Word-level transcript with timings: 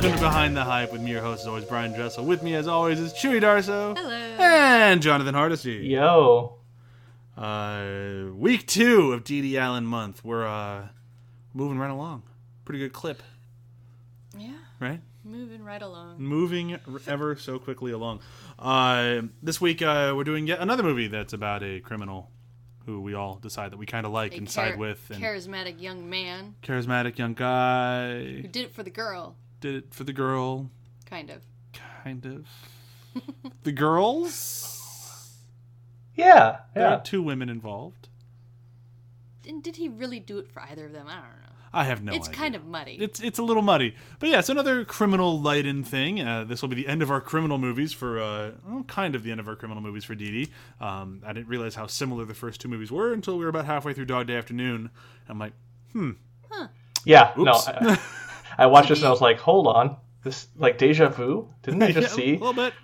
welcome 0.00 0.12
to 0.16 0.20
Behind 0.20 0.56
the 0.56 0.62
Hype 0.62 0.92
with 0.92 1.00
me, 1.00 1.10
your 1.10 1.22
host, 1.22 1.40
as 1.40 1.48
always, 1.48 1.64
Brian 1.64 1.92
Dressel. 1.92 2.24
With 2.24 2.40
me, 2.40 2.54
as 2.54 2.68
always, 2.68 3.00
is 3.00 3.12
Chewy 3.14 3.40
Darso. 3.42 3.96
Hello. 3.98 4.14
And 4.14 5.02
Jonathan 5.02 5.34
Hardesty. 5.34 5.78
Yo. 5.88 6.54
Uh, 7.36 8.26
week 8.34 8.64
two 8.68 9.12
of 9.12 9.24
Dede 9.24 9.56
Allen 9.56 9.84
month. 9.84 10.24
We're 10.24 10.46
uh, 10.46 10.86
moving 11.52 11.78
right 11.80 11.90
along. 11.90 12.22
Pretty 12.64 12.78
good 12.78 12.92
clip, 12.92 13.24
Yeah, 14.38 14.52
right? 14.78 15.00
moving 15.24 15.64
right 15.64 15.82
along. 15.82 16.20
Moving 16.22 16.78
ever 17.08 17.34
so 17.34 17.58
quickly 17.58 17.90
along. 17.90 18.20
Uh, 18.56 19.22
this 19.42 19.60
week, 19.60 19.82
uh, 19.82 20.12
we're 20.16 20.22
doing 20.22 20.46
yet 20.46 20.60
another 20.60 20.84
movie 20.84 21.08
that's 21.08 21.32
about 21.32 21.64
a 21.64 21.80
criminal 21.80 22.30
who 22.86 23.00
we 23.00 23.14
all 23.14 23.34
decide 23.42 23.72
that 23.72 23.78
we 23.78 23.84
kind 23.86 24.06
of 24.06 24.12
like 24.12 24.32
A 24.34 24.36
and 24.36 24.48
char- 24.48 24.68
side 24.70 24.78
with. 24.78 25.10
And 25.10 25.20
charismatic 25.20 25.80
young 25.82 26.08
man 26.08 26.54
charismatic 26.62 27.18
young 27.18 27.34
guy. 27.34 28.22
who 28.42 28.42
did 28.48 28.66
it 28.66 28.74
for 28.74 28.82
the 28.84 28.90
girl, 28.90 29.34
Did 29.60 29.74
it 29.74 29.94
for 29.94 30.04
the 30.04 30.12
girl. 30.12 30.70
kind 31.06 31.30
of. 31.30 31.42
Kind 32.04 32.24
of. 32.26 32.46
the 33.64 33.72
girls? 33.72 35.36
Yeah. 36.14 36.58
There 36.74 36.82
Yeah. 36.88 36.96
are 36.96 37.02
two 37.02 37.22
women 37.22 37.48
involved. 37.48 38.08
And 39.46 39.62
did 39.62 39.76
he 39.76 39.88
really 39.88 40.20
do 40.20 40.38
it 40.38 40.48
for 40.50 40.60
either 40.62 40.86
of 40.86 40.92
them? 40.92 41.06
I 41.08 41.14
don't 41.14 41.22
know. 41.22 41.30
I 41.72 41.84
have 41.84 42.02
no 42.02 42.12
it's 42.14 42.28
idea. 42.28 42.38
kind 42.38 42.54
of 42.54 42.64
muddy. 42.64 42.96
It's 42.98 43.20
it's 43.20 43.38
a 43.38 43.42
little 43.42 43.62
muddy, 43.62 43.94
but 44.18 44.30
yeah, 44.30 44.38
it's 44.38 44.48
another 44.48 44.86
criminal 44.86 45.38
lighten 45.38 45.84
thing. 45.84 46.18
Uh, 46.20 46.44
this 46.44 46.62
will 46.62 46.70
be 46.70 46.76
the 46.76 46.88
end 46.88 47.02
of 47.02 47.10
our 47.10 47.20
criminal 47.20 47.58
movies 47.58 47.92
for, 47.92 48.18
uh, 48.18 48.52
well, 48.66 48.84
kind 48.84 49.14
of 49.14 49.22
the 49.22 49.30
end 49.30 49.38
of 49.38 49.48
our 49.48 49.54
criminal 49.54 49.82
movies 49.82 50.02
for 50.04 50.14
Dee 50.14 50.30
Dee. 50.46 50.52
Um, 50.80 51.22
I 51.26 51.34
didn't 51.34 51.48
realize 51.48 51.74
how 51.74 51.86
similar 51.86 52.24
the 52.24 52.32
first 52.32 52.62
two 52.62 52.68
movies 52.68 52.90
were 52.90 53.12
until 53.12 53.36
we 53.36 53.44
were 53.44 53.50
about 53.50 53.66
halfway 53.66 53.92
through 53.92 54.06
Dog 54.06 54.28
Day 54.28 54.36
Afternoon. 54.36 54.88
I'm 55.28 55.38
like, 55.38 55.52
hmm. 55.92 56.12
Yeah. 57.04 57.32
No. 57.36 57.52
Oops. 57.52 57.68
I, 57.68 57.98
I 58.58 58.66
watched 58.66 58.88
this 58.88 58.98
and 58.98 59.06
I 59.06 59.10
was 59.10 59.20
like, 59.20 59.38
hold 59.38 59.68
on. 59.68 59.96
This 60.24 60.48
like 60.56 60.78
deja 60.78 61.08
vu? 61.08 61.48
Didn't 61.62 61.82
I 61.82 61.92
just 61.92 62.08
yeah, 62.18 62.24
see? 62.24 62.30
a 62.34 62.38
little 62.38 62.52
bit. 62.52 62.74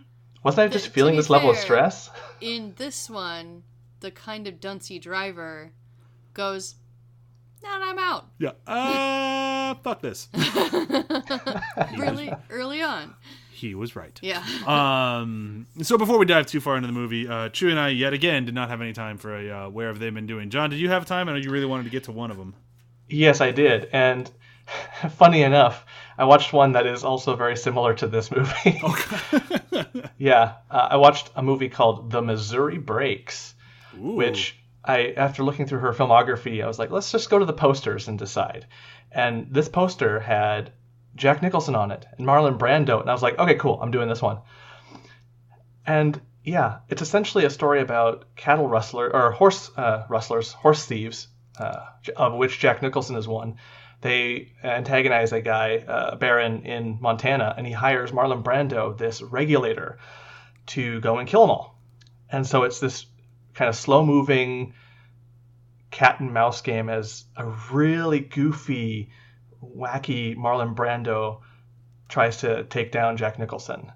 Wasn't 0.44 0.64
I 0.64 0.68
just 0.72 0.84
to 0.86 0.90
feeling 0.90 1.14
be 1.14 1.18
this 1.18 1.30
level 1.30 1.50
of 1.50 1.56
stress? 1.56 2.10
In 2.40 2.74
this 2.76 3.10
one, 3.10 3.64
the 4.00 4.10
kind 4.10 4.46
of 4.46 4.60
duncy 4.60 5.00
driver 5.00 5.72
goes, 6.32 6.76
"Now 7.62 7.80
I'm 7.82 7.98
out." 7.98 8.28
Yeah. 8.38 8.52
Uh, 8.66 9.74
fuck 9.82 10.00
this. 10.00 10.28
really 11.98 12.32
early 12.50 12.82
on. 12.82 13.14
He 13.50 13.74
was 13.74 13.96
right. 13.96 14.18
Yeah. 14.22 14.44
Um, 14.66 15.66
so 15.80 15.96
before 15.96 16.18
we 16.18 16.26
dive 16.26 16.46
too 16.46 16.60
far 16.60 16.76
into 16.76 16.88
the 16.88 16.92
movie, 16.92 17.26
uh, 17.26 17.48
Chew 17.48 17.70
and 17.70 17.78
I 17.78 17.88
yet 17.88 18.12
again 18.12 18.44
did 18.44 18.54
not 18.54 18.68
have 18.68 18.82
any 18.82 18.92
time 18.92 19.16
for 19.16 19.34
a 19.34 19.50
uh, 19.50 19.68
where 19.70 19.88
have 19.88 19.98
they 19.98 20.10
been 20.10 20.26
doing. 20.26 20.50
John, 20.50 20.70
did 20.70 20.78
you 20.78 20.90
have 20.90 21.06
time? 21.06 21.28
I 21.28 21.32
know 21.32 21.38
you 21.38 21.50
really 21.50 21.66
wanted 21.66 21.84
to 21.84 21.90
get 21.90 22.04
to 22.04 22.12
one 22.12 22.30
of 22.30 22.36
them. 22.36 22.54
Yes, 23.08 23.40
I 23.40 23.50
did. 23.50 23.88
And 23.92 24.30
funny 25.16 25.42
enough, 25.42 25.84
I 26.16 26.24
watched 26.24 26.52
one 26.52 26.72
that 26.72 26.86
is 26.86 27.04
also 27.04 27.36
very 27.36 27.56
similar 27.56 27.94
to 27.94 28.06
this 28.06 28.30
movie. 28.30 28.80
yeah. 30.18 30.54
Uh, 30.70 30.88
I 30.90 30.96
watched 30.96 31.30
a 31.34 31.42
movie 31.42 31.68
called 31.68 32.10
The 32.10 32.22
Missouri 32.22 32.78
Breaks, 32.78 33.54
Ooh. 33.96 34.14
which 34.14 34.56
I, 34.84 35.14
after 35.16 35.42
looking 35.42 35.66
through 35.66 35.80
her 35.80 35.92
filmography, 35.92 36.62
I 36.62 36.66
was 36.66 36.78
like, 36.78 36.90
let's 36.90 37.10
just 37.10 37.30
go 37.30 37.38
to 37.38 37.44
the 37.44 37.52
posters 37.52 38.08
and 38.08 38.18
decide. 38.18 38.66
And 39.10 39.48
this 39.50 39.68
poster 39.68 40.20
had 40.20 40.72
Jack 41.14 41.42
Nicholson 41.42 41.74
on 41.74 41.90
it 41.90 42.06
and 42.18 42.26
Marlon 42.26 42.58
Brando, 42.58 43.00
and 43.00 43.08
I 43.08 43.12
was 43.12 43.22
like, 43.22 43.38
okay, 43.38 43.54
cool, 43.54 43.78
I'm 43.80 43.90
doing 43.90 44.08
this 44.08 44.22
one. 44.22 44.38
And 45.86 46.20
yeah, 46.42 46.78
it's 46.88 47.02
essentially 47.02 47.44
a 47.44 47.50
story 47.50 47.80
about 47.80 48.24
cattle 48.36 48.68
rustler 48.68 49.14
or 49.14 49.30
horse 49.30 49.70
uh, 49.76 50.04
rustlers, 50.08 50.52
horse 50.52 50.84
thieves, 50.84 51.28
uh, 51.58 51.86
of 52.16 52.34
which 52.34 52.58
Jack 52.58 52.82
Nicholson 52.82 53.16
is 53.16 53.28
one. 53.28 53.56
They 54.04 54.52
antagonize 54.62 55.32
a 55.32 55.40
guy, 55.40 55.78
uh, 55.78 56.10
a 56.12 56.16
baron 56.16 56.66
in 56.66 56.98
Montana, 57.00 57.54
and 57.56 57.66
he 57.66 57.72
hires 57.72 58.12
Marlon 58.12 58.42
Brando, 58.42 58.94
this 58.98 59.22
regulator, 59.22 59.98
to 60.66 61.00
go 61.00 61.16
and 61.16 61.26
kill 61.26 61.40
them 61.40 61.50
all. 61.52 61.80
And 62.28 62.46
so 62.46 62.64
it's 62.64 62.80
this 62.80 63.06
kind 63.54 63.70
of 63.70 63.74
slow 63.74 64.04
moving 64.04 64.74
cat 65.90 66.20
and 66.20 66.34
mouse 66.34 66.60
game 66.60 66.90
as 66.90 67.24
a 67.34 67.46
really 67.72 68.20
goofy, 68.20 69.08
wacky 69.62 70.36
Marlon 70.36 70.76
Brando 70.76 71.40
tries 72.10 72.36
to 72.40 72.64
take 72.64 72.92
down 72.92 73.16
Jack 73.16 73.38
Nicholson. 73.38 73.90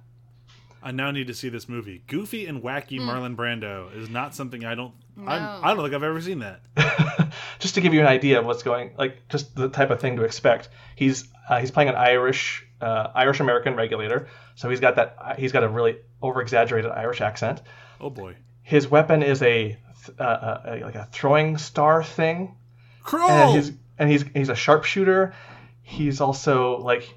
I 0.82 0.90
now 0.90 1.10
need 1.10 1.26
to 1.26 1.34
see 1.34 1.50
this 1.50 1.68
movie. 1.68 2.02
Goofy 2.06 2.46
and 2.46 2.62
wacky 2.62 2.98
Marlon 2.98 3.36
Brando 3.36 3.94
is 3.94 4.08
not 4.08 4.34
something 4.34 4.64
I 4.64 4.74
don't. 4.74 4.94
I'm, 5.18 5.42
No. 5.42 5.60
I 5.62 5.74
don't 5.74 5.82
think 5.82 5.94
I've 5.94 6.02
ever 6.02 6.20
seen 6.20 6.40
that. 6.40 6.60
just 7.58 7.74
to 7.74 7.80
give 7.80 7.94
you 7.94 8.00
an 8.00 8.06
idea 8.06 8.38
of 8.38 8.46
what's 8.46 8.62
going, 8.62 8.92
like 8.96 9.28
just 9.28 9.54
the 9.54 9.68
type 9.68 9.90
of 9.90 10.00
thing 10.00 10.16
to 10.16 10.24
expect. 10.24 10.68
He's 10.96 11.28
uh, 11.48 11.58
he's 11.60 11.70
playing 11.70 11.88
an 11.88 11.96
Irish 11.96 12.64
uh, 12.80 13.08
Irish 13.14 13.40
American 13.40 13.74
regulator, 13.74 14.28
so 14.54 14.70
he's 14.70 14.80
got 14.80 14.96
that 14.96 15.16
uh, 15.20 15.34
he's 15.34 15.52
got 15.52 15.64
a 15.64 15.68
really 15.68 15.96
over 16.22 16.40
exaggerated 16.40 16.90
Irish 16.90 17.20
accent. 17.20 17.62
Oh 18.00 18.10
boy, 18.10 18.36
His 18.62 18.88
weapon 18.88 19.22
is 19.22 19.42
a, 19.42 19.76
uh, 20.18 20.24
a, 20.64 20.70
a 20.70 20.84
like 20.84 20.94
a 20.94 21.08
throwing 21.10 21.58
star 21.58 22.04
thing, 22.04 22.56
Krull. 23.02 23.28
and 23.28 23.56
he's 23.56 23.72
and 23.98 24.10
he's 24.10 24.24
he's 24.34 24.48
a 24.48 24.54
sharpshooter. 24.54 25.34
He's 25.82 26.20
also 26.20 26.78
like 26.78 27.12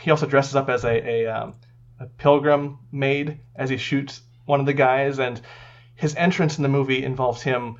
he 0.00 0.10
also 0.10 0.26
dresses 0.26 0.56
up 0.56 0.68
as 0.68 0.84
a 0.84 1.24
a, 1.24 1.26
um, 1.26 1.54
a 2.00 2.06
pilgrim 2.06 2.78
maid 2.90 3.40
as 3.54 3.68
he 3.68 3.76
shoots 3.76 4.22
one 4.46 4.60
of 4.60 4.66
the 4.66 4.72
guys, 4.72 5.18
and 5.18 5.40
his 5.98 6.14
entrance 6.14 6.56
in 6.56 6.62
the 6.62 6.68
movie 6.68 7.02
involves 7.04 7.42
him 7.42 7.76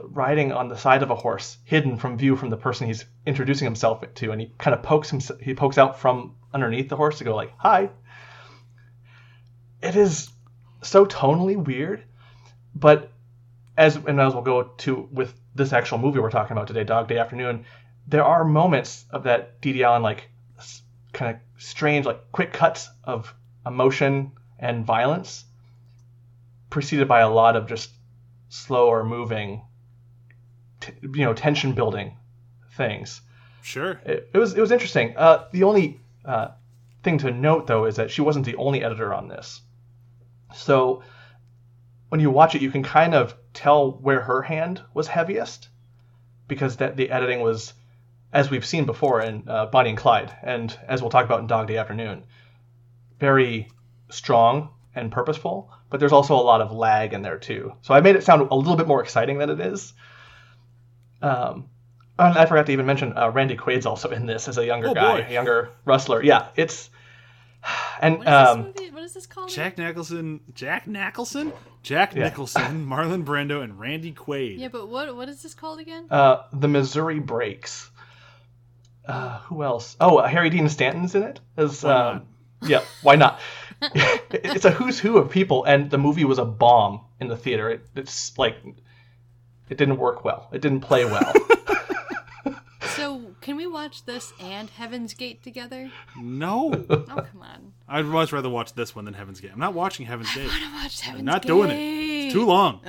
riding 0.00 0.52
on 0.52 0.68
the 0.68 0.76
side 0.76 1.02
of 1.02 1.10
a 1.10 1.16
horse, 1.16 1.58
hidden 1.64 1.96
from 1.96 2.16
view 2.16 2.36
from 2.36 2.48
the 2.48 2.56
person 2.56 2.86
he's 2.86 3.04
introducing 3.26 3.66
himself 3.66 4.04
to, 4.14 4.30
and 4.30 4.40
he 4.40 4.52
kind 4.56 4.72
of 4.72 4.84
pokes 4.84 5.10
him 5.10 5.20
he 5.40 5.52
pokes 5.52 5.78
out 5.78 5.98
from 5.98 6.36
underneath 6.54 6.88
the 6.88 6.96
horse 6.96 7.18
to 7.18 7.24
go 7.24 7.34
like 7.34 7.52
hi. 7.58 7.90
It 9.82 9.96
is 9.96 10.30
so 10.82 11.04
tonally 11.04 11.56
weird, 11.56 12.04
but 12.72 13.10
as 13.76 13.96
and 13.96 14.20
as 14.20 14.32
we'll 14.32 14.44
go 14.44 14.62
to 14.62 15.08
with 15.10 15.34
this 15.56 15.72
actual 15.72 15.98
movie 15.98 16.20
we're 16.20 16.30
talking 16.30 16.56
about 16.56 16.68
today, 16.68 16.84
Dog 16.84 17.08
Day 17.08 17.18
Afternoon, 17.18 17.64
there 18.06 18.24
are 18.24 18.44
moments 18.44 19.06
of 19.10 19.24
that 19.24 19.60
Dee 19.60 19.82
Allen 19.82 20.02
like 20.02 20.30
kind 21.12 21.34
of 21.34 21.62
strange 21.62 22.06
like 22.06 22.30
quick 22.30 22.52
cuts 22.52 22.88
of 23.02 23.34
emotion 23.66 24.30
and 24.60 24.86
violence, 24.86 25.44
preceded 26.72 27.06
by 27.06 27.20
a 27.20 27.30
lot 27.30 27.54
of 27.54 27.68
just 27.68 27.90
slower 28.48 29.04
moving, 29.04 29.62
t- 30.80 30.92
you 31.02 31.24
know, 31.24 31.34
tension 31.34 31.72
building 31.72 32.16
things 32.76 33.20
sure. 33.62 34.00
it, 34.04 34.30
it 34.32 34.38
was 34.38 34.54
it 34.54 34.60
was 34.60 34.72
interesting. 34.72 35.14
Uh, 35.16 35.44
the 35.52 35.62
only 35.62 36.00
uh, 36.24 36.48
thing 37.02 37.18
to 37.18 37.30
note 37.30 37.66
though 37.66 37.84
is 37.86 37.96
that 37.96 38.10
she 38.10 38.20
wasn't 38.20 38.44
the 38.44 38.56
only 38.56 38.84
editor 38.84 39.14
on 39.14 39.28
this. 39.28 39.60
So 40.54 41.02
when 42.08 42.20
you 42.20 42.30
watch 42.30 42.54
it, 42.54 42.62
you 42.62 42.70
can 42.70 42.82
kind 42.82 43.14
of 43.14 43.34
tell 43.54 43.92
where 43.92 44.20
her 44.20 44.42
hand 44.42 44.82
was 44.92 45.08
heaviest 45.08 45.68
because 46.48 46.76
that 46.76 46.96
the 46.96 47.10
editing 47.10 47.40
was, 47.40 47.72
as 48.32 48.50
we've 48.50 48.66
seen 48.66 48.84
before 48.84 49.22
in 49.22 49.48
uh, 49.48 49.66
Bonnie 49.66 49.90
and 49.90 49.98
Clyde, 49.98 50.34
and 50.42 50.76
as 50.86 51.00
we'll 51.00 51.10
talk 51.10 51.24
about 51.24 51.40
in 51.40 51.46
Dog 51.46 51.68
Day 51.68 51.78
Afternoon, 51.78 52.24
very 53.18 53.68
strong 54.10 54.70
and 54.94 55.10
purposeful. 55.12 55.70
But 55.90 56.00
there's 56.00 56.12
also 56.12 56.34
a 56.34 56.42
lot 56.42 56.60
of 56.60 56.72
lag 56.72 57.12
in 57.12 57.22
there 57.22 57.38
too. 57.38 57.72
So 57.82 57.94
I 57.94 58.00
made 58.00 58.16
it 58.16 58.24
sound 58.24 58.50
a 58.50 58.54
little 58.54 58.76
bit 58.76 58.86
more 58.86 59.02
exciting 59.02 59.38
than 59.38 59.50
it 59.50 59.60
is. 59.60 59.92
Um, 61.20 61.68
and 62.18 62.36
I 62.38 62.46
forgot 62.46 62.66
to 62.66 62.72
even 62.72 62.86
mention 62.86 63.16
uh, 63.16 63.30
Randy 63.30 63.56
Quaid's 63.56 63.86
also 63.86 64.10
in 64.10 64.26
this 64.26 64.48
as 64.48 64.58
a 64.58 64.66
younger 64.66 64.88
Oh, 64.88 64.94
guy, 64.94 65.20
boy. 65.22 65.26
a 65.28 65.32
younger 65.32 65.70
rustler. 65.84 66.22
Yeah, 66.22 66.48
it's 66.56 66.90
and 68.00 68.18
What 68.18 68.26
is 68.26 68.32
um, 68.32 68.62
this 68.64 68.74
movie? 68.80 68.90
What 68.90 69.02
is 69.04 69.14
this 69.14 69.26
called? 69.26 69.48
Jack 69.50 69.78
Nicholson, 69.78 70.40
Jack 70.52 70.86
Nicholson, 70.88 71.52
Jack 71.82 72.14
Yeah. 72.14 72.24
Nicholson, 72.24 72.86
Marlon 72.88 73.24
Brando, 73.24 73.62
and 73.62 73.78
Randy 73.78 74.12
Quaid. 74.12 74.58
Yeah, 74.58 74.68
but 74.68 74.88
what 74.88 75.14
what 75.16 75.28
is 75.28 75.42
this 75.42 75.54
called 75.54 75.78
again? 75.80 76.06
uh, 76.10 76.42
the 76.52 76.68
Missouri 76.68 77.20
Breaks. 77.20 77.88
Uh, 79.06 79.38
who 79.40 79.62
else? 79.62 79.96
Oh, 80.00 80.18
uh, 80.18 80.28
Harry 80.28 80.50
Dean 80.50 80.68
Stanton's 80.68 81.14
in 81.14 81.22
it. 81.24 81.40
As, 81.56 81.82
Why 81.82 81.92
um, 82.10 82.26
yeah, 82.62 82.82
why 83.02 83.16
not? 83.16 83.40
it's 84.30 84.64
a 84.64 84.70
who's 84.70 84.98
who 84.98 85.18
of 85.18 85.30
people, 85.30 85.64
and 85.64 85.90
the 85.90 85.98
movie 85.98 86.24
was 86.24 86.38
a 86.38 86.44
bomb 86.44 87.00
in 87.20 87.28
the 87.28 87.36
theater. 87.36 87.70
It, 87.70 87.86
it's 87.96 88.36
like 88.38 88.56
it 89.68 89.78
didn't 89.78 89.98
work 89.98 90.24
well. 90.24 90.48
It 90.52 90.60
didn't 90.60 90.80
play 90.80 91.04
well. 91.04 91.32
So 92.96 93.34
can 93.40 93.56
we 93.56 93.66
watch 93.66 94.04
this 94.04 94.34
and 94.38 94.68
Heaven's 94.68 95.14
Gate 95.14 95.42
together? 95.42 95.90
No, 96.20 96.72
Oh 96.90 97.04
come 97.06 97.40
on! 97.42 97.72
I'd 97.88 98.04
much 98.04 98.32
rather 98.32 98.50
watch 98.50 98.74
this 98.74 98.94
one 98.94 99.06
than 99.06 99.14
Heaven's 99.14 99.40
Gate. 99.40 99.50
I'm 99.52 99.58
not 99.58 99.72
watching 99.72 100.04
Heaven's 100.04 100.32
Gate. 100.34 100.44
I 100.44 100.60
want 100.60 100.62
to 100.62 100.82
watch 100.82 101.00
Heaven's 101.00 101.20
I'm 101.20 101.24
not 101.24 101.42
Gate. 101.42 101.48
doing 101.48 101.70
it. 101.70 101.76
It's 102.26 102.34
too 102.34 102.44
long. 102.44 102.80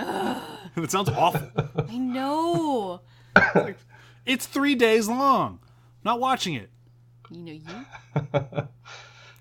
it 0.76 0.92
sounds 0.92 1.08
awful. 1.10 1.50
I 1.90 1.98
know. 1.98 3.00
It's 4.26 4.46
three 4.46 4.76
days 4.76 5.08
long. 5.08 5.60
not 6.04 6.20
watching 6.20 6.54
it. 6.56 6.70
You 7.32 7.40
know 7.42 7.52
you. 7.54 8.68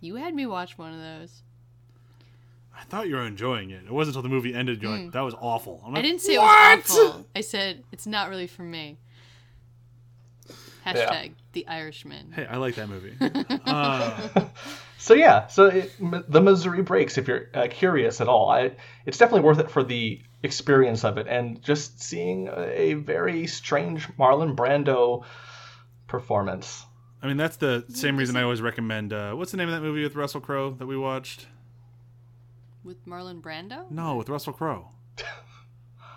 You 0.02 0.16
had 0.16 0.34
me 0.34 0.44
watch 0.46 0.76
one 0.76 0.92
of 0.92 1.00
those. 1.00 1.42
I 2.76 2.82
thought 2.84 3.08
you 3.08 3.14
were 3.14 3.26
enjoying 3.26 3.70
it. 3.70 3.84
It 3.86 3.92
wasn't 3.92 4.16
until 4.16 4.28
the 4.28 4.34
movie 4.34 4.52
ended 4.54 4.82
you're 4.82 4.90
like, 4.90 5.12
that 5.12 5.20
was 5.20 5.34
awful. 5.40 5.80
I'm 5.84 5.92
Hmm. 5.92 5.96
I 5.96 6.02
didn't 6.02 6.20
say 6.20 6.36
what? 6.36 6.78
it 6.78 6.88
was 6.88 6.98
awful. 6.98 7.26
I 7.36 7.40
said 7.40 7.84
it's 7.92 8.06
not 8.06 8.28
really 8.28 8.46
for 8.48 8.62
me. 8.62 8.98
Hashtag 10.84 11.32
the 11.52 11.66
Irishman. 11.68 12.32
Hey, 12.32 12.44
I 12.46 12.56
like 12.56 12.74
that 12.74 12.88
movie. 12.88 13.14
Uh, 13.64 14.46
So 14.98 15.14
yeah, 15.14 15.48
so 15.48 15.66
it, 15.66 15.92
the 16.30 16.40
Missouri 16.40 16.82
Breaks. 16.82 17.18
If 17.18 17.26
you're 17.26 17.48
uh, 17.54 17.66
curious 17.68 18.20
at 18.20 18.28
all, 18.28 18.48
I, 18.50 18.70
it's 19.04 19.18
definitely 19.18 19.44
worth 19.44 19.58
it 19.58 19.68
for 19.68 19.82
the 19.82 20.20
experience 20.44 21.04
of 21.04 21.18
it 21.18 21.26
and 21.28 21.60
just 21.60 22.00
seeing 22.00 22.48
a 22.52 22.94
very 22.94 23.48
strange 23.48 24.06
Marlon 24.16 24.54
Brando 24.54 25.24
performance. 26.06 26.84
I 27.22 27.28
mean, 27.28 27.36
that's 27.36 27.56
the 27.56 27.84
same 27.88 28.16
reason 28.16 28.36
I 28.36 28.42
always 28.42 28.60
recommend. 28.60 29.12
Uh, 29.12 29.34
what's 29.34 29.52
the 29.52 29.56
name 29.56 29.68
of 29.68 29.74
that 29.74 29.80
movie 29.80 30.02
with 30.02 30.16
Russell 30.16 30.40
Crowe 30.40 30.72
that 30.72 30.86
we 30.86 30.96
watched? 30.96 31.46
With 32.82 33.06
Marlon 33.06 33.40
Brando? 33.40 33.88
No, 33.90 34.16
with 34.16 34.28
Russell 34.28 34.52
Crowe. 34.52 34.88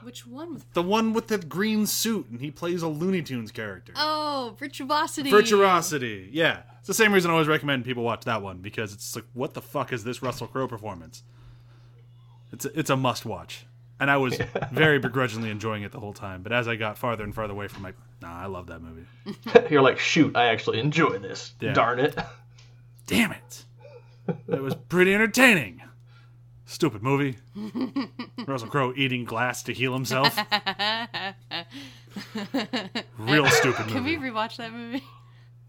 Which 0.05 0.27
one? 0.27 0.53
With... 0.53 0.73
The 0.73 0.83
one 0.83 1.13
with 1.13 1.27
the 1.27 1.39
green 1.39 1.87
suit, 1.87 2.27
and 2.29 2.39
he 2.39 2.51
plays 2.51 2.83
a 2.83 2.87
Looney 2.87 3.23
Tunes 3.23 3.51
character. 3.51 3.93
Oh, 3.95 4.55
Virtuosity. 4.59 5.31
Virtuosity. 5.31 6.29
Yeah. 6.31 6.61
It's 6.77 6.87
the 6.87 6.93
same 6.93 7.11
reason 7.11 7.31
I 7.31 7.33
always 7.33 7.47
recommend 7.47 7.85
people 7.85 8.03
watch 8.03 8.23
that 8.25 8.43
one 8.43 8.59
because 8.59 8.93
it's 8.93 9.15
like, 9.15 9.25
what 9.33 9.55
the 9.55 9.61
fuck 9.61 9.91
is 9.91 10.03
this 10.03 10.21
Russell 10.21 10.45
Crowe 10.45 10.67
performance? 10.67 11.23
It's 12.51 12.65
a, 12.65 12.79
it's 12.79 12.89
a 12.91 12.95
must 12.95 13.25
watch. 13.25 13.65
And 13.99 14.11
I 14.11 14.17
was 14.17 14.37
very 14.71 14.99
begrudgingly 14.99 15.49
enjoying 15.49 15.81
it 15.81 15.91
the 15.91 15.99
whole 15.99 16.13
time. 16.13 16.43
But 16.43 16.51
as 16.51 16.67
I 16.67 16.75
got 16.75 16.99
farther 16.99 17.23
and 17.23 17.33
farther 17.33 17.53
away 17.53 17.67
from 17.67 17.81
like, 17.81 17.95
nah, 18.21 18.41
I 18.41 18.45
love 18.45 18.67
that 18.67 18.81
movie. 18.81 19.05
you're 19.69 19.81
like, 19.81 19.99
shoot, 19.99 20.35
I 20.35 20.47
actually 20.47 20.79
enjoy 20.79 21.19
this. 21.19 21.53
Yeah. 21.59 21.73
Darn 21.73 21.99
it. 21.99 22.17
Damn 23.07 23.31
it. 23.31 23.63
That 24.47 24.61
was 24.61 24.75
pretty 24.75 25.13
entertaining. 25.13 25.81
Stupid 26.65 27.03
movie. 27.03 27.37
Russell 28.47 28.69
Crowe 28.69 28.93
eating 28.95 29.23
glass 29.23 29.61
to 29.63 29.73
heal 29.73 29.93
himself. 29.93 30.35
Real 33.19 33.45
stupid 33.47 33.81
movie. 33.81 33.91
Can 33.91 34.03
movie. 34.03 34.17
we 34.17 34.29
rewatch 34.29 34.57
that 34.57 34.73
movie? 34.73 35.03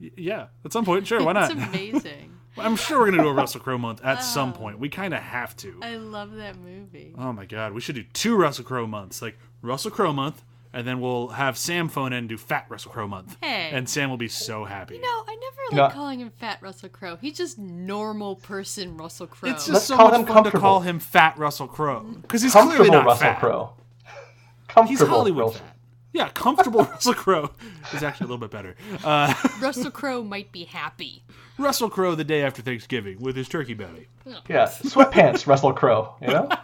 Y- 0.00 0.10
yeah, 0.16 0.46
at 0.64 0.72
some 0.72 0.86
point, 0.86 1.06
sure, 1.06 1.22
why 1.22 1.32
not? 1.32 1.50
It's 1.50 1.60
amazing. 1.60 2.32
I'm 2.58 2.76
sure 2.76 3.00
we're 3.00 3.10
gonna 3.10 3.22
do 3.22 3.28
a 3.28 3.34
Russell 3.34 3.60
Crowe 3.60 3.76
month 3.76 4.02
at 4.02 4.18
oh. 4.18 4.22
some 4.22 4.52
point. 4.54 4.78
We 4.78 4.88
kind 4.88 5.12
of 5.12 5.20
have 5.20 5.54
to. 5.58 5.78
I 5.82 5.96
love 5.96 6.32
that 6.36 6.56
movie. 6.56 7.14
Oh 7.18 7.32
my 7.32 7.44
god, 7.44 7.72
we 7.72 7.82
should 7.82 7.96
do 7.96 8.04
two 8.14 8.36
Russell 8.36 8.64
Crowe 8.64 8.86
months, 8.86 9.20
like 9.20 9.38
Russell 9.60 9.90
Crowe 9.90 10.14
month, 10.14 10.42
and 10.76 10.86
then 10.86 11.00
we'll 11.00 11.28
have 11.28 11.56
Sam 11.58 11.88
phone 11.88 12.12
in 12.12 12.18
and 12.20 12.28
do 12.28 12.36
Fat 12.36 12.66
Russell 12.68 12.92
Crowe 12.92 13.08
month. 13.08 13.36
Hey. 13.42 13.70
And 13.72 13.88
Sam 13.88 14.10
will 14.10 14.16
be 14.16 14.28
so 14.28 14.64
happy. 14.64 14.98
No, 14.98 15.08
I 15.08 15.36
never 15.40 15.76
know- 15.76 15.82
like 15.84 15.92
calling 15.94 16.20
him 16.20 16.30
Fat 16.30 16.58
Russell 16.60 16.88
Crowe. 16.90 17.16
He's 17.20 17.36
just 17.36 17.58
normal 17.58 18.36
person 18.36 18.96
Russell 18.96 19.26
Crowe. 19.26 19.50
it's 19.50 19.64
just 19.66 19.72
Let's 19.74 19.84
so 19.86 19.96
call 19.96 20.10
much 20.10 20.20
him 20.20 20.26
fun 20.26 20.26
to 20.28 20.32
comfortable. 20.34 20.60
call 20.60 20.80
him 20.80 20.98
Fat 21.00 21.38
Russell 21.38 21.66
Crowe 21.66 22.00
because 22.22 22.42
he's 22.42 22.52
clearly 22.52 22.68
Comfortable 22.76 22.98
not 22.98 23.06
Russell 23.06 23.26
fat. 23.26 23.40
Crowe. 23.40 23.72
He's 24.06 24.68
Comfortable 24.68 25.06
Hollywood 25.08 25.44
Russell. 25.46 25.60
fat. 25.60 25.76
Yeah, 26.12 26.28
comfortable 26.30 26.80
Russell 26.92 27.14
Crowe 27.14 27.50
is 27.92 28.02
actually 28.02 28.24
a 28.26 28.28
little 28.28 28.38
bit 28.46 28.50
better. 28.50 28.74
Uh, 29.04 29.34
Russell 29.60 29.90
Crowe 29.90 30.22
might 30.22 30.50
be 30.52 30.64
happy. 30.64 31.22
Russell 31.58 31.90
Crowe 31.90 32.14
the 32.14 32.24
day 32.24 32.42
after 32.42 32.62
Thanksgiving 32.62 33.18
with 33.20 33.36
his 33.36 33.48
turkey 33.48 33.74
belly. 33.74 34.08
Yeah, 34.48 34.66
sweatpants 34.66 35.46
Russell 35.46 35.72
Crowe. 35.72 36.14
You 36.20 36.28
know. 36.28 36.48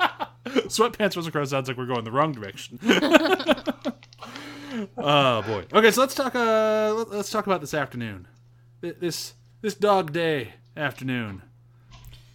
Sweatpants 0.68 1.16
Russell 1.16 1.30
Crowe 1.30 1.44
sounds 1.44 1.68
like 1.68 1.76
we're 1.76 1.86
going 1.86 2.04
the 2.04 2.10
wrong 2.12 2.32
direction. 2.32 2.78
oh 4.96 5.42
boy. 5.46 5.64
Okay, 5.72 5.90
so 5.90 6.00
let's 6.00 6.14
talk. 6.14 6.34
Uh, 6.34 6.94
let- 6.96 7.10
let's 7.10 7.30
talk 7.30 7.46
about 7.46 7.60
this 7.60 7.74
afternoon. 7.74 8.26
This 8.80 9.34
this 9.60 9.74
dog 9.74 10.12
day 10.12 10.54
afternoon. 10.76 11.42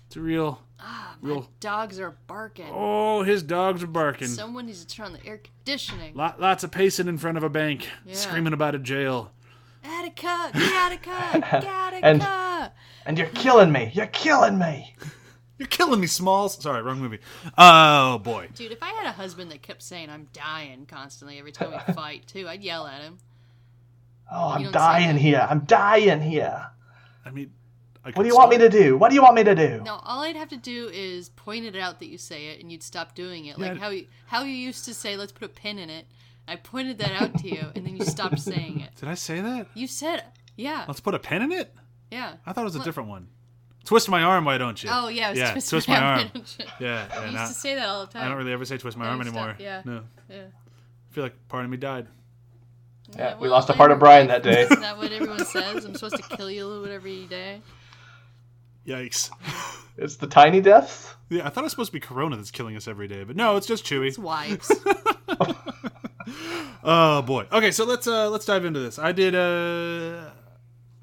It's 0.07 0.15
a 0.15 0.21
real, 0.21 0.61
real. 1.21 1.49
Dogs 1.59 1.99
are 1.99 2.15
barking. 2.27 2.67
Oh, 2.71 3.23
his 3.23 3.43
dogs 3.43 3.83
are 3.83 3.87
barking. 3.87 4.27
Someone 4.29 4.67
needs 4.67 4.85
to 4.85 4.87
turn 4.95 5.07
on 5.07 5.13
the 5.13 5.25
air 5.25 5.39
conditioning. 5.39 6.15
Lot, 6.15 6.39
lots 6.39 6.63
of 6.63 6.71
pacing 6.71 7.09
in 7.09 7.17
front 7.17 7.37
of 7.37 7.43
a 7.43 7.49
bank, 7.49 7.89
Yeah. 8.05 8.13
screaming 8.15 8.53
about 8.53 8.73
a 8.75 8.79
jail. 8.79 9.31
Attica, 9.83 10.51
Gattaca, 10.53 11.41
Gattaca. 11.43 11.99
And- 12.03 12.71
And 13.05 13.17
you're 13.17 13.27
killing 13.27 13.71
me. 13.71 13.91
You're 13.93 14.07
killing 14.07 14.57
me. 14.57 14.95
You're 15.59 15.67
killing 15.67 15.99
me, 15.99 16.07
Smalls. 16.07 16.61
Sorry, 16.61 16.81
wrong 16.81 16.99
movie. 16.99 17.19
Oh 17.57 18.19
boy. 18.19 18.49
Dude, 18.53 18.71
if 18.71 18.83
I 18.83 18.89
had 18.89 19.05
a 19.07 19.11
husband 19.11 19.51
that 19.51 19.61
kept 19.61 19.81
saying 19.81 20.09
I'm 20.09 20.27
dying 20.33 20.85
constantly 20.85 21.39
every 21.39 21.51
time 21.51 21.71
we 21.71 21.93
fight, 21.93 22.27
too, 22.27 22.47
I'd 22.47 22.61
yell 22.63 22.85
at 22.87 23.01
him. 23.01 23.17
Oh, 24.31 24.49
I'm 24.49 24.71
dying 24.71 25.17
here. 25.17 25.45
I'm 25.49 25.61
dying 25.61 26.21
here. 26.21 26.67
I 27.25 27.31
mean, 27.31 27.51
I 28.05 28.11
What 28.11 28.23
do 28.23 28.27
you 28.29 28.35
want 28.35 28.49
me 28.51 28.57
to 28.57 28.69
do? 28.69 28.97
What 28.97 29.09
do 29.09 29.15
you 29.15 29.21
want 29.23 29.35
me 29.35 29.43
to 29.45 29.55
do? 29.55 29.81
No, 29.83 29.99
all 30.03 30.21
I'd 30.21 30.35
have 30.35 30.49
to 30.49 30.57
do 30.57 30.89
is 30.93 31.29
point 31.29 31.65
it 31.65 31.75
out 31.75 31.99
that 31.99 32.07
you 32.07 32.17
say 32.17 32.47
it, 32.47 32.59
and 32.61 32.71
you'd 32.71 32.83
stop 32.83 33.15
doing 33.15 33.45
it. 33.45 33.57
Like 33.57 33.77
how 33.77 33.89
you 33.89 34.05
how 34.27 34.43
you 34.43 34.51
used 34.53 34.85
to 34.85 34.93
say, 34.93 35.15
"Let's 35.17 35.31
put 35.31 35.45
a 35.45 35.49
pin 35.49 35.79
in 35.79 35.89
it." 35.89 36.05
I 36.47 36.55
pointed 36.55 36.97
that 36.99 37.11
out 37.21 37.37
to 37.39 37.47
you, 37.49 37.65
and 37.75 37.85
then 37.85 37.97
you 37.97 38.05
stopped 38.05 38.39
saying 38.39 38.79
it. 38.81 38.91
Did 38.99 39.09
I 39.09 39.15
say 39.15 39.41
that? 39.41 39.67
You 39.73 39.87
said, 39.87 40.23
"Yeah, 40.55 40.85
Let's 40.87 40.99
put 41.01 41.13
a 41.15 41.19
pin 41.19 41.41
in 41.41 41.51
it. 41.51 41.73
yeah." 42.11 42.35
I 42.45 42.53
thought 42.53 42.61
it 42.61 42.65
was 42.65 42.75
a 42.75 42.79
What? 42.79 42.85
different 42.85 43.09
one. 43.09 43.27
Twist 43.87 44.09
my 44.09 44.21
arm, 44.21 44.43
why 44.43 44.57
don't 44.57 44.83
you? 44.83 44.89
Oh 44.91 45.07
yeah, 45.07 45.27
it 45.27 45.31
was 45.31 45.39
yeah, 45.39 45.51
twist, 45.53 45.69
twist 45.69 45.87
my 45.87 45.99
my 45.99 46.05
arm. 46.05 46.19
arm. 46.35 46.43
Yeah, 46.79 47.07
I 47.09 47.15
and 47.23 47.31
used 47.31 47.37
I, 47.43 47.47
to 47.47 47.53
say 47.53 47.75
that 47.75 47.87
all 47.87 48.05
the 48.05 48.11
time. 48.11 48.25
I 48.25 48.27
don't 48.27 48.37
really 48.37 48.51
ever 48.51 48.65
say 48.65 48.77
twist 48.77 48.97
my 48.97 49.07
arm 49.07 49.21
stop, 49.23 49.33
anymore. 49.33 49.55
yeah. 49.59 49.81
No, 49.85 50.03
Yeah. 50.29 50.43
I 51.09 51.13
feel 51.13 51.23
like 51.23 51.47
part 51.47 51.63
of 51.63 51.71
me 51.71 51.77
died. 51.77 52.07
Yeah, 53.15 53.35
we 53.35 53.43
well, 53.43 53.51
lost 53.51 53.69
a 53.69 53.71
I'm 53.71 53.77
part 53.77 53.91
of 53.91 53.99
Brian 53.99 54.27
that 54.27 54.43
day. 54.43 54.63
Isn't 54.69 54.81
that 54.81 54.97
what 54.97 55.11
everyone 55.13 55.45
says? 55.45 55.85
I'm 55.85 55.93
supposed 55.95 56.17
to 56.17 56.35
kill 56.35 56.51
you 56.51 56.65
a 56.65 56.67
little 56.67 56.83
bit 56.83 56.91
every 56.91 57.25
day. 57.27 57.61
Yikes. 58.85 59.31
It's 59.99 60.17
the 60.17 60.27
tiny 60.27 60.61
deaths. 60.61 61.15
Yeah, 61.29 61.47
I 61.47 61.49
thought 61.49 61.61
it 61.61 61.63
was 61.63 61.71
supposed 61.71 61.89
to 61.89 61.93
be 61.93 61.99
Corona 61.99 62.35
that's 62.35 62.51
killing 62.51 62.75
us 62.75 62.87
every 62.87 63.07
day, 63.07 63.23
but 63.23 63.35
no, 63.35 63.55
it's 63.55 63.65
just 63.65 63.83
Chewy. 63.83 64.09
It's 64.09 64.19
wives. 64.19 64.71
Oh 66.83 67.21
boy. 67.23 67.47
Okay, 67.51 67.71
so 67.71 67.83
let's 67.83 68.05
uh 68.07 68.29
let's 68.29 68.45
dive 68.45 68.63
into 68.63 68.79
this. 68.79 68.99
I 68.99 69.11
did 69.11 69.33
uh 69.33 70.29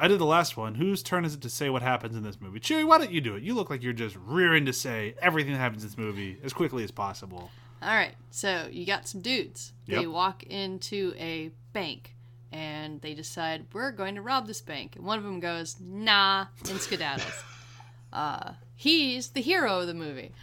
I 0.05 0.09
did 0.09 0.19
the 0.19 0.27
last 0.27 0.59
one. 0.59 0.75
Whose 0.75 1.03
turn 1.03 1.25
is 1.25 1.33
it 1.33 1.41
to 1.41 1.49
say 1.49 1.71
what 1.71 1.81
happens 1.81 2.15
in 2.15 2.23
this 2.23 2.39
movie? 2.39 2.61
Chewy, 2.61 2.87
why 2.87 2.99
don't 2.99 3.11
you 3.11 3.23
do 3.23 3.37
it? 3.37 3.43
You 3.43 3.55
look 3.55 3.71
like 3.71 3.83
you're 3.83 3.95
just 3.95 4.19
rearing 4.27 4.67
to 4.67 4.73
say 4.75 5.15
everything 5.23 5.52
that 5.55 5.59
happens 5.59 5.83
in 5.83 5.88
this 5.88 5.97
movie 5.97 6.37
as 6.45 6.52
quickly 6.52 6.85
as 6.85 6.90
possible. 6.90 7.50
All 7.81 7.95
right, 7.95 8.12
so 8.31 8.69
you 8.71 8.85
got 8.85 9.09
some 9.09 9.23
dudes. 9.23 9.73
They 9.88 10.07
walk 10.07 10.43
into 10.43 11.14
a 11.17 11.52
bank 11.73 12.14
and 12.52 13.00
they 13.00 13.14
decide 13.14 13.64
we're 13.73 13.93
going 13.93 14.17
to 14.17 14.21
rob 14.21 14.47
this 14.47 14.61
bank. 14.61 14.97
And 14.97 15.07
one 15.07 15.17
of 15.17 15.25
them 15.25 15.40
goes, 15.40 15.76
"Nah," 15.81 16.49
and 16.69 16.78
skedaddles. 16.78 17.43
uh, 18.12 18.52
he's 18.76 19.28
the 19.31 19.40
hero 19.40 19.81
of 19.81 19.87
the 19.87 19.95
movie. 19.95 20.33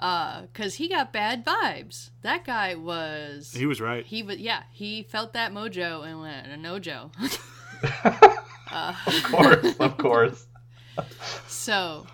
Uh, 0.00 0.42
cause 0.54 0.76
he 0.76 0.88
got 0.88 1.12
bad 1.12 1.44
vibes. 1.44 2.10
That 2.22 2.44
guy 2.44 2.76
was 2.76 3.52
He 3.52 3.66
was 3.66 3.80
right. 3.80 4.06
he 4.06 4.22
was 4.22 4.36
yeah 4.36 4.62
he 4.70 5.02
felt 5.02 5.32
that 5.32 5.52
mojo 5.52 6.06
and 6.06 6.20
went 6.20 6.60
no 6.60 6.78
Joe. 6.78 7.10
Of 8.70 9.22
course, 9.24 9.76
of 9.80 9.96
course. 9.98 10.46
So, 11.46 12.06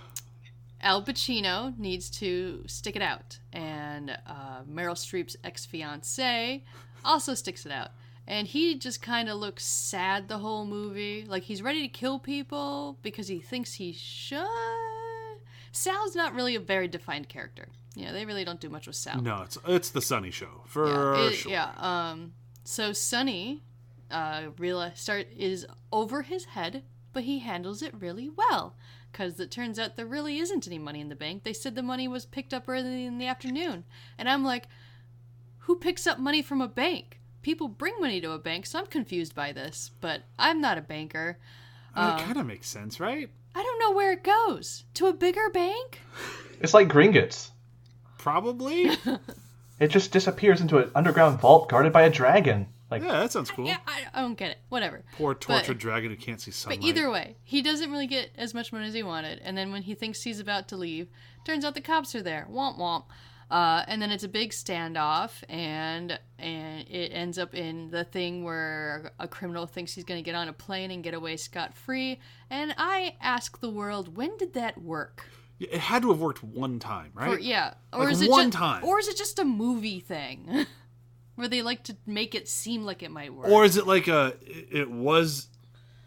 Al 0.81 1.03
Pacino 1.03 1.77
needs 1.79 2.09
to 2.21 2.63
stick 2.67 2.97
it 2.97 3.03
out, 3.03 3.39
and 3.53 4.11
uh, 4.27 4.63
Meryl 4.71 4.95
Streep's 4.95 5.37
ex 5.43 5.67
fiance 5.67 6.63
also 7.05 7.35
sticks 7.35 7.67
it 7.67 7.73
out. 7.73 7.91
And 8.27 8.47
he 8.47 8.79
just 8.79 9.03
kind 9.03 9.29
of 9.29 9.37
looks 9.37 9.65
sad 9.65 10.29
the 10.29 10.39
whole 10.39 10.65
movie. 10.65 11.27
Like 11.29 11.43
he's 11.43 11.61
ready 11.61 11.83
to 11.83 11.89
kill 11.89 12.19
people 12.19 12.99
because 13.03 13.29
he 13.29 13.41
thinks 13.41 13.75
he 13.75 13.93
should. 13.93 14.47
Sal's 15.73 16.15
not 16.15 16.35
really 16.35 16.55
a 16.55 16.61
very 16.61 16.89
defined 16.89 17.29
character. 17.29 17.69
Yeah, 17.97 18.13
they 18.13 18.25
really 18.25 18.45
don't 18.45 18.61
do 18.61 18.71
much 18.71 18.87
with 18.87 18.97
Sal. 18.97 19.21
No, 19.21 19.43
it's 19.43 19.59
it's 19.67 19.91
the 19.91 20.01
Sonny 20.01 20.31
show 20.31 20.63
for 20.67 20.87
Yeah, 20.89 21.27
it- 21.29 21.33
sure. 21.35 21.53
yeah. 21.53 21.71
Um. 21.77 22.33
So 22.65 22.93
Sonny, 22.93 23.63
uh, 24.15 24.51
real 24.59 24.91
start 24.95 25.27
is 25.37 25.67
over 25.93 26.23
his 26.23 26.45
head, 26.45 26.85
but 27.13 27.25
he 27.25 27.41
handles 27.41 27.83
it 27.83 27.93
really 27.99 28.29
well. 28.29 28.77
Because 29.11 29.39
it 29.39 29.51
turns 29.51 29.79
out 29.79 29.97
there 29.97 30.07
really 30.07 30.39
isn't 30.39 30.67
any 30.67 30.79
money 30.79 31.01
in 31.01 31.09
the 31.09 31.15
bank. 31.17 31.43
They 31.43 31.53
said 31.53 31.75
the 31.75 31.83
money 31.83 32.09
was 32.09 32.25
picked 32.25 32.55
up 32.55 32.69
early 32.69 33.05
in 33.05 33.19
the 33.19 33.27
afternoon, 33.27 33.85
and 34.19 34.29
I'm 34.29 34.45
like, 34.45 34.67
who 35.59 35.77
picks 35.77 36.07
up 36.07 36.19
money 36.19 36.43
from 36.43 36.61
a 36.61 36.69
bank? 36.69 37.21
People 37.43 37.69
bring 37.69 37.95
money 38.01 38.21
to 38.21 38.33
a 38.33 38.39
bank, 38.39 38.67
so 38.67 38.79
I'm 38.79 38.87
confused 38.87 39.35
by 39.35 39.53
this. 39.53 39.91
But 40.01 40.23
I'm 40.39 40.61
not 40.61 40.79
a 40.79 40.83
banker. 40.83 41.39
Uh, 41.95 42.17
it 42.19 42.25
kind 42.25 42.39
of 42.39 42.47
makes 42.47 42.69
sense, 42.69 42.99
right? 42.99 43.31
I 43.55 43.63
don't 43.63 43.81
know 43.81 43.93
where 43.93 44.13
it 44.13 44.25
goes. 44.25 44.85
To 44.95 45.07
a 45.07 45.13
bigger 45.13 45.49
bank? 45.51 46.01
It's 46.61 46.75
like 46.75 46.89
Gringotts. 46.89 47.51
Probably. 48.19 48.91
It 49.81 49.89
just 49.89 50.13
disappears 50.13 50.61
into 50.61 50.79
an 50.79 50.91
underground 50.95 51.41
vault 51.41 51.69
guarded 51.69 51.93
by 51.93 52.03
a 52.03 52.11
dragon. 52.11 52.69
Like, 53.01 53.03
yeah, 53.11 53.21
that 53.21 53.33
sounds 53.33 53.51
cool. 53.51 53.67
Yeah, 53.67 53.79
I, 53.87 54.03
I 54.13 54.21
don't 54.21 54.37
get 54.37 54.51
it. 54.53 54.59
Whatever. 54.69 55.05
Poor 55.17 55.35
tortured 55.35 55.79
dragon 55.79 56.11
who 56.11 56.17
can't 56.17 56.41
see 56.41 56.51
sunlight. 56.51 56.81
But 56.81 56.87
either 56.87 57.11
way, 57.11 57.37
he 57.43 57.63
doesn't 57.63 57.91
really 57.91 58.07
get 58.07 58.31
as 58.37 58.55
much 58.55 58.73
money 58.73 58.87
as 58.87 58.95
he 58.95 59.03
wanted. 59.03 59.41
And 59.45 59.57
then 59.57 59.73
when 59.73 59.83
he 59.83 59.95
thinks 59.95 60.23
he's 60.23 60.41
about 60.41 60.69
to 60.69 60.77
leave, 60.77 61.09
turns 61.45 61.65
out 61.65 61.75
the 61.75 61.81
cops 61.81 62.15
are 62.15 62.23
there. 62.23 62.47
Womp 62.51 62.79
womp. 62.79 63.05
Uh, 63.51 63.85
and 63.87 64.01
then 64.01 64.11
it's 64.11 64.25
a 64.25 64.29
big 64.29 64.51
standoff, 64.51 65.43
and 65.51 66.19
and 66.39 66.89
it 66.89 67.11
ends 67.13 67.39
up 67.39 67.55
in 67.55 67.91
the 67.91 68.03
thing 68.03 68.43
where 68.43 69.13
a 69.21 69.29
criminal 69.29 69.67
thinks 69.67 69.93
he's 69.93 70.03
going 70.05 70.19
to 70.19 70.25
get 70.25 70.35
on 70.35 70.49
a 70.49 70.53
plane 70.53 70.91
and 70.91 71.05
get 71.05 71.13
away 71.15 71.37
scot 71.37 71.75
free. 71.75 72.19
And 72.51 72.75
I 72.79 73.17
ask 73.21 73.61
the 73.61 73.69
world, 73.71 74.17
when 74.17 74.37
did 74.39 74.55
that 74.55 74.81
work? 74.83 75.27
it 75.61 75.75
had 75.75 76.03
to 76.03 76.09
have 76.11 76.21
worked 76.21 76.43
one 76.43 76.79
time, 76.79 77.11
right? 77.15 77.29
Or 77.29 77.39
yeah, 77.39 77.75
or 77.93 78.05
Like 78.05 78.13
is 78.13 78.23
it 78.23 78.31
one 78.31 78.51
time. 78.51 78.85
or 78.85 78.99
is 78.99 79.09
it 79.09 79.17
just 79.17 79.39
a 79.39 79.45
movie 79.45 80.01
thing? 80.01 80.67
where 81.37 81.49
they 81.49 81.63
like 81.63 81.83
to 81.85 81.97
make 82.07 82.35
it 82.35 82.49
seem 82.49 82.85
like 82.85 83.03
it 83.03 83.11
might 83.11 83.35
work. 83.35 83.49
Or 83.49 83.65
is 83.65 83.77
it 83.77 83.87
like 83.87 84.09
a 84.09 84.35
it 84.43 84.91
was 84.91 85.49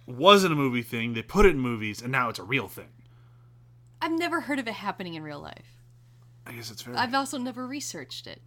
wasn't 0.05 0.53
a 0.53 0.55
movie 0.55 0.81
thing, 0.83 1.13
they 1.13 1.21
put 1.21 1.45
it 1.45 1.49
in 1.49 1.59
movies 1.59 2.01
and 2.01 2.11
now 2.11 2.29
it's 2.29 2.39
a 2.39 2.43
real 2.43 2.67
thing. 2.67 2.89
I've 4.01 4.11
never 4.11 4.41
heard 4.41 4.59
of 4.59 4.67
it 4.67 4.73
happening 4.73 5.15
in 5.15 5.23
real 5.23 5.39
life. 5.39 5.65
I 6.45 6.53
guess 6.53 6.71
it's 6.71 6.81
fair. 6.81 6.95
I've 6.95 7.13
also 7.13 7.37
never 7.37 7.67
researched 7.67 8.27
it. 8.27 8.41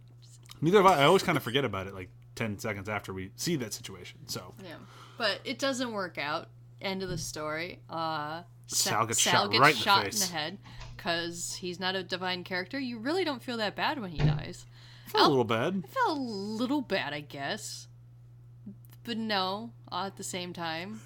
Neither 0.61 0.81
have 0.81 0.85
I. 0.85 1.01
I 1.01 1.03
always 1.05 1.23
kind 1.23 1.37
of 1.37 1.43
forget 1.43 1.65
about 1.65 1.87
it 1.87 1.93
like 1.93 2.09
10 2.35 2.59
seconds 2.59 2.89
after 2.89 3.13
we 3.13 3.31
see 3.35 3.55
that 3.57 3.73
situation. 3.73 4.19
So, 4.27 4.53
Yeah, 4.63 4.75
but 5.17 5.39
it 5.43 5.59
doesn't 5.59 5.91
work 5.91 6.17
out. 6.17 6.47
End 6.81 7.03
of 7.03 7.09
the 7.09 7.17
story. 7.17 7.79
Uh, 7.89 8.41
Sal 8.67 9.05
gets 9.05 9.19
shot 9.19 9.55
right 9.57 9.73
in 9.73 9.77
the 9.77 9.83
shot 9.83 10.05
in 10.05 10.19
the 10.19 10.25
head 10.25 10.57
because 10.95 11.53
he's 11.55 11.79
not 11.79 11.95
a 11.95 12.03
divine 12.03 12.43
character. 12.43 12.79
You 12.79 12.97
really 12.99 13.23
don't 13.23 13.41
feel 13.43 13.57
that 13.57 13.75
bad 13.75 13.99
when 13.99 14.11
he 14.11 14.17
dies. 14.17 14.65
Felt 15.11 15.27
a 15.27 15.29
little 15.29 15.43
bad. 15.43 15.83
I 15.85 15.87
felt 15.87 16.17
a 16.17 16.21
little 16.21 16.81
bad, 16.81 17.13
I 17.13 17.21
guess, 17.21 17.87
but 19.03 19.17
no. 19.17 19.71
Uh, 19.91 20.05
at 20.05 20.15
the 20.15 20.23
same 20.23 20.53
time, 20.53 21.01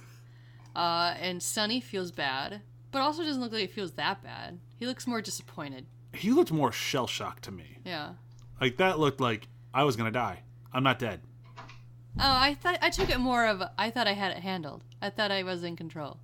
uh, 0.76 1.16
and 1.20 1.42
Sonny 1.42 1.80
feels 1.82 2.12
bad, 2.12 2.62
but 2.92 3.02
also 3.02 3.24
doesn't 3.24 3.42
look 3.42 3.52
like 3.52 3.62
he 3.62 3.68
feels 3.68 3.94
that 3.94 4.22
bad. 4.24 4.60
He 4.78 4.86
looks 4.86 5.08
more 5.08 5.22
disappointed. 5.22 5.88
He 6.14 6.32
looked 6.32 6.52
more 6.52 6.72
shell 6.72 7.08
shocked 7.08 7.44
to 7.46 7.52
me. 7.52 7.80
Yeah. 7.84 8.12
Like 8.62 8.78
that 8.78 9.00
looked 9.00 9.20
like 9.20 9.48
I 9.74 9.84
was 9.84 9.96
going 9.96 10.06
to 10.06 10.12
die. 10.18 10.42
I'm 10.72 10.84
not 10.84 11.00
dead. 11.00 11.22
Oh, 11.58 11.64
I 12.20 12.54
thought 12.54 12.78
I 12.82 12.90
took 12.92 13.10
it 13.10 13.20
more 13.20 13.46
of 13.48 13.62
I 13.78 13.90
thought 13.90 14.08
I 14.08 14.14
had 14.14 14.32
it 14.32 14.38
handled. 14.44 14.84
I 15.02 15.10
thought 15.10 15.32
I 15.32 15.44
was 15.44 15.64
in 15.64 15.76
control. 15.76 16.20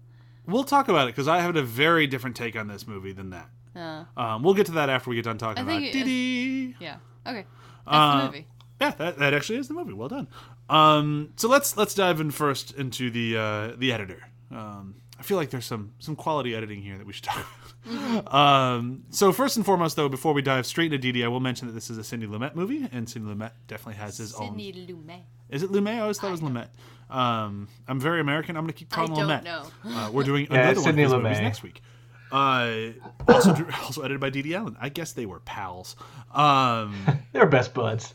We'll 0.46 0.64
talk 0.64 0.88
about 0.88 1.08
it 1.08 1.16
because 1.16 1.28
I 1.28 1.40
have 1.42 1.56
a 1.56 1.62
very 1.64 2.08
different 2.08 2.36
take 2.36 2.56
on 2.56 2.68
this 2.68 2.88
movie 2.88 3.12
than 3.12 3.32
that. 3.32 3.50
Uh, 3.76 4.04
Um, 4.16 4.44
we'll 4.44 4.54
get 4.54 4.68
to 4.68 4.72
that 4.74 4.90
after 4.90 5.10
we 5.10 5.16
get 5.16 5.26
done 5.26 5.38
talking 5.38 5.60
I 5.60 5.64
about 5.64 5.82
it. 5.82 5.96
it- 5.96 6.04
Dede. 6.06 6.76
yeah. 6.80 6.98
Okay. 7.26 7.46
That's 7.86 7.96
Uh, 7.96 8.20
the 8.20 8.26
movie. 8.28 8.48
Yeah, 8.80 8.92
that, 8.92 9.18
that 9.20 9.34
actually 9.34 9.60
is 9.60 9.68
the 9.68 9.74
movie. 9.76 9.94
Well 9.94 10.08
done. 10.10 10.28
Um, 10.70 11.34
so 11.36 11.48
let's 11.48 11.78
let's 11.78 11.94
dive 11.94 12.20
in 12.20 12.32
first 12.32 12.74
into 12.76 13.12
the 13.12 13.38
uh, 13.38 13.72
the 13.78 13.92
editor. 13.94 14.24
Um, 14.50 14.96
I 15.20 15.24
feel 15.24 15.38
like 15.38 15.50
there's 15.52 15.66
some 15.66 15.94
some 16.00 16.16
quality 16.16 16.56
editing 16.56 16.82
here 16.82 16.98
that 16.98 17.06
we 17.06 17.14
should 17.14 17.24
talk 17.26 17.46
about. 17.86 18.34
Um, 18.34 19.04
so 19.10 19.32
first 19.32 19.56
and 19.58 19.66
foremost, 19.66 19.96
though, 19.96 20.10
before 20.10 20.34
we 20.34 20.42
dive 20.42 20.66
straight 20.66 20.94
into 20.94 21.12
Dede, 21.12 21.24
I 21.26 21.28
will 21.28 21.40
mention 21.40 21.68
that 21.68 21.74
this 21.74 21.90
is 21.90 21.98
a 21.98 22.04
Cindy 22.04 22.26
Lumet 22.28 22.56
movie, 22.56 22.88
and 22.92 23.08
Cindy 23.10 23.32
Lumet 23.34 23.52
definitely 23.68 23.96
has 23.96 24.18
his 24.18 24.34
own. 24.34 24.50
Sidney 24.58 24.72
Lumet. 24.74 25.22
Is 25.50 25.64
it 25.64 25.72
Lumet? 25.72 25.96
I 25.98 26.00
always 26.00 26.18
thought 26.20 26.28
it 26.30 26.32
was 26.32 26.42
Lumet. 26.42 26.68
Um, 27.10 27.68
I'm 27.88 28.00
very 28.00 28.22
American. 28.22 28.56
I'm 28.56 28.64
going 28.64 28.74
to 28.74 28.80
keep 28.80 28.92
I 28.94 29.06
calling 29.06 29.14
don't 29.16 29.28
Lumet. 29.28 29.44
know. 29.44 29.66
Uh, 29.86 30.10
we're 30.14 30.24
doing 30.24 30.46
Yeah, 30.50 30.54
another 30.60 30.72
it's 30.72 30.80
one 30.80 30.90
of 30.90 30.96
Sidney 30.96 31.04
his 31.04 31.12
movies 31.12 31.38
Lumet. 31.38 31.42
next 31.42 31.64
week. 31.64 31.82
Uh, 32.32 32.92
also, 33.28 33.54
also 33.84 34.02
edited 34.02 34.22
by 34.22 34.30
Dede 34.30 34.54
Allen. 34.54 34.78
I 34.80 34.90
guess 34.90 35.12
they 35.12 35.26
were 35.26 35.40
pals. 35.42 35.96
Um, 36.34 36.96
They're 37.34 37.46
best 37.46 37.74
buds. 37.74 38.14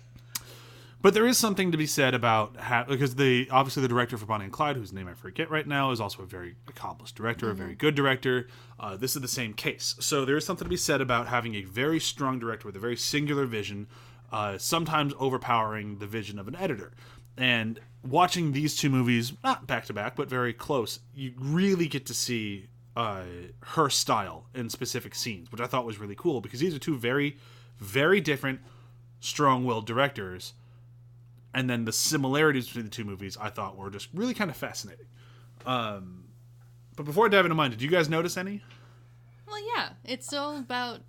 but 1.03 1.13
there 1.15 1.27
is 1.27 1.37
something 1.39 1.71
to 1.73 1.79
be 1.79 1.87
said 1.87 2.15
about 2.15 2.57
how, 2.57 2.85
because 2.85 3.15
the 3.17 3.49
obviously 3.51 3.83
the 3.83 3.89
director 3.89 4.17
for 4.17 4.27
Bonnie 4.27 4.45
and 4.45 4.53
Clyde, 4.53 4.77
whose 4.77 4.93
name 4.93 5.07
I 5.09 5.15
forget 5.15 5.51
right 5.51 5.67
now, 5.67 5.91
is 5.91 6.01
also 6.01 6.23
a 6.23 6.27
very 6.27 6.57
accomplished 6.67 7.15
director, 7.15 7.51
a 7.51 7.55
very 7.55 7.75
good 7.75 7.95
director. 7.95 8.49
Uh, 8.81 8.97
this 8.97 9.17
is 9.17 9.23
the 9.23 9.29
same 9.29 9.53
case. 9.53 9.95
So 10.01 10.25
there 10.25 10.37
is 10.37 10.45
something 10.47 10.65
to 10.65 10.71
be 10.71 10.77
said 10.77 11.01
about 11.01 11.29
having 11.29 11.55
a 11.55 11.63
very 11.63 12.01
strong 12.01 12.39
director 12.39 12.67
with 12.67 12.77
a 12.77 12.81
very 12.81 12.97
singular 12.97 13.45
vision, 13.45 13.87
uh, 14.33 14.57
sometimes 14.59 15.13
overpowering 15.19 15.99
the 15.99 16.07
vision 16.07 16.39
of 16.39 16.49
an 16.49 16.57
editor. 16.57 16.93
And 17.39 17.81
watching 18.03 18.53
these 18.53 18.77
two 18.77 18.89
movies, 18.89 19.35
not 19.45 19.67
back 19.67 19.85
to 19.87 19.93
back, 19.93 20.17
but 20.17 20.29
very 20.29 20.55
close, 20.55 21.01
you 21.15 21.35
really 21.39 21.87
get 21.87 22.07
to 22.07 22.15
see 22.15 22.69
uh, 22.97 23.23
her 23.61 23.91
style 23.91 24.47
in 24.55 24.71
specific 24.71 25.15
scenes, 25.15 25.53
which 25.53 25.61
I 25.61 25.67
thought 25.67 25.85
was 25.85 25.99
really 25.99 26.15
cool 26.17 26.41
because 26.41 26.61
these 26.61 26.75
are 26.75 26.79
two 26.79 26.97
very, 26.97 27.37
very 27.79 28.21
different, 28.21 28.61
strong-willed 29.21 29.87
directors 29.87 30.55
and 31.57 31.71
then 31.71 31.87
the 31.87 31.93
similarities 31.93 32.67
between 32.67 32.85
the 32.85 32.91
two 32.91 33.05
movies 33.05 33.39
I 33.41 33.49
thought 33.49 33.79
were 33.79 33.89
just 33.89 34.09
really 34.13 34.35
kind 34.35 34.51
of 34.51 34.57
fascinating. 34.59 35.07
Um, 35.65 36.25
but 36.97 37.07
before 37.07 37.25
I 37.25 37.29
dive 37.31 37.47
into 37.47 37.55
mine, 37.55 37.71
did 37.71 37.81
you 37.81 37.89
guys 37.89 38.11
notice 38.11 38.37
any? 38.37 38.63
Well, 39.49 39.67
yeah, 39.75 39.91
it's 40.05 40.35
all 40.35 40.59
about 40.59 41.01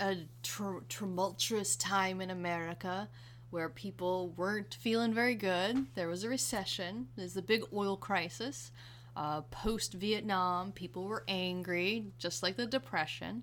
a 0.00 0.16
tr- 0.42 0.82
tumultuous 0.88 1.76
time 1.76 2.20
in 2.20 2.28
America 2.28 3.08
where 3.50 3.68
people 3.68 4.34
weren't 4.36 4.76
feeling 4.80 5.14
very 5.14 5.36
good. 5.36 5.86
There 5.94 6.08
was 6.08 6.24
a 6.24 6.28
recession. 6.28 7.06
There's 7.16 7.36
a 7.36 7.42
big 7.42 7.62
oil 7.72 7.96
crisis. 7.96 8.72
Uh, 9.16 9.42
Post 9.42 9.94
Vietnam, 9.94 10.72
people 10.72 11.04
were 11.04 11.24
angry, 11.28 12.06
just 12.18 12.42
like 12.42 12.56
the 12.56 12.66
Depression. 12.66 13.42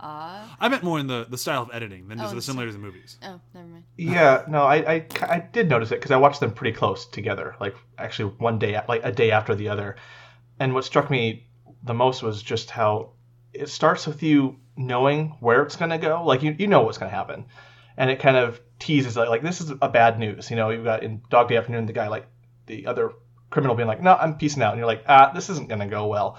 Uh, 0.00 0.48
I 0.58 0.68
meant 0.68 0.82
more 0.82 0.98
in 0.98 1.06
the, 1.06 1.26
the 1.28 1.38
style 1.38 1.62
of 1.62 1.70
editing 1.72 2.08
than 2.08 2.18
just 2.18 2.26
Oh, 2.26 2.30
the 2.30 2.36
the 2.36 2.42
similarities 2.42 2.74
of 2.74 2.80
movies. 2.80 3.18
oh, 3.22 3.40
never 3.54 3.68
mind. 3.68 3.84
Yeah, 3.96 4.42
no, 4.48 4.62
I, 4.64 4.76
I, 4.94 5.06
I 5.22 5.38
did 5.52 5.68
notice 5.68 5.92
it 5.92 5.96
because 5.96 6.10
I 6.10 6.16
watched 6.16 6.40
them 6.40 6.52
pretty 6.52 6.76
close 6.76 7.06
together, 7.06 7.54
like 7.60 7.76
actually 7.98 8.32
one 8.38 8.58
day, 8.58 8.80
like 8.88 9.02
a 9.04 9.12
day 9.12 9.30
after 9.30 9.54
the 9.54 9.68
other. 9.68 9.96
And 10.58 10.74
what 10.74 10.84
struck 10.84 11.08
me 11.10 11.46
the 11.84 11.94
most 11.94 12.22
was 12.22 12.42
just 12.42 12.70
how 12.70 13.10
it 13.52 13.68
starts 13.68 14.06
with 14.06 14.22
you 14.22 14.56
knowing 14.76 15.36
where 15.40 15.62
it's 15.62 15.76
going 15.76 15.90
to 15.90 15.98
go. 15.98 16.24
Like 16.24 16.42
you, 16.42 16.56
you 16.58 16.66
know 16.66 16.82
what's 16.82 16.98
going 16.98 17.10
to 17.10 17.16
happen, 17.16 17.44
and 17.96 18.10
it 18.10 18.18
kind 18.18 18.36
of 18.36 18.60
teases 18.80 19.16
like, 19.16 19.28
like 19.28 19.42
this 19.42 19.60
is 19.60 19.70
a 19.82 19.88
bad 19.88 20.18
news. 20.18 20.50
You 20.50 20.56
know, 20.56 20.70
you've 20.70 20.84
got 20.84 21.04
in 21.04 21.22
Dog 21.30 21.48
Day 21.48 21.56
Afternoon 21.56 21.86
the 21.86 21.92
guy 21.92 22.08
like 22.08 22.26
the 22.66 22.86
other 22.86 23.12
criminal 23.52 23.76
being 23.76 23.86
like, 23.86 24.02
no, 24.02 24.14
I'm 24.14 24.36
peacing 24.36 24.62
out, 24.62 24.72
and 24.72 24.78
you're 24.78 24.86
like, 24.86 25.04
ah, 25.06 25.30
this 25.32 25.50
isn't 25.50 25.68
going 25.68 25.80
to 25.80 25.86
go 25.86 26.06
well. 26.06 26.38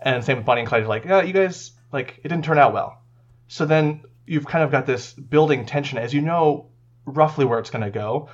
And 0.00 0.24
same 0.24 0.38
with 0.38 0.46
Bonnie 0.46 0.62
and 0.62 0.68
Clyde, 0.68 0.86
like, 0.86 1.04
yeah, 1.04 1.22
you 1.22 1.34
guys 1.34 1.72
like 1.92 2.20
it 2.24 2.28
didn't 2.28 2.44
turn 2.44 2.58
out 2.58 2.72
well. 2.72 3.02
So 3.48 3.66
then 3.66 4.04
you've 4.26 4.46
kind 4.46 4.64
of 4.64 4.70
got 4.70 4.86
this 4.86 5.12
building 5.12 5.66
tension 5.66 5.98
as 5.98 6.14
you 6.14 6.22
know 6.22 6.70
roughly 7.04 7.44
where 7.44 7.58
it's 7.58 7.70
going 7.70 7.84
to 7.84 7.90
go, 7.90 8.30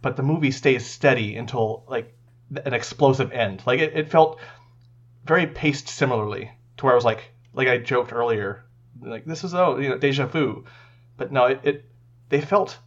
but 0.00 0.16
the 0.16 0.22
movie 0.22 0.50
stays 0.50 0.86
steady 0.86 1.36
until 1.36 1.84
like 1.88 2.14
an 2.64 2.74
explosive 2.74 3.32
end. 3.32 3.62
Like 3.66 3.80
it, 3.80 3.96
it 3.96 4.10
felt 4.10 4.38
very 5.24 5.46
paced 5.46 5.88
similarly 5.88 6.50
to 6.76 6.84
where 6.84 6.92
I 6.92 6.96
was 6.96 7.04
like, 7.04 7.32
like 7.52 7.68
I 7.68 7.78
joked 7.78 8.12
earlier, 8.12 8.64
like 9.00 9.24
this 9.24 9.44
is 9.44 9.54
oh 9.54 9.78
you 9.78 9.88
know 9.88 9.98
deja 9.98 10.26
vu, 10.26 10.64
but 11.16 11.32
no, 11.32 11.46
it, 11.46 11.60
it 11.64 11.84
they 12.28 12.40
felt 12.40 12.78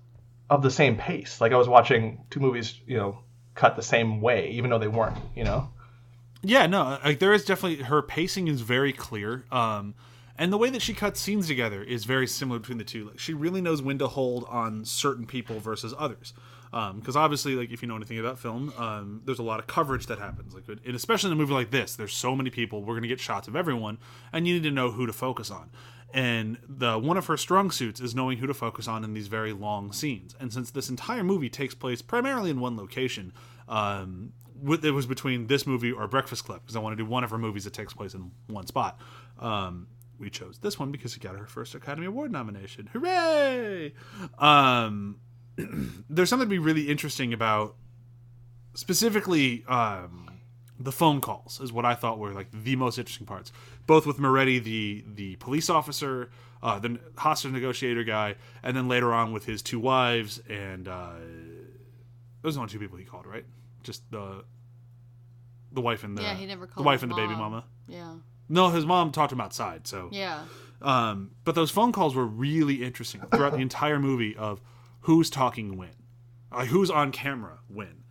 of 0.50 0.62
the 0.62 0.72
same 0.72 0.96
pace. 0.96 1.42
Like 1.42 1.52
I 1.52 1.58
was 1.58 1.68
watching 1.68 2.26
two 2.30 2.40
movies, 2.40 2.80
you 2.86 2.98
know, 2.98 3.20
cut 3.56 3.76
the 3.76 3.82
same 3.82 4.22
way, 4.22 4.50
even 4.50 4.70
though 4.70 4.80
they 4.80 4.88
weren't. 4.88 5.18
You 5.36 5.44
know. 5.44 5.70
Yeah, 6.44 6.68
no, 6.68 7.00
like 7.04 7.20
there 7.20 7.34
is 7.34 7.44
definitely 7.44 7.86
her 7.86 8.04
pacing 8.04 8.48
is 8.48 8.62
very 8.62 8.94
clear. 8.94 9.46
Um, 9.52 9.96
and 10.38 10.54
the 10.54 10.58
way 10.58 10.70
that 10.70 10.82
she 10.82 10.94
cuts 10.94 11.20
scenes 11.20 11.48
together 11.48 11.82
is 11.82 12.06
very 12.06 12.28
similar 12.28 12.60
between 12.60 12.78
the 12.78 12.84
two. 12.84 13.06
Like 13.06 13.20
she 13.20 13.34
really 13.34 13.62
knows 13.62 13.82
when 13.82 13.98
to 14.00 14.08
hold 14.08 14.46
on 14.50 14.86
certain 14.86 15.26
people 15.26 15.60
versus 15.60 15.94
others. 15.98 16.34
Because 16.72 17.16
obviously, 17.16 17.56
like 17.56 17.72
if 17.72 17.82
you 17.82 17.88
know 17.88 17.96
anything 17.96 18.20
about 18.20 18.38
film, 18.38 18.74
um, 18.78 19.22
there's 19.24 19.40
a 19.40 19.44
lot 19.44 19.62
of 19.62 19.68
coverage 19.68 20.08
that 20.08 20.20
happens. 20.20 20.54
Like, 20.54 20.66
and 20.68 20.94
especially 20.94 21.30
in 21.30 21.34
a 21.34 21.38
movie 21.38 21.54
like 21.54 21.72
this, 21.72 21.96
there's 21.96 22.14
so 22.14 22.36
many 22.36 22.50
people. 22.50 22.84
We're 22.84 22.96
gonna 22.96 23.08
get 23.08 23.22
shots 23.22 23.48
of 23.48 23.56
everyone, 23.56 23.98
and 24.34 24.46
you 24.46 24.56
need 24.56 24.64
to 24.64 24.72
know 24.72 24.92
who 24.92 25.06
to 25.06 25.14
focus 25.14 25.50
on. 25.50 25.70
And 26.16 26.58
the 26.66 26.98
one 26.98 27.18
of 27.18 27.26
her 27.26 27.36
strong 27.36 27.72
suits 27.72 28.00
is 28.00 28.16
knowing 28.16 28.38
who 28.38 28.48
to 28.48 28.54
focus 28.54 28.88
on 28.88 29.04
in 29.04 29.14
these 29.14 29.28
very 29.28 29.52
long 29.52 29.92
scenes. 29.92 30.34
And 30.40 30.52
since 30.52 30.72
this 30.72 30.88
entire 30.88 31.26
movie 31.26 31.50
takes 31.50 31.76
place 31.76 32.02
primarily 32.02 32.50
in 32.50 32.62
one 32.62 32.78
location, 32.78 33.34
um, 33.68 34.32
it 34.82 34.92
was 34.92 35.08
between 35.08 35.48
this 35.48 35.68
movie 35.68 35.92
or 35.92 36.08
Breakfast 36.08 36.46
Club 36.46 36.62
because 36.62 36.78
I 36.78 36.80
want 36.80 36.98
to 36.98 37.04
do 37.04 37.06
one 37.08 37.26
of 37.26 37.32
her 37.32 37.38
movies 37.38 37.66
that 37.66 37.74
takes 37.74 37.94
place 37.94 38.14
in 38.14 38.32
one 38.48 38.66
spot. 38.66 38.98
Um, 39.40 39.88
we 40.18 40.30
chose 40.30 40.58
this 40.60 40.80
one 40.80 40.90
because 40.90 41.18
it 41.18 41.20
got 41.22 41.36
her 41.36 41.48
first 41.48 41.76
Academy 41.76 42.08
Award 42.08 42.32
nomination. 42.32 42.90
Hooray! 42.94 43.94
Um, 44.40 45.20
there's 46.10 46.30
something 46.30 46.48
to 46.48 46.50
be 46.50 46.60
really 46.60 46.88
interesting 46.88 47.34
about 47.34 47.76
specifically 48.74 49.66
um, 49.68 50.26
the 50.80 50.92
phone 50.92 51.22
calls 51.22 51.60
is 51.62 51.72
what 51.72 51.86
I 51.86 51.96
thought 51.96 52.20
were 52.20 52.32
like 52.32 52.48
the 52.52 52.76
most 52.76 52.98
interesting 52.98 53.26
parts. 53.26 53.52
Both 53.88 54.06
with 54.06 54.18
Moretti, 54.20 54.60
the 54.60 55.04
the 55.08 55.36
police 55.38 55.70
officer, 55.70 56.30
uh, 56.64 56.80
the 56.80 57.00
hostage 57.18 57.52
negotiator 57.52 58.04
guy, 58.04 58.36
and 58.64 58.76
then 58.76 58.88
later 58.88 59.14
on 59.14 59.32
with 59.32 59.46
his 59.46 59.62
two 59.62 59.80
wives 59.80 60.42
and 60.50 60.88
uh, 60.88 61.12
those 62.42 62.58
are 62.58 62.62
only 62.62 62.72
two 62.72 62.80
people 62.80 62.98
he 62.98 63.06
called, 63.06 63.26
right? 63.26 63.46
Just 63.84 64.10
the 64.12 64.44
the 65.72 65.82
wife 65.82 66.04
and 66.04 66.18
the 66.18 66.22
yeah, 66.24 66.34
he 66.36 66.46
never 66.46 66.66
called 66.68 66.84
the 66.84 66.88
wife 66.88 67.04
and 67.04 67.12
the 67.12 67.16
baby 67.16 67.36
mama. 67.36 67.66
Yeah. 67.88 68.16
No, 68.48 68.70
his 68.70 68.86
mom 68.86 69.12
talked 69.12 69.30
to 69.32 69.36
him 69.36 69.42
outside. 69.42 69.88
So 69.88 70.10
Yeah. 70.12 70.46
um, 70.82 71.32
but 71.44 71.56
those 71.56 71.72
phone 71.72 71.92
calls 71.92 72.16
were 72.16 72.26
really 72.26 72.84
interesting 72.84 73.22
throughout 73.32 73.52
the 73.54 73.60
entire 73.60 74.00
movie 74.00 74.36
of 74.36 74.62
who's 75.02 75.30
talking 75.30 75.78
when, 75.78 75.90
like 76.52 76.70
who's 76.70 76.90
on 76.90 77.12
camera 77.12 77.60
when, 77.68 78.04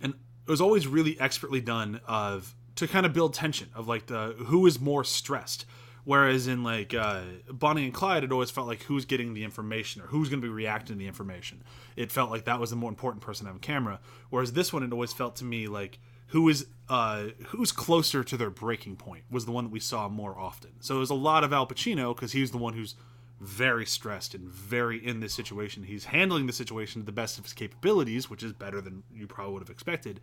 and 0.00 0.14
it 0.46 0.50
was 0.50 0.60
always 0.60 0.86
really 0.86 1.18
expertly 1.20 1.60
done 1.60 2.00
of 2.06 2.54
to 2.80 2.88
kind 2.88 3.04
of 3.04 3.12
build 3.12 3.34
tension 3.34 3.68
of 3.74 3.86
like 3.86 4.06
the 4.06 4.34
who 4.46 4.66
is 4.66 4.80
more 4.80 5.04
stressed. 5.04 5.66
Whereas 6.04 6.46
in 6.46 6.62
like 6.62 6.94
uh, 6.94 7.20
Bonnie 7.52 7.84
and 7.84 7.92
Clyde, 7.92 8.24
it 8.24 8.32
always 8.32 8.50
felt 8.50 8.66
like 8.66 8.84
who's 8.84 9.04
getting 9.04 9.34
the 9.34 9.44
information 9.44 10.00
or 10.00 10.06
who's 10.06 10.30
going 10.30 10.40
to 10.40 10.46
be 10.46 10.52
reacting 10.52 10.96
to 10.96 10.98
the 10.98 11.06
information. 11.06 11.62
It 11.94 12.10
felt 12.10 12.30
like 12.30 12.46
that 12.46 12.58
was 12.58 12.70
the 12.70 12.76
more 12.76 12.88
important 12.88 13.22
person 13.22 13.46
on 13.46 13.58
camera. 13.58 14.00
Whereas 14.30 14.54
this 14.54 14.72
one, 14.72 14.82
it 14.82 14.94
always 14.94 15.12
felt 15.12 15.36
to 15.36 15.44
me 15.44 15.68
like 15.68 15.98
who 16.28 16.48
is 16.48 16.68
uh, 16.88 17.24
who's 17.48 17.70
closer 17.70 18.24
to 18.24 18.36
their 18.38 18.48
breaking 18.48 18.96
point 18.96 19.24
was 19.30 19.44
the 19.44 19.52
one 19.52 19.64
that 19.64 19.72
we 19.72 19.80
saw 19.80 20.08
more 20.08 20.38
often. 20.38 20.70
So 20.80 20.96
it 20.96 21.00
was 21.00 21.10
a 21.10 21.14
lot 21.14 21.44
of 21.44 21.52
Al 21.52 21.66
Pacino 21.66 22.14
because 22.14 22.32
he 22.32 22.40
was 22.40 22.50
the 22.50 22.58
one 22.58 22.72
who's 22.72 22.94
very 23.40 23.84
stressed 23.84 24.34
and 24.34 24.48
very 24.48 25.06
in 25.06 25.20
this 25.20 25.34
situation. 25.34 25.82
He's 25.82 26.06
handling 26.06 26.46
the 26.46 26.54
situation 26.54 27.02
to 27.02 27.06
the 27.06 27.12
best 27.12 27.36
of 27.36 27.44
his 27.44 27.52
capabilities, 27.52 28.30
which 28.30 28.42
is 28.42 28.54
better 28.54 28.80
than 28.80 29.02
you 29.14 29.26
probably 29.26 29.52
would 29.52 29.62
have 29.62 29.70
expected. 29.70 30.20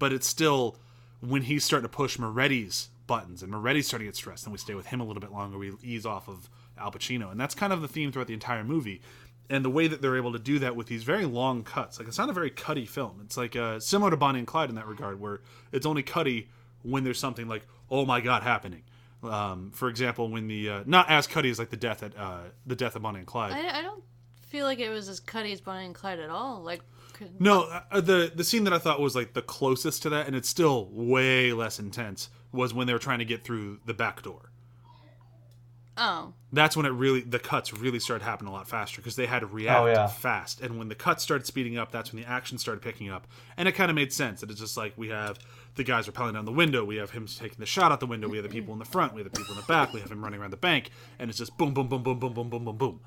But 0.00 0.12
it's 0.12 0.26
still 0.26 0.78
when 1.22 1.42
he's 1.42 1.64
starting 1.64 1.88
to 1.88 1.94
push 1.94 2.16
Moretti's 2.16 2.90
buttons 3.06 3.42
and 3.42 3.52
Moretti's 3.52 3.86
starting 3.86 4.06
to 4.06 4.08
get 4.08 4.16
stressed, 4.16 4.44
and 4.44 4.52
we 4.52 4.58
stay 4.58 4.74
with 4.74 4.86
him 4.86 5.00
a 5.00 5.04
little 5.04 5.20
bit 5.20 5.32
longer. 5.32 5.56
We 5.56 5.72
ease 5.82 6.04
off 6.04 6.28
of 6.28 6.50
Al 6.76 6.90
Pacino, 6.90 7.30
and 7.30 7.40
that's 7.40 7.54
kind 7.54 7.72
of 7.72 7.80
the 7.80 7.88
theme 7.88 8.12
throughout 8.12 8.26
the 8.26 8.34
entire 8.34 8.64
movie. 8.64 9.00
And 9.50 9.64
the 9.64 9.70
way 9.70 9.86
that 9.86 10.00
they're 10.00 10.16
able 10.16 10.32
to 10.32 10.38
do 10.38 10.58
that 10.60 10.76
with 10.76 10.86
these 10.86 11.02
very 11.02 11.26
long 11.26 11.62
cuts, 11.62 11.98
like 11.98 12.08
it's 12.08 12.18
not 12.18 12.30
a 12.30 12.32
very 12.32 12.50
cutty 12.50 12.86
film. 12.86 13.20
It's 13.24 13.36
like 13.36 13.54
uh, 13.54 13.80
similar 13.80 14.10
to 14.10 14.16
Bonnie 14.16 14.38
and 14.38 14.48
Clyde 14.48 14.70
in 14.70 14.76
that 14.76 14.86
regard, 14.86 15.20
where 15.20 15.40
it's 15.72 15.84
only 15.84 16.02
cutty 16.02 16.48
when 16.82 17.04
there's 17.04 17.18
something 17.18 17.48
like, 17.48 17.66
oh 17.90 18.06
my 18.06 18.20
god, 18.20 18.42
happening. 18.42 18.82
Um, 19.22 19.70
for 19.72 19.88
example, 19.88 20.28
when 20.28 20.48
the 20.48 20.68
uh, 20.68 20.82
not 20.86 21.10
as 21.10 21.26
cutty 21.26 21.50
as 21.50 21.58
like 21.58 21.70
the 21.70 21.76
death 21.76 22.02
at 22.02 22.16
uh, 22.16 22.40
the 22.66 22.74
death 22.74 22.96
of 22.96 23.02
Bonnie 23.02 23.18
and 23.18 23.26
Clyde. 23.26 23.52
I, 23.52 23.78
I 23.78 23.82
don't 23.82 24.02
feel 24.48 24.64
like 24.64 24.80
it 24.80 24.90
was 24.90 25.08
as 25.08 25.20
cutty 25.20 25.52
as 25.52 25.60
Bonnie 25.60 25.86
and 25.86 25.94
Clyde 25.94 26.18
at 26.18 26.30
all. 26.30 26.62
Like, 26.62 26.82
could, 27.12 27.40
No, 27.40 27.62
uh, 27.90 28.00
the 28.00 28.30
the 28.34 28.44
scene 28.44 28.64
that 28.64 28.72
I 28.72 28.78
thought 28.78 29.00
was 29.00 29.14
like 29.16 29.34
the 29.34 29.42
closest 29.42 30.02
to 30.02 30.10
that, 30.10 30.26
and 30.26 30.34
it's 30.36 30.48
still 30.48 30.88
way 30.92 31.52
less 31.52 31.78
intense, 31.78 32.28
was 32.52 32.72
when 32.74 32.86
they 32.86 32.92
were 32.92 32.98
trying 32.98 33.18
to 33.20 33.24
get 33.24 33.44
through 33.44 33.80
the 33.86 33.94
back 33.94 34.22
door. 34.22 34.50
oh, 35.96 36.32
That's 36.52 36.76
when 36.76 36.86
it 36.86 36.90
really 36.90 37.20
the 37.20 37.38
cuts 37.38 37.72
really 37.72 37.98
started 37.98 38.24
happening 38.24 38.50
a 38.50 38.52
lot 38.54 38.68
faster 38.68 39.00
because 39.00 39.16
they 39.16 39.26
had 39.26 39.40
to 39.40 39.46
react 39.46 39.80
Oh, 39.80 39.86
yeah. 39.86 40.06
fast, 40.06 40.60
and 40.60 40.78
when 40.78 40.88
the 40.88 40.94
cuts 40.94 41.22
started 41.22 41.46
speeding 41.46 41.76
up, 41.78 41.90
that's 41.92 42.12
when 42.12 42.22
the 42.22 42.28
action 42.28 42.58
started 42.58 42.82
picking 42.82 43.10
up, 43.10 43.26
and 43.56 43.68
it 43.68 43.72
kind 43.72 43.90
of 43.90 43.94
made 43.94 44.12
sense. 44.12 44.40
That 44.40 44.50
it's 44.50 44.60
just 44.60 44.76
like 44.76 44.92
we 44.96 45.08
have 45.08 45.38
the 45.74 45.84
guys 45.84 46.06
rappelling 46.06 46.34
down 46.34 46.44
the 46.44 46.52
window, 46.52 46.84
we 46.84 46.96
have 46.96 47.10
him 47.10 47.26
taking 47.26 47.58
the 47.58 47.66
shot 47.66 47.92
out 47.92 48.00
the 48.00 48.06
window, 48.06 48.28
we 48.28 48.36
have 48.36 48.44
the 48.44 48.52
people 48.52 48.72
in 48.72 48.78
the 48.78 48.84
front, 48.84 49.14
we 49.14 49.22
have 49.22 49.30
the 49.32 49.38
people 49.38 49.54
in 49.54 49.60
the 49.60 49.66
back, 49.66 49.92
we 49.92 50.00
have 50.00 50.10
him 50.10 50.22
running 50.22 50.40
around 50.40 50.50
the 50.52 50.56
bank, 50.56 50.90
and 51.18 51.28
it's 51.30 51.38
just 51.38 51.56
boom, 51.56 51.72
boom, 51.74 51.88
boom, 51.88 52.02
boom, 52.02 52.18
boom, 52.18 52.32
boom, 52.32 52.48
boom, 52.50 52.64
boom, 52.64 52.76
boom. 52.76 53.00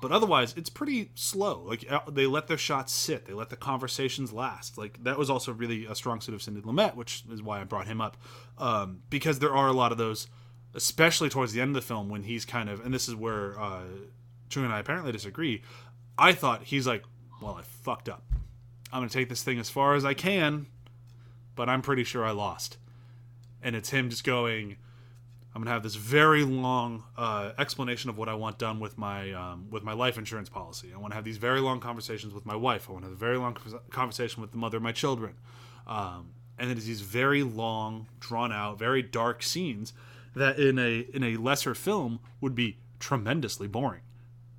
But 0.00 0.12
otherwise, 0.12 0.54
it's 0.56 0.68
pretty 0.68 1.10
slow. 1.14 1.62
Like 1.62 1.90
uh, 1.90 2.00
they 2.10 2.26
let 2.26 2.48
their 2.48 2.58
shots 2.58 2.92
sit, 2.92 3.26
they 3.26 3.32
let 3.32 3.48
the 3.48 3.56
conversations 3.56 4.32
last. 4.32 4.76
Like 4.76 5.02
that 5.04 5.18
was 5.18 5.30
also 5.30 5.52
really 5.52 5.86
a 5.86 5.94
strong 5.94 6.20
suit 6.20 6.34
of 6.34 6.42
Cindy 6.42 6.60
Lumet, 6.60 6.96
which 6.96 7.24
is 7.30 7.42
why 7.42 7.60
I 7.60 7.64
brought 7.64 7.86
him 7.86 8.00
up, 8.00 8.16
um, 8.58 9.00
because 9.08 9.38
there 9.38 9.54
are 9.54 9.68
a 9.68 9.72
lot 9.72 9.92
of 9.92 9.98
those, 9.98 10.26
especially 10.74 11.30
towards 11.30 11.52
the 11.54 11.60
end 11.60 11.70
of 11.70 11.82
the 11.82 11.86
film 11.86 12.10
when 12.10 12.24
he's 12.24 12.44
kind 12.44 12.68
of, 12.68 12.84
and 12.84 12.92
this 12.92 13.08
is 13.08 13.14
where 13.14 13.58
uh, 13.58 13.84
and 14.54 14.72
I 14.72 14.78
apparently 14.78 15.12
disagree. 15.12 15.62
I 16.18 16.32
thought 16.32 16.64
he's 16.64 16.86
like, 16.86 17.04
well, 17.42 17.56
I 17.58 17.62
fucked 17.62 18.08
up. 18.08 18.24
I'm 18.92 19.00
gonna 19.00 19.10
take 19.10 19.28
this 19.28 19.42
thing 19.42 19.58
as 19.58 19.68
far 19.68 19.94
as 19.94 20.04
I 20.04 20.14
can, 20.14 20.66
but 21.54 21.68
I'm 21.68 21.82
pretty 21.82 22.04
sure 22.04 22.24
I 22.24 22.30
lost. 22.30 22.78
And 23.62 23.74
it's 23.74 23.90
him 23.90 24.10
just 24.10 24.24
going, 24.24 24.76
I'm 25.56 25.62
gonna 25.62 25.70
have 25.70 25.82
this 25.82 25.94
very 25.94 26.44
long 26.44 27.02
uh, 27.16 27.52
explanation 27.56 28.10
of 28.10 28.18
what 28.18 28.28
I 28.28 28.34
want 28.34 28.58
done 28.58 28.78
with 28.78 28.98
my 28.98 29.32
um, 29.32 29.68
with 29.70 29.82
my 29.82 29.94
life 29.94 30.18
insurance 30.18 30.50
policy. 30.50 30.92
I 30.94 30.98
want 30.98 31.12
to 31.12 31.14
have 31.14 31.24
these 31.24 31.38
very 31.38 31.60
long 31.60 31.80
conversations 31.80 32.34
with 32.34 32.44
my 32.44 32.54
wife. 32.54 32.90
I 32.90 32.92
want 32.92 33.06
to 33.06 33.08
have 33.08 33.16
a 33.16 33.18
very 33.18 33.38
long 33.38 33.56
conversation 33.88 34.42
with 34.42 34.50
the 34.50 34.58
mother 34.58 34.76
of 34.76 34.82
my 34.82 34.92
children. 34.92 35.36
Um, 35.86 36.32
and 36.58 36.70
it 36.70 36.76
is 36.76 36.84
these 36.84 37.00
very 37.00 37.42
long, 37.42 38.06
drawn 38.20 38.52
out, 38.52 38.78
very 38.78 39.00
dark 39.00 39.42
scenes 39.42 39.94
that 40.34 40.58
in 40.58 40.78
a 40.78 41.06
in 41.14 41.24
a 41.24 41.36
lesser 41.36 41.74
film 41.74 42.20
would 42.42 42.54
be 42.54 42.76
tremendously 43.00 43.66
boring 43.66 44.02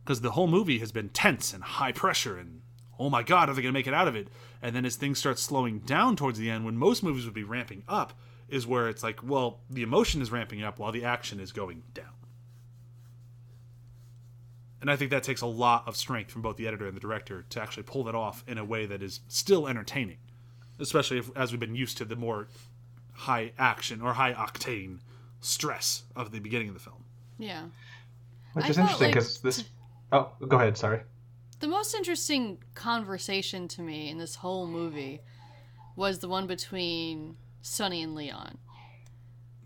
because 0.04 0.22
the 0.22 0.32
whole 0.32 0.48
movie 0.48 0.80
has 0.80 0.92
been 0.92 1.10
tense 1.10 1.54
and 1.54 1.64
high 1.64 1.92
pressure 1.92 2.40
and 2.40 2.62
oh 2.98 3.12
my 3.12 3.22
god 3.22 3.50
are 3.50 3.54
they 3.54 3.62
to 3.62 3.72
make 3.72 3.86
it 3.86 3.94
out 3.94 4.08
of 4.08 4.16
it 4.16 4.30
and 4.64 4.76
then 4.76 4.84
as 4.84 4.96
things 4.96 5.20
start 5.20 5.38
slowing 5.38 5.78
down 5.80 6.16
towards 6.16 6.40
the 6.40 6.50
end 6.50 6.66
when 6.66 6.76
most 6.76 7.04
movies 7.04 7.26
would 7.26 7.34
be 7.36 7.44
ramping 7.44 7.84
up 7.88 8.14
is 8.50 8.66
where 8.66 8.88
it's 8.90 9.04
like 9.04 9.22
well 9.24 9.60
the 9.70 9.82
emotion 9.82 10.22
is 10.22 10.32
ramping 10.32 10.64
up 10.64 10.80
while 10.80 10.92
the 10.92 11.04
action 11.04 11.40
is 11.40 11.52
going 11.52 11.84
down 11.94 12.14
and 14.82 14.90
i 14.90 14.96
think 14.96 15.12
that 15.12 15.24
takes 15.24 15.42
a 15.42 15.48
lot 15.48 15.84
of 15.88 15.96
strength 15.96 16.32
from 16.32 16.42
both 16.42 16.58
the 16.58 16.68
editor 16.68 16.88
and 16.88 16.96
the 16.96 17.02
director 17.02 17.46
to 17.50 17.62
actually 17.62 17.84
pull 17.84 18.04
that 18.04 18.16
off 18.16 18.44
in 18.48 18.58
a 18.58 18.66
way 18.66 18.86
that 18.86 19.02
is 19.02 19.20
still 19.28 19.68
entertaining 19.68 20.18
especially 20.80 21.18
if, 21.18 21.30
as 21.36 21.52
we've 21.52 21.60
been 21.60 21.76
used 21.76 21.98
to 21.98 22.06
the 22.06 22.16
more 22.16 22.48
high 23.14 23.52
action 23.58 24.02
or 24.02 24.14
high 24.14 24.34
octane 24.34 25.00
stress 25.40 26.04
of 26.16 26.32
the 26.32 26.40
beginning 26.40 26.68
of 26.68 26.74
the 26.74 26.80
film 26.80 27.04
yeah. 27.38 27.66
Which 28.54 28.66
I 28.66 28.70
is 28.70 28.76
felt 28.76 28.90
interesting 28.90 29.08
like 29.08 29.14
because 29.14 29.40
this. 29.40 29.64
Oh, 30.12 30.32
go 30.48 30.58
ahead. 30.58 30.78
Sorry. 30.78 31.02
The 31.60 31.68
most 31.68 31.96
interesting 31.96 32.60
conversation 32.76 33.68
to 33.70 33.82
me 33.82 34.10
in 34.10 34.18
this 34.18 34.36
whole 34.36 34.68
movie 34.68 35.22
was 35.96 36.20
the 36.20 36.28
one 36.28 36.48
between 36.48 37.36
Sonny 37.68 38.02
and 38.02 38.16
Leon. 38.16 38.58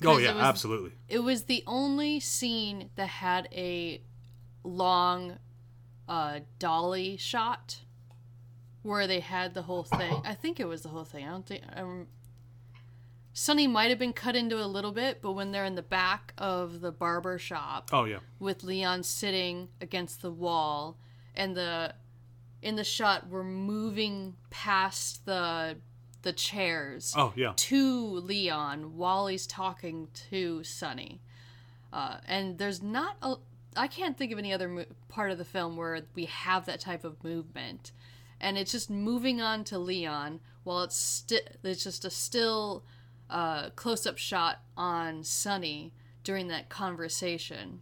Oh 0.04 0.18
yeah 0.18 0.32
it 0.32 0.36
was- 0.36 0.44
absolutely 0.44 0.92
It 1.08 1.20
was 1.20 1.44
the 1.44 1.64
only 1.68 2.20
scene 2.20 2.90
that 2.96 3.08
had 3.08 3.48
a 3.52 4.02
long 4.64 5.38
uh, 6.10 6.40
dolly 6.58 7.18
shot 7.18 7.82
where 8.82 9.06
they 9.06 9.20
had 9.20 9.54
the 9.54 9.62
whole 9.62 9.84
thing. 9.84 10.22
I 10.26 10.34
think 10.34 10.60
it 10.60 10.66
was 10.68 10.82
the 10.82 10.90
whole 10.90 11.04
thing. 11.06 11.26
I 11.28 11.30
don't 11.30 11.46
think. 11.46 11.64
I 11.74 11.82
rem- 11.82 12.08
Sonny 13.34 13.68
might 13.68 13.90
have 13.92 14.00
been 14.00 14.12
cut 14.14 14.36
into 14.36 14.58
a 14.62 14.66
little 14.66 14.92
bit, 14.92 15.22
but 15.22 15.34
when 15.34 15.52
they're 15.52 15.64
in 15.66 15.76
the 15.76 15.82
back 15.84 16.34
of 16.38 16.82
the 16.82 16.92
barber 16.92 17.38
shop, 17.38 17.90
oh 17.94 18.06
yeah 18.06 18.20
with 18.40 18.64
Leon 18.64 19.04
sitting 19.04 19.70
against 19.80 20.22
the 20.24 20.32
wall 20.32 20.98
and 21.36 21.56
the 21.56 21.94
in 22.64 22.76
the 22.76 22.84
shot 22.84 23.28
we're 23.30 23.44
moving 23.44 24.36
past 24.50 25.26
the 25.26 25.78
the 26.24 26.34
chairs 26.34 27.14
oh 27.18 27.34
yeah 27.36 27.54
to 27.56 28.06
Leon 28.06 28.96
while 28.98 29.28
he's 29.28 29.48
talking 29.48 30.08
to 30.30 30.64
Sonny. 30.64 31.22
Uh, 31.92 32.18
and 32.28 32.58
there's 32.58 32.82
not 32.82 33.18
a 33.22 33.36
I 33.76 33.88
can't 33.88 34.18
think 34.18 34.32
of 34.32 34.38
any 34.40 34.52
other 34.54 34.68
mo- 34.68 34.86
part 35.10 35.32
of 35.32 35.38
the 35.38 35.46
film 35.46 35.78
where 35.78 36.02
we 36.14 36.26
have 36.26 36.66
that 36.66 36.80
type 36.82 37.04
of 37.04 37.24
movement. 37.24 37.92
And 38.40 38.58
it's 38.58 38.72
just 38.72 38.90
moving 38.90 39.40
on 39.40 39.64
to 39.66 39.78
Leon 39.80 40.40
while 40.64 40.84
it's 40.84 40.98
sti- 40.98 41.48
it's 41.64 41.84
just 41.84 42.04
a 42.06 42.10
still 42.10 42.84
uh, 43.30 43.70
close-up 43.72 44.18
shot 44.18 44.60
on 44.76 45.24
Sonny 45.24 45.94
during 46.24 46.48
that 46.50 46.68
conversation. 46.68 47.80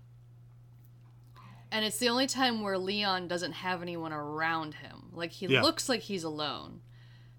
And 1.71 1.86
it's 1.86 1.97
the 1.97 2.10
only 2.10 2.28
time 2.28 2.62
where 2.62 2.78
Leon 2.78 3.28
doesn't 3.28 3.54
have 3.54 3.82
anyone 3.82 4.12
around 4.13 4.75
him. 4.75 5.10
Like 5.13 5.32
he 5.32 5.45
Yeah. 5.47 5.62
looks 5.62 5.88
like 5.89 6.02
he's 6.02 6.23
alone. 6.23 6.82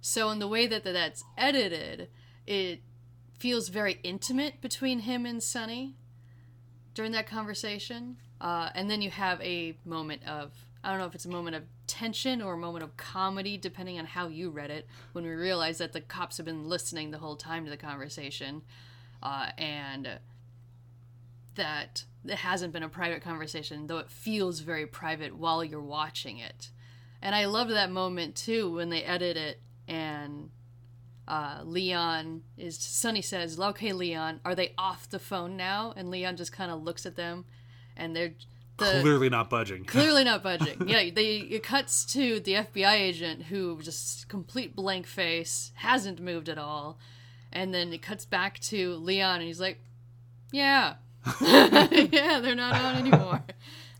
So 0.01 0.31
in 0.31 0.39
the 0.39 0.49
way 0.49 0.67
that 0.67 0.85
that's 0.85 1.25
edited, 1.37 2.09
it 2.47 2.81
feels 3.39 3.69
very 3.69 4.01
intimate 4.03 4.61
between 4.61 5.01
him 5.01 5.27
and 5.27 5.43
Sonny 5.43 5.97
during 6.95 7.13
that 7.13 7.27
conversation. 7.27 8.17
Uh, 8.41 8.71
and 8.75 8.91
then 8.91 9.03
you 9.03 9.11
have 9.11 9.41
a 9.43 9.77
moment 9.85 10.27
of 10.27 10.53
I 10.83 10.89
don't 10.91 10.99
know 10.99 11.07
if 11.07 11.15
it's 11.15 11.27
a 11.27 11.31
moment 11.31 11.57
of 11.57 11.65
tension 11.87 12.41
or 12.41 12.55
a 12.55 12.59
moment 12.59 12.83
of 12.83 12.97
comedy, 12.97 13.59
depending 13.59 13.99
on 13.99 14.07
how 14.07 14.29
you 14.29 14.49
read 14.49 14.71
it. 14.71 14.87
When 15.13 15.25
we 15.25 15.31
realize 15.31 15.77
that 15.79 15.93
the 15.93 16.01
cops 16.01 16.39
have 16.39 16.47
been 16.47 16.69
listening 16.69 17.11
the 17.11 17.19
whole 17.19 17.37
time 17.37 17.65
to 17.65 17.71
the 17.71 17.77
conversation, 17.77 18.63
uh, 19.23 19.51
and 19.59 20.19
that 21.57 22.05
it 22.25 22.37
hasn't 22.37 22.73
been 22.73 22.83
a 22.83 22.89
private 22.89 23.23
conversation, 23.23 23.89
though 23.89 23.99
it 23.99 24.11
feels 24.11 24.61
very 24.61 24.87
private 24.87 25.37
while 25.37 25.63
you're 25.63 25.83
watching 25.83 26.39
it. 26.39 26.71
And 27.21 27.35
I 27.35 27.45
loved 27.45 27.73
that 27.73 27.91
moment 27.91 28.35
too 28.35 28.75
when 28.75 28.89
they 28.89 29.03
edit 29.03 29.37
it 29.37 29.61
and 29.91 30.51
uh, 31.27 31.61
Leon 31.65 32.43
is 32.57 32.79
Sonny 32.79 33.21
says, 33.21 33.59
"Okay, 33.59 33.93
Leon, 33.93 34.41
are 34.45 34.55
they 34.55 34.73
off 34.79 35.11
the 35.11 35.19
phone 35.19 35.57
now?" 35.57 35.93
And 35.97 36.11
Leon 36.11 36.37
just 36.37 36.53
kind 36.53 36.71
of 36.71 36.83
looks 36.83 37.05
at 37.05 37.17
them, 37.17 37.45
and 37.97 38.15
they're 38.15 38.35
the, 38.79 39.01
clearly 39.01 39.29
not 39.29 39.51
budging 39.51 39.85
clearly 39.87 40.25
not 40.25 40.43
budging. 40.43 40.89
yeah, 40.89 41.11
they 41.13 41.39
it 41.39 41.65
cuts 41.65 42.05
to 42.07 42.41
the 42.41 42.53
FBI 42.53 42.93
agent 42.93 43.43
who 43.45 43.83
just 43.83 44.29
complete 44.29 44.75
blank 44.77 45.07
face, 45.07 45.73
hasn't 45.75 46.21
moved 46.21 46.49
at 46.49 46.57
all, 46.57 46.99
and 47.53 47.75
then 47.75 47.93
it 47.93 48.01
cuts 48.01 48.25
back 48.25 48.61
to 48.61 48.95
Leon, 48.95 49.41
and 49.41 49.45
he's 49.45 49.61
like, 49.61 49.81
"Yeah, 50.53 50.95
yeah, 51.41 52.39
they're 52.41 52.55
not 52.55 52.75
on 52.81 52.97
anymore." 52.97 53.43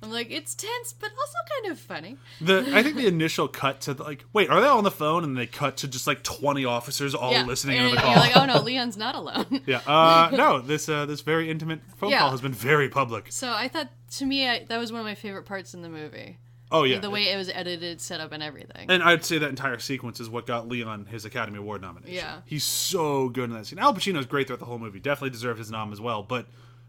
I'm 0.03 0.11
like, 0.11 0.31
it's 0.31 0.55
tense, 0.55 0.95
but 0.95 1.11
also 1.11 1.39
kind 1.63 1.73
of 1.73 1.79
funny. 1.79 2.17
The 2.41 2.65
I 2.75 2.83
think 2.83 2.97
the 2.97 3.07
initial 3.17 3.49
cut 3.49 3.83
to 3.83 3.93
the, 3.95 4.03
like, 4.03 4.25
wait, 4.33 4.49
are 4.49 4.61
they 4.61 4.67
all 4.67 4.79
on 4.79 4.85
the 4.85 4.91
phone? 4.91 5.25
And 5.25 5.37
they 5.37 5.47
cut 5.47 5.77
to 5.79 5.89
just 5.89 6.07
like 6.07 6.23
twenty 6.23 6.65
officers 6.65 7.15
all 7.15 7.33
yeah, 7.33 7.45
listening 7.45 7.79
and 7.79 7.91
to 7.91 7.97
the 7.97 8.01
you're 8.01 8.15
call. 8.15 8.17
like, 8.17 8.37
oh 8.37 8.47
no, 8.47 8.61
Leon's 8.63 8.97
not 8.97 9.15
alone. 9.15 9.61
yeah, 9.67 9.81
uh, 9.87 10.31
no, 10.35 10.61
this 10.61 10.89
uh, 10.89 11.05
this 11.07 11.21
very 11.21 11.51
intimate 11.51 11.81
phone 11.99 12.11
Yeah. 12.11 12.21
call 12.21 12.31
has 12.31 12.41
been 12.41 12.53
very 12.55 12.89
public. 12.89 13.27
So 13.31 13.53
I 13.53 13.69
thought, 13.69 13.89
to 14.17 14.25
me, 14.25 14.49
I, 14.49 14.65
that 14.65 14.79
was 14.79 14.91
one 14.91 15.01
of 15.01 15.07
my 15.07 15.15
favorite 15.15 15.45
parts 15.45 15.75
in 15.75 15.83
the 15.83 15.91
movie. 15.91 16.39
Oh 16.73 16.85
yeah, 16.85 17.01
The 17.01 17.11
way 17.11 17.29
it 17.33 17.37
was 17.37 17.49
edited, 17.51 18.01
set 18.01 18.21
up, 18.21 18.31
and 18.33 18.43
everything. 18.45 18.87
and 18.91 19.03
I'd 19.03 19.25
say 19.25 19.39
that 19.39 19.49
entire 19.51 19.81
sequence 19.81 20.21
is 20.21 20.31
what 20.31 20.47
got 20.47 20.69
Leon 20.69 21.07
his 21.11 21.25
Academy 21.25 21.59
Award 21.59 21.83
nomination. 21.83 22.15
Yeah. 22.15 22.43
he's 22.47 22.63
so 22.65 23.29
good 23.29 23.51
in 23.51 23.57
that 23.57 23.67
scene. 23.67 23.81
Al 23.81 23.93
Pacino's 23.93 24.25
great 24.27 24.47
throughout 24.47 24.61
the 24.61 24.67
whole 24.67 24.79
movie. 24.79 25.01
Definitely 25.01 25.31
deserved 25.31 25.59
his 25.59 25.71
nom 25.73 25.93
as 25.93 26.01
well. 26.01 26.23
But 26.23 26.47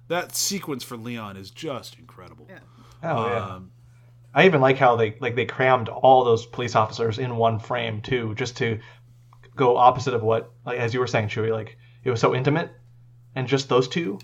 that 0.08 0.36
sequence 0.36 0.84
for 0.84 0.98
Leon 0.98 1.36
is 1.36 1.50
just 1.50 1.98
incredible. 1.98 2.46
Yeah. 2.48 2.60
Oh 3.04 3.28
yeah. 3.28 3.46
Um, 3.56 3.72
I 4.34 4.46
even 4.46 4.62
like 4.62 4.78
how 4.78 4.96
they 4.96 5.16
like 5.20 5.36
they 5.36 5.46
crammed 5.46 5.90
all 5.90 6.24
those 6.24 6.46
police 6.46 6.76
officers 6.76 7.20
in 7.20 7.36
one 7.36 7.60
frame 7.60 8.02
too, 8.02 8.34
just 8.36 8.58
to 8.58 8.80
go 9.56 9.76
opposite 9.78 10.14
of 10.14 10.24
what 10.24 10.52
like 10.66 10.80
as 10.80 10.94
you 10.94 11.00
were 11.00 11.08
saying, 11.08 11.28
Chewy. 11.30 11.52
Like 11.52 11.78
it 12.04 12.10
was 12.10 12.20
so 12.22 12.34
intimate, 12.34 12.72
and 13.36 13.48
just 13.48 13.68
those 13.70 13.88
two, 13.88 14.20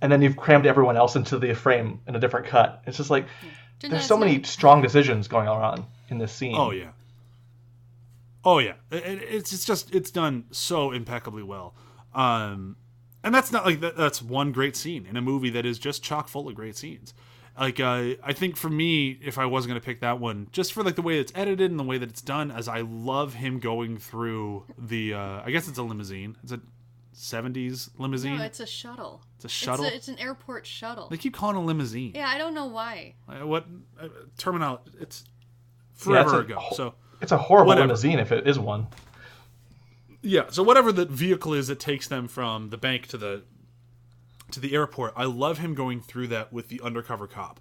and 0.00 0.10
then 0.10 0.20
you've 0.22 0.36
crammed 0.36 0.66
everyone 0.66 0.96
else 0.96 1.14
into 1.16 1.38
the 1.38 1.54
frame 1.54 2.00
in 2.08 2.16
a 2.16 2.18
different 2.20 2.46
cut. 2.46 2.82
It's 2.86 2.96
just 2.96 3.10
like 3.10 3.26
there's 3.80 4.04
so 4.06 4.16
many 4.16 4.42
strong 4.42 4.82
decisions 4.82 5.28
going 5.28 5.48
on 5.48 5.86
in 6.08 6.18
this 6.18 6.32
scene. 6.32 6.56
Oh 6.56 6.70
yeah. 6.72 6.90
Oh 8.44 8.58
yeah. 8.58 8.74
It, 8.90 9.04
it- 9.04 9.22
it's 9.34 9.52
it's 9.52 9.64
just 9.64 9.94
it's 9.94 10.10
done 10.10 10.44
so 10.50 10.90
impeccably 10.90 11.42
well. 11.42 11.74
Um, 12.14 12.76
and 13.24 13.34
that's 13.34 13.52
not 13.52 13.64
like 13.64 13.80
that, 13.80 13.96
that's 13.96 14.20
one 14.20 14.52
great 14.52 14.76
scene 14.76 15.06
in 15.06 15.16
a 15.16 15.22
movie 15.22 15.50
that 15.50 15.64
is 15.64 15.78
just 15.78 16.02
chock 16.02 16.28
full 16.28 16.48
of 16.48 16.54
great 16.54 16.76
scenes. 16.76 17.14
Like 17.58 17.80
uh, 17.80 18.14
I 18.22 18.32
think 18.32 18.56
for 18.56 18.70
me, 18.70 19.18
if 19.22 19.36
I 19.38 19.44
wasn't 19.46 19.70
gonna 19.70 19.80
pick 19.80 20.00
that 20.00 20.18
one, 20.18 20.48
just 20.52 20.72
for 20.72 20.82
like 20.82 20.94
the 20.96 21.02
way 21.02 21.18
it's 21.18 21.32
edited 21.34 21.70
and 21.70 21.78
the 21.78 21.84
way 21.84 21.98
that 21.98 22.08
it's 22.08 22.22
done, 22.22 22.50
as 22.50 22.66
I 22.68 22.80
love 22.80 23.34
him 23.34 23.58
going 23.58 23.98
through 23.98 24.64
the. 24.78 25.14
Uh, 25.14 25.42
I 25.44 25.50
guess 25.50 25.68
it's 25.68 25.76
a 25.78 25.82
limousine. 25.82 26.36
It's 26.42 26.52
a 26.52 26.60
'70s 27.14 27.90
limousine. 27.98 28.38
No, 28.38 28.44
it's 28.44 28.60
a 28.60 28.66
shuttle. 28.66 29.22
It's 29.36 29.44
a 29.44 29.48
shuttle? 29.50 29.84
It's, 29.84 29.92
a, 29.92 29.96
it's 29.96 30.08
an 30.08 30.18
airport 30.18 30.66
shuttle. 30.66 31.08
they 31.10 31.18
keep 31.18 31.34
calling 31.34 31.56
it 31.56 31.60
a 31.60 31.62
limousine. 31.62 32.12
yeah, 32.14 32.26
I 32.28 32.38
don't 32.38 32.54
know 32.54 32.66
why. 32.66 33.16
Uh, 33.28 33.46
what 33.46 33.66
uh, 34.00 34.08
terminal? 34.38 34.80
It's 34.98 35.24
Yeah, 35.26 35.94
it's 35.94 36.04
forever 36.04 36.36
a- 36.38 36.40
ago. 36.44 36.58
So. 36.74 36.94
It's 37.20 37.30
a 37.32 37.38
horrible 37.38 37.68
Whatever. 37.68 37.86
limousine 37.88 38.18
if 38.18 38.32
it 38.32 38.48
is 38.48 38.58
one. 38.58 38.88
Yeah, 40.22 40.44
so 40.50 40.62
whatever 40.62 40.90
the 40.90 41.04
vehicle 41.06 41.52
is 41.54 41.68
that 41.68 41.78
takes 41.80 42.08
them 42.08 42.28
from 42.28 42.70
the 42.70 42.76
bank 42.76 43.08
to 43.08 43.16
the 43.18 43.42
to 44.52 44.60
the 44.60 44.74
airport, 44.74 45.12
I 45.16 45.24
love 45.24 45.58
him 45.58 45.74
going 45.74 46.00
through 46.00 46.28
that 46.28 46.52
with 46.52 46.68
the 46.68 46.80
undercover 46.82 47.26
cop. 47.26 47.60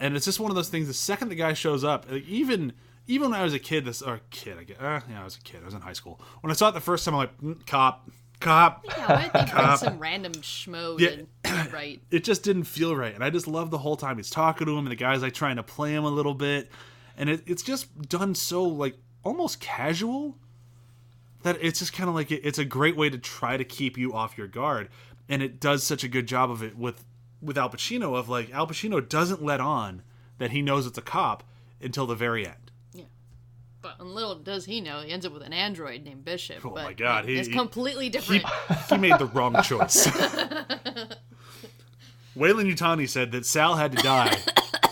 And 0.00 0.16
it's 0.16 0.24
just 0.24 0.40
one 0.40 0.50
of 0.50 0.54
those 0.56 0.68
things. 0.68 0.88
The 0.88 0.94
second 0.94 1.28
the 1.28 1.34
guy 1.34 1.52
shows 1.52 1.84
up, 1.84 2.10
like, 2.10 2.26
even 2.26 2.72
even 3.06 3.30
when 3.30 3.40
I 3.40 3.42
was 3.42 3.52
a 3.54 3.58
kid, 3.58 3.84
this 3.84 4.00
or 4.00 4.20
kid, 4.30 4.58
I 4.58 4.64
guess, 4.64 4.78
uh, 4.78 5.00
yeah, 5.10 5.20
I 5.20 5.24
was 5.24 5.36
a 5.36 5.40
kid. 5.40 5.60
I 5.62 5.64
was 5.64 5.74
in 5.74 5.80
high 5.80 5.92
school. 5.92 6.20
When 6.40 6.50
I 6.50 6.54
saw 6.54 6.68
it 6.68 6.72
the 6.72 6.80
first 6.80 7.04
time, 7.04 7.14
I'm 7.14 7.18
like, 7.18 7.38
mm, 7.40 7.66
cop, 7.66 8.08
cop. 8.40 8.84
Yeah, 8.86 9.28
why 9.32 9.44
Cop. 9.46 9.78
some 9.80 9.98
random 9.98 10.32
schmo 10.34 10.98
Yeah. 11.00 11.08
to 11.10 11.16
do 11.16 11.26
it 11.44 11.72
right? 11.72 12.00
It 12.12 12.22
just 12.24 12.42
didn't 12.44 12.64
feel 12.64 12.94
right, 12.94 13.14
and 13.14 13.22
I 13.24 13.30
just 13.30 13.46
love 13.48 13.70
the 13.70 13.78
whole 13.78 13.96
time 13.96 14.16
he's 14.18 14.30
talking 14.30 14.66
to 14.66 14.72
him, 14.72 14.86
and 14.86 14.90
the 14.92 14.96
guy's 14.96 15.20
like 15.22 15.34
trying 15.34 15.56
to 15.56 15.62
play 15.64 15.92
him 15.92 16.04
a 16.04 16.10
little 16.10 16.34
bit, 16.34 16.70
and 17.16 17.28
it, 17.28 17.42
it's 17.46 17.62
just 17.62 18.08
done 18.08 18.34
so 18.36 18.62
like 18.64 18.96
almost 19.24 19.58
casual 19.60 20.36
that 21.42 21.58
it's 21.60 21.80
just 21.80 21.92
kind 21.92 22.08
of 22.08 22.14
like 22.14 22.30
it, 22.30 22.40
it's 22.44 22.58
a 22.58 22.64
great 22.64 22.96
way 22.96 23.10
to 23.10 23.18
try 23.18 23.56
to 23.56 23.64
keep 23.64 23.98
you 23.98 24.12
off 24.14 24.38
your 24.38 24.46
guard, 24.46 24.88
and 25.28 25.42
it 25.42 25.60
does 25.60 25.82
such 25.84 26.04
a 26.04 26.08
good 26.08 26.26
job 26.26 26.50
of 26.50 26.62
it 26.62 26.76
with 26.76 27.04
with 27.40 27.58
Al 27.58 27.70
Pacino 27.70 28.16
of 28.16 28.28
like 28.28 28.52
Al 28.52 28.66
Pacino 28.66 29.06
doesn't 29.06 29.42
let 29.42 29.60
on 29.60 30.02
that 30.38 30.50
he 30.52 30.62
knows 30.62 30.86
it's 30.86 30.98
a 30.98 31.02
cop 31.02 31.42
until 31.80 32.06
the 32.06 32.14
very 32.14 32.46
end. 32.46 32.70
Yeah, 32.92 33.04
but 33.80 34.00
little 34.00 34.36
does 34.36 34.64
he 34.66 34.80
know, 34.80 35.00
he 35.02 35.10
ends 35.12 35.26
up 35.26 35.32
with 35.32 35.42
an 35.42 35.52
android 35.52 36.04
named 36.04 36.24
Bishop. 36.24 36.64
Oh 36.64 36.70
but 36.70 36.84
my 36.84 36.92
God, 36.92 37.24
he- 37.24 37.36
it's 37.38 37.48
he- 37.48 37.54
completely 37.54 38.08
different. 38.08 38.44
he 38.88 38.96
made 38.98 39.18
the 39.18 39.26
wrong 39.26 39.60
choice. 39.62 40.06
Weyland-Yutani 42.34 43.08
said 43.08 43.32
that 43.32 43.44
Sal 43.44 43.74
had 43.76 43.92
to 43.96 44.02
die, 44.02 44.38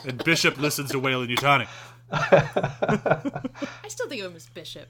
and 0.07 0.23
Bishop 0.25 0.59
listens 0.59 0.91
to 0.91 0.99
Weyland-Yutani. 0.99 1.67
I 2.13 3.89
still 3.89 4.09
think 4.09 4.23
of 4.23 4.31
him 4.33 4.37
as 4.37 4.47
Bishop. 4.49 4.89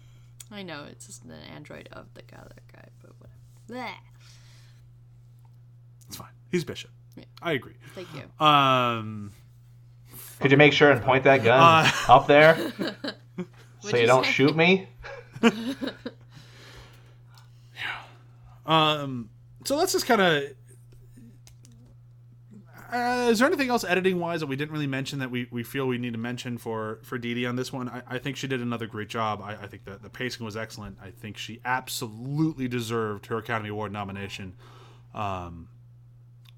I 0.51 0.63
know 0.63 0.85
it's 0.91 1.07
just 1.07 1.25
an 1.25 1.33
android 1.55 1.89
of 1.93 2.07
the 2.15 2.23
other 2.37 2.57
guy, 2.73 2.89
but 3.01 3.13
whatever. 3.19 3.91
It's 6.53 6.65
fine. 6.65 6.65
He's 6.65 6.65
Bishop. 6.65 6.91
I 7.43 7.53
agree. 7.53 7.75
Thank 7.95 8.09
you. 8.15 8.45
Um, 8.47 9.33
Could 10.41 10.51
you 10.51 10.57
make 10.57 10.73
sure 10.73 10.91
and 10.91 11.03
point 11.03 11.25
that 11.25 11.43
gun 11.45 11.61
Uh, 11.87 11.91
up 12.13 12.27
there 12.27 12.57
so 13.81 13.97
you 13.97 14.01
you 14.03 14.07
don't 14.07 14.25
say? 14.25 14.31
shoot 14.33 14.57
me? 14.57 14.89
um, 18.67 19.31
so 19.65 19.77
let's 19.77 19.93
just 19.93 20.07
kind 20.07 20.21
of. 20.21 20.43
Uh, 22.93 23.29
is 23.31 23.39
there 23.39 23.47
anything 23.47 23.69
else 23.69 23.85
editing 23.85 24.19
wise 24.19 24.41
that 24.41 24.49
we 24.49 24.57
didn't 24.57 24.73
really 24.73 24.87
mention 24.89 25.21
that 25.21 25.31
we, 25.31 25.47
we 25.53 25.63
feel 25.63 25.87
we 25.87 25.97
need 25.97 26.13
to 26.13 26.19
mention 26.19 26.59
for 26.59 26.99
for 27.03 27.19
Dede 27.19 27.47
on 27.47 27.55
this 27.55 27.73
one? 27.73 27.89
I, 27.89 28.03
I 28.09 28.19
think 28.19 28.37
she 28.37 28.49
did 28.49 28.61
another 28.61 28.87
great 28.89 29.09
job. 29.09 29.41
I, 29.43 29.53
I 29.53 29.67
think 29.69 29.85
that 29.85 30.03
the 30.03 30.11
pacing 30.11 30.45
was 30.45 30.57
excellent. 30.57 30.99
I 31.01 31.11
think 31.11 31.37
she 31.37 31.61
absolutely 31.65 32.67
deserved 32.67 33.27
her 33.27 33.39
Academy 33.39 33.69
Award 33.69 33.93
nomination. 33.93 34.55
Um, 35.15 35.69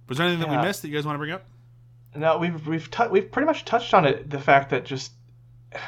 was 0.09 0.19
there 0.19 0.27
anything 0.27 0.49
that 0.49 0.51
we 0.61 0.67
missed 0.67 0.83
that 0.83 0.89
you 0.89 0.95
guys 0.95 1.07
want 1.07 1.15
to 1.15 1.19
bring 1.19 1.33
up? 1.33 1.45
No, 2.15 2.39
we've 2.39 2.67
we've 2.67 2.89
we've 3.11 3.31
pretty 3.33 3.47
much 3.47 3.65
touched 3.65 3.95
on 3.95 4.05
it. 4.05 4.29
The 4.29 4.39
fact 4.41 4.71
that 4.71 4.85
just 4.85 5.13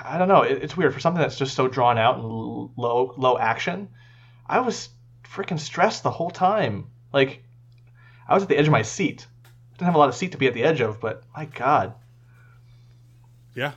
I 0.05 0.17
don't 0.17 0.29
know, 0.29 0.43
it, 0.43 0.63
it's 0.63 0.77
weird 0.77 0.95
for 0.95 1.01
something 1.01 1.21
that's 1.21 1.37
just 1.37 1.55
so 1.55 1.69
drawn 1.69 1.99
out 1.99 2.15
and 2.17 2.25
l- 2.25 2.73
low 2.77 3.15
low 3.19 3.37
action. 3.39 3.89
I 4.47 4.61
was 4.61 4.89
freaking 5.25 5.59
stressed 5.61 6.03
the 6.03 6.11
whole 6.11 6.31
time. 6.31 6.87
Like 7.13 7.43
I 8.27 8.35
was 8.35 8.43
at 8.45 8.49
the 8.49 8.57
edge 8.57 8.67
of 8.67 8.73
my 8.73 8.83
seat. 8.83 9.27
I 9.45 9.77
didn't 9.77 9.87
have 9.87 9.95
a 9.97 9.99
lot 9.99 10.09
of 10.09 10.15
seat 10.15 10.33
to 10.33 10.39
be 10.39 10.47
at 10.47 10.55
the 10.55 10.63
edge 10.65 10.81
of, 10.81 11.01
but 11.01 11.25
my 11.37 11.45
God, 11.47 11.95
Yeah. 13.55 13.73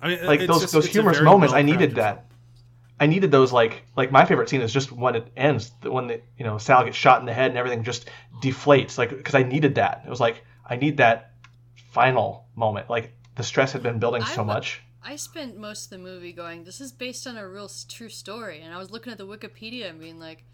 I 0.00 0.08
mean, 0.08 0.24
like 0.26 0.40
it's 0.40 0.48
those 0.52 0.60
just- 0.62 0.72
those 0.72 0.86
humorous 0.86 1.20
moments, 1.20 1.52
I 1.54 1.62
needed 1.62 1.96
that. 1.96 2.26
I 3.00 3.06
needed 3.06 3.30
those 3.32 3.52
like 3.52 3.82
like 3.96 4.10
my 4.12 4.24
favorite 4.24 4.48
scene 4.48 4.60
is 4.60 4.72
just 4.72 4.92
when 4.92 5.14
it 5.16 5.26
ends, 5.36 5.72
the- 5.82 5.90
when 5.90 6.06
the 6.06 6.20
you 6.38 6.44
know 6.44 6.58
Sal 6.58 6.84
gets 6.84 6.96
shot 6.96 7.20
in 7.20 7.26
the 7.26 7.32
head 7.34 7.50
and 7.50 7.58
everything 7.58 7.82
just 7.84 8.08
deflates. 8.42 8.96
Like 8.98 9.10
because 9.10 9.34
I 9.34 9.42
needed 9.42 9.74
that. 9.76 10.02
It 10.06 10.10
was 10.10 10.20
like 10.20 10.44
I 10.68 10.76
need 10.76 10.96
that 10.98 11.32
final 11.92 12.46
moment. 12.54 12.88
Like 12.90 13.12
the 13.36 13.42
stress 13.42 13.72
had 13.72 13.82
been 13.82 13.98
building 13.98 14.24
so 14.24 14.42
wa- 14.42 14.54
much. 14.54 14.80
I 15.02 15.16
spent 15.16 15.58
most 15.58 15.86
of 15.86 15.90
the 15.90 15.98
movie 15.98 16.32
going, 16.32 16.64
"This 16.64 16.80
is 16.80 16.92
based 16.92 17.26
on 17.26 17.36
a 17.36 17.46
real 17.48 17.68
true 17.88 18.08
story," 18.08 18.60
and 18.62 18.72
I 18.72 18.78
was 18.78 18.90
looking 18.90 19.12
at 19.12 19.18
the 19.18 19.26
Wikipedia 19.26 19.90
and 19.90 20.00
being 20.00 20.18
like, 20.18 20.44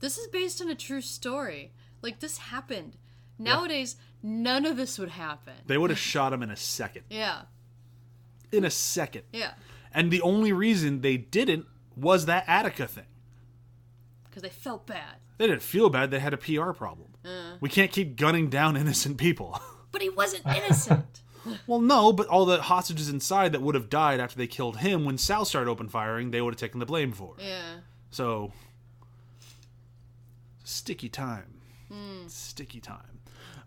"This 0.00 0.18
is 0.18 0.26
based 0.28 0.60
on 0.60 0.68
a 0.68 0.74
true 0.74 1.00
story. 1.00 1.72
Like 2.02 2.20
this 2.20 2.38
happened. 2.38 2.96
Nowadays, 3.38 3.96
none 4.22 4.64
of 4.66 4.76
this 4.76 4.98
would 4.98 5.10
happen." 5.10 5.54
They 5.66 5.78
would 5.78 5.90
have 5.90 5.98
shot 6.12 6.32
him 6.32 6.42
in 6.42 6.50
a 6.50 6.56
second. 6.56 7.04
Yeah, 7.10 7.42
In 8.52 8.64
a 8.64 8.70
second. 8.70 9.22
yeah, 9.32 9.54
And 9.94 10.10
the 10.10 10.22
only 10.22 10.52
reason 10.52 11.00
they 11.00 11.16
didn't 11.16 11.66
was 11.96 12.26
that 12.26 12.44
Attica 12.46 12.86
thing. 12.86 13.04
because 14.24 14.42
they 14.42 14.48
felt 14.48 14.86
bad. 14.86 15.16
They 15.38 15.46
didn't 15.46 15.62
feel 15.62 15.90
bad. 15.90 16.10
They 16.10 16.20
had 16.20 16.32
a 16.32 16.36
PR 16.38 16.70
problem. 16.72 17.08
Uh. 17.24 17.56
We 17.60 17.68
can't 17.68 17.90
keep 17.92 18.16
gunning 18.16 18.48
down 18.48 18.76
innocent 18.82 19.18
people. 19.18 19.60
But 19.92 20.00
he 20.00 20.08
wasn't 20.08 20.46
innocent. 20.46 21.20
well, 21.66 21.78
no, 21.82 22.14
but 22.14 22.26
all 22.28 22.46
the 22.46 22.62
hostages 22.62 23.10
inside 23.10 23.52
that 23.52 23.60
would 23.60 23.74
have 23.74 23.90
died 23.90 24.20
after 24.20 24.38
they 24.38 24.46
killed 24.46 24.78
him, 24.78 25.04
when 25.04 25.18
Sal 25.18 25.44
started 25.44 25.70
open 25.70 25.90
firing, 25.90 26.30
they 26.30 26.40
would 26.40 26.54
have 26.54 26.58
taken 26.60 26.80
the 26.80 26.86
blame 26.86 27.12
for. 27.12 27.34
it. 27.38 27.44
yeah. 27.44 27.80
So, 28.10 28.52
sticky 30.64 31.08
time. 31.10 31.60
Sticky 32.28 32.80
time. 32.80 33.20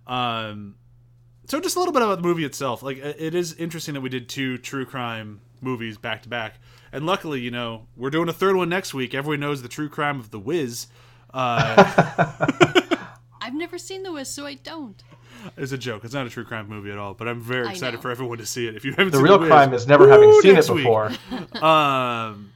Um, 0.08 0.76
so 1.48 1.60
just 1.60 1.76
a 1.76 1.80
little 1.80 1.94
bit 1.94 2.02
about 2.02 2.16
the 2.24 2.28
movie 2.28 2.44
itself. 2.44 2.82
Like, 2.82 2.98
it 2.98 3.36
is 3.36 3.54
interesting 3.54 3.94
that 3.94 4.02
we 4.02 4.10
did 4.10 4.28
two 4.28 4.58
true 4.58 4.86
crime 4.88 5.42
movies 5.66 5.98
back 5.98 6.22
to 6.24 6.30
back, 6.30 6.60
and 6.94 7.06
luckily, 7.06 7.42
you 7.42 7.52
know, 7.52 7.88
we're 7.98 8.10
doing 8.10 8.30
a 8.30 8.34
third 8.34 8.56
one 8.56 8.70
next 8.70 8.94
week. 8.94 9.14
Everyone 9.14 9.42
knows 9.42 9.62
the 9.62 9.68
true 9.68 9.90
crime 9.90 10.20
of 10.20 10.32
the 10.32 10.40
Wiz. 10.40 10.88
Uh, 11.34 12.96
I've 13.42 13.54
never 13.54 13.78
seen 13.78 14.04
The 14.04 14.14
Wiz, 14.14 14.30
so 14.30 14.46
I 14.46 14.54
don't. 14.54 15.04
It's 15.58 15.72
a 15.72 15.78
joke. 15.78 16.04
It's 16.06 16.14
not 16.14 16.26
a 16.26 16.30
true 16.30 16.46
crime 16.46 16.68
movie 16.70 16.92
at 16.92 16.98
all, 16.98 17.14
but 17.14 17.28
I'm 17.28 17.42
very 17.42 17.68
excited 17.70 18.02
for 18.02 18.10
everyone 18.10 18.38
to 18.38 18.46
see 18.46 18.68
it. 18.68 18.76
If 18.76 18.86
you 18.86 18.92
haven't 18.92 19.12
The 19.12 19.18
seen 19.18 19.26
real 19.26 19.34
the 19.34 19.42
Wiz, 19.42 19.50
crime 19.50 19.74
is 19.74 19.86
never 19.86 20.10
having 20.10 20.32
seen 20.42 20.56
it 20.56 20.68
before. 20.68 21.12
Um, 21.62 22.52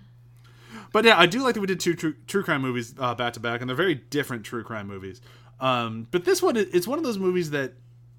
but 0.92 1.06
yeah, 1.06 1.20
I 1.20 1.26
do 1.28 1.44
like 1.44 1.54
that 1.54 1.62
we 1.62 1.68
did 1.68 1.80
two 1.80 1.94
true, 1.94 2.16
true 2.26 2.44
crime 2.44 2.62
movies 2.62 2.96
uh, 2.98 3.14
back 3.14 3.34
to 3.34 3.40
back, 3.40 3.62
and 3.62 3.70
they're 3.70 3.76
very 3.78 3.96
different 3.96 4.44
true 4.44 4.64
crime 4.64 4.88
movies. 4.88 5.22
Um, 5.60 6.08
but 6.10 6.26
this 6.26 6.42
one, 6.42 6.56
it's 6.58 6.88
one 6.88 6.98
of 6.98 7.04
those 7.04 7.20
movies 7.20 7.52
that 7.52 7.74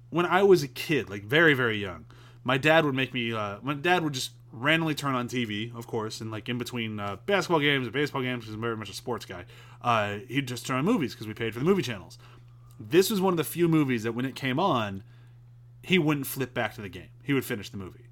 when 0.09 0.25
I 0.25 0.43
was 0.43 0.63
a 0.63 0.67
kid, 0.67 1.09
like 1.09 1.23
very 1.23 1.53
very 1.53 1.77
young, 1.77 2.05
my 2.43 2.57
dad 2.57 2.85
would 2.85 2.95
make 2.95 3.13
me. 3.13 3.33
Uh, 3.33 3.57
my 3.61 3.73
dad 3.73 4.03
would 4.03 4.13
just 4.13 4.31
randomly 4.51 4.95
turn 4.95 5.15
on 5.15 5.27
TV, 5.27 5.75
of 5.75 5.87
course, 5.87 6.21
and 6.21 6.31
like 6.31 6.49
in 6.49 6.57
between 6.57 6.99
uh, 6.99 7.17
basketball 7.25 7.59
games 7.59 7.85
and 7.85 7.93
baseball 7.93 8.21
games, 8.21 8.43
because 8.43 8.55
I'm 8.55 8.61
very 8.61 8.77
much 8.77 8.89
a 8.89 8.93
sports 8.93 9.25
guy. 9.25 9.45
Uh, 9.81 10.17
he'd 10.27 10.47
just 10.47 10.65
turn 10.65 10.77
on 10.77 10.85
movies 10.85 11.13
because 11.13 11.27
we 11.27 11.33
paid 11.33 11.53
for 11.53 11.59
the 11.59 11.65
movie 11.65 11.81
channels. 11.81 12.17
This 12.79 13.09
was 13.09 13.21
one 13.21 13.33
of 13.33 13.37
the 13.37 13.43
few 13.43 13.67
movies 13.67 14.03
that 14.03 14.13
when 14.13 14.25
it 14.25 14.35
came 14.35 14.59
on, 14.59 15.03
he 15.83 15.97
wouldn't 15.99 16.27
flip 16.27 16.53
back 16.53 16.75
to 16.75 16.81
the 16.81 16.89
game. 16.89 17.09
He 17.23 17.33
would 17.33 17.45
finish 17.45 17.69
the 17.69 17.77
movie. 17.77 18.07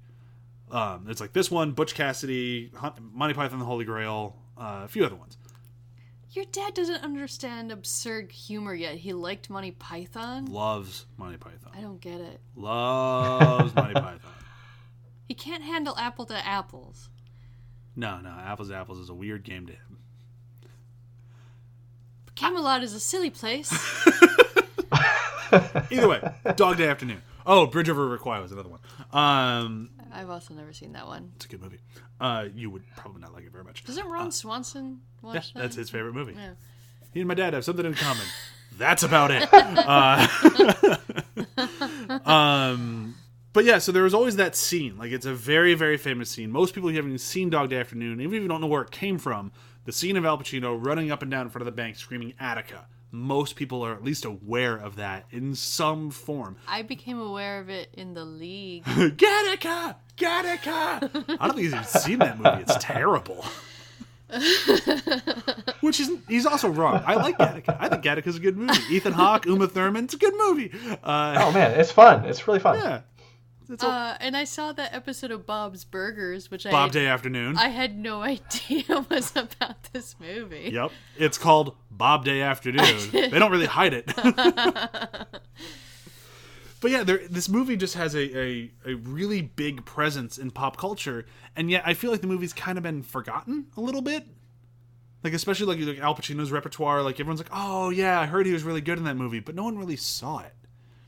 Um, 0.70 1.06
it's 1.08 1.20
like 1.20 1.32
this 1.32 1.50
one, 1.50 1.72
Butch 1.72 1.94
Cassidy, 1.94 2.70
Monty 3.12 3.34
Python 3.34 3.54
and 3.54 3.62
the 3.62 3.66
Holy 3.66 3.84
Grail, 3.84 4.36
uh, 4.56 4.82
a 4.84 4.88
few 4.88 5.04
other 5.04 5.16
ones. 5.16 5.36
Your 6.32 6.44
dad 6.52 6.74
doesn't 6.74 7.02
understand 7.02 7.72
absurd 7.72 8.30
humor 8.30 8.72
yet. 8.72 8.94
He 8.94 9.12
liked 9.12 9.50
Monty 9.50 9.72
Python. 9.72 10.46
Loves 10.46 11.06
Monty 11.16 11.38
Python. 11.38 11.72
I 11.76 11.80
don't 11.80 12.00
get 12.00 12.20
it. 12.20 12.40
Loves 12.54 13.74
Monty 13.74 13.94
Python. 13.94 14.20
He 15.30 15.34
can't 15.34 15.62
handle 15.62 15.96
apple 15.96 16.26
to 16.26 16.44
apples. 16.44 17.08
No, 17.94 18.18
no, 18.18 18.30
Apples 18.30 18.68
to 18.70 18.74
Apples 18.74 18.98
is 18.98 19.10
a 19.10 19.14
weird 19.14 19.44
game 19.44 19.64
to 19.66 19.72
him. 19.72 19.98
Camelot 22.34 22.82
is 22.82 22.94
a 22.94 22.98
silly 22.98 23.30
place. 23.30 23.70
Either 25.52 26.08
way, 26.08 26.20
Dog 26.56 26.78
Day 26.78 26.88
Afternoon. 26.88 27.22
Oh, 27.46 27.68
Bridge 27.68 27.88
Over 27.88 28.02
River 28.06 28.18
Kwai 28.18 28.40
was 28.40 28.50
another 28.50 28.70
one. 28.70 28.80
Um, 29.12 29.90
I've 30.12 30.30
also 30.30 30.52
never 30.52 30.72
seen 30.72 30.94
that 30.94 31.06
one. 31.06 31.30
it's 31.36 31.44
a 31.44 31.48
good 31.48 31.62
movie. 31.62 31.78
Uh, 32.20 32.46
you 32.52 32.68
would 32.68 32.82
probably 32.96 33.20
not 33.20 33.32
like 33.32 33.44
it 33.44 33.52
very 33.52 33.62
much. 33.62 33.84
Doesn't 33.84 34.08
Ron 34.08 34.32
Swanson 34.32 35.00
watch 35.22 35.34
Yeah, 35.34 35.40
that? 35.54 35.60
that's 35.60 35.76
his 35.76 35.90
favorite 35.90 36.14
movie. 36.14 36.32
Yeah. 36.36 36.54
He 37.14 37.20
and 37.20 37.28
my 37.28 37.34
dad 37.34 37.54
have 37.54 37.64
something 37.64 37.86
in 37.86 37.94
common. 37.94 38.26
That's 38.76 39.04
about 39.04 39.30
it. 39.30 39.48
Uh, 39.52 40.26
um, 42.28 43.14
but 43.52 43.64
yeah, 43.64 43.78
so 43.78 43.92
there 43.92 44.02
was 44.02 44.14
always 44.14 44.36
that 44.36 44.54
scene. 44.56 44.96
Like 44.98 45.12
it's 45.12 45.26
a 45.26 45.34
very, 45.34 45.74
very 45.74 45.96
famous 45.96 46.30
scene. 46.30 46.50
Most 46.50 46.74
people 46.74 46.88
who 46.90 46.96
haven't 46.96 47.10
even 47.10 47.18
seen 47.18 47.50
Dog 47.50 47.70
Day 47.70 47.78
Afternoon, 47.80 48.20
even 48.20 48.34
if 48.36 48.42
you 48.42 48.48
don't 48.48 48.60
know 48.60 48.66
where 48.66 48.82
it 48.82 48.90
came 48.90 49.18
from, 49.18 49.52
the 49.84 49.92
scene 49.92 50.16
of 50.16 50.24
Al 50.24 50.38
Pacino 50.38 50.76
running 50.78 51.10
up 51.10 51.22
and 51.22 51.30
down 51.30 51.46
in 51.46 51.50
front 51.50 51.62
of 51.62 51.66
the 51.66 51.72
bank 51.72 51.96
screaming 51.96 52.34
Attica. 52.38 52.86
Most 53.12 53.56
people 53.56 53.82
are 53.84 53.92
at 53.92 54.04
least 54.04 54.24
aware 54.24 54.76
of 54.76 54.94
that 54.96 55.24
in 55.32 55.54
some 55.56 56.10
form. 56.10 56.56
I 56.68 56.82
became 56.82 57.18
aware 57.18 57.58
of 57.58 57.68
it 57.68 57.88
in 57.94 58.14
the 58.14 58.24
league. 58.24 58.84
Gattaca! 58.84 59.96
Gattaca! 60.16 61.24
I 61.40 61.46
don't 61.46 61.56
think 61.56 61.58
he's 61.58 61.72
even 61.72 61.84
seen 61.84 62.18
that 62.20 62.38
movie. 62.38 62.62
It's 62.62 62.76
terrible. 62.78 63.44
Which 65.80 65.98
is 65.98 66.10
he's 66.28 66.46
also 66.46 66.68
wrong. 66.68 67.02
I 67.04 67.14
like 67.16 67.36
Gattaca. 67.38 67.76
I 67.80 67.88
think 67.88 68.04
Gattaca's 68.04 68.36
a 68.36 68.40
good 68.40 68.56
movie. 68.56 68.80
Ethan 68.94 69.12
Hawke, 69.12 69.46
Uma 69.46 69.66
Thurman, 69.66 70.04
it's 70.04 70.14
a 70.14 70.18
good 70.18 70.34
movie. 70.36 70.70
Uh, 71.02 71.34
Oh 71.40 71.52
man, 71.52 71.78
it's 71.80 71.90
fun. 71.90 72.24
It's 72.26 72.46
really 72.46 72.60
fun. 72.60 72.78
yeah. 72.78 73.00
It's 73.70 73.84
a 73.84 73.88
Uh, 73.88 74.16
and 74.20 74.36
I 74.36 74.44
saw 74.44 74.72
that 74.72 74.92
episode 74.94 75.30
of 75.30 75.46
Bob's 75.46 75.84
Burgers, 75.84 76.50
which 76.50 76.66
I 76.66 76.70
Bob 76.70 76.88
had, 76.88 76.92
Day 76.92 77.06
Afternoon. 77.06 77.56
I 77.56 77.68
had 77.68 77.96
no 77.98 78.22
idea 78.34 79.06
was 79.08 79.30
about 79.36 79.92
this 79.92 80.16
movie. 80.18 80.70
Yep. 80.72 80.90
It's 81.16 81.38
called 81.38 81.76
Bob 81.90 82.24
Day 82.24 82.42
Afternoon. 82.42 82.98
they 83.12 83.28
don't 83.30 83.52
really 83.52 83.66
hide 83.66 83.94
it. 83.94 84.06
but 86.80 86.90
yeah, 86.90 87.04
there, 87.04 87.20
this 87.28 87.48
movie 87.48 87.76
just 87.76 87.94
has 87.94 88.14
a, 88.14 88.38
a, 88.38 88.70
a 88.86 88.94
really 88.94 89.42
big 89.42 89.84
presence 89.84 90.38
in 90.38 90.50
pop 90.50 90.76
culture, 90.76 91.26
and 91.54 91.70
yet 91.70 91.82
I 91.86 91.94
feel 91.94 92.10
like 92.10 92.22
the 92.22 92.26
movie's 92.26 92.52
kind 92.52 92.76
of 92.78 92.82
been 92.82 93.02
forgotten 93.02 93.66
a 93.76 93.80
little 93.80 94.02
bit. 94.02 94.26
Like 95.22 95.34
especially 95.34 95.66
like, 95.76 95.86
like 95.86 95.98
Al 95.98 96.14
Pacino's 96.14 96.50
repertoire, 96.50 97.02
like 97.02 97.20
everyone's 97.20 97.40
like, 97.40 97.50
"Oh 97.52 97.90
yeah, 97.90 98.18
I 98.18 98.24
heard 98.26 98.46
he 98.46 98.52
was 98.54 98.62
really 98.62 98.80
good 98.80 98.96
in 98.96 99.04
that 99.04 99.16
movie," 99.18 99.40
but 99.40 99.54
no 99.54 99.64
one 99.64 99.76
really 99.76 99.96
saw 99.96 100.38
it. 100.38 100.54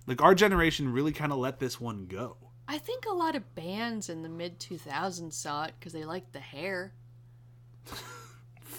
Like 0.07 0.21
our 0.21 0.35
generation 0.35 0.93
really 0.93 1.13
kind 1.13 1.33
of 1.33 1.39
let 1.39 1.61
this 1.61 1.81
one 1.81 2.05
go. 2.07 2.37
I 2.73 2.79
think 2.79 3.05
a 3.05 3.13
lot 3.13 3.37
of 3.37 3.55
bands 3.55 4.09
in 4.09 4.23
the 4.23 4.31
mid 4.31 4.59
2000s 4.59 5.35
saw 5.35 5.65
it 5.65 5.75
because 5.79 5.93
they 5.93 6.05
liked 6.07 6.33
the 6.33 6.41
hair. 6.41 6.95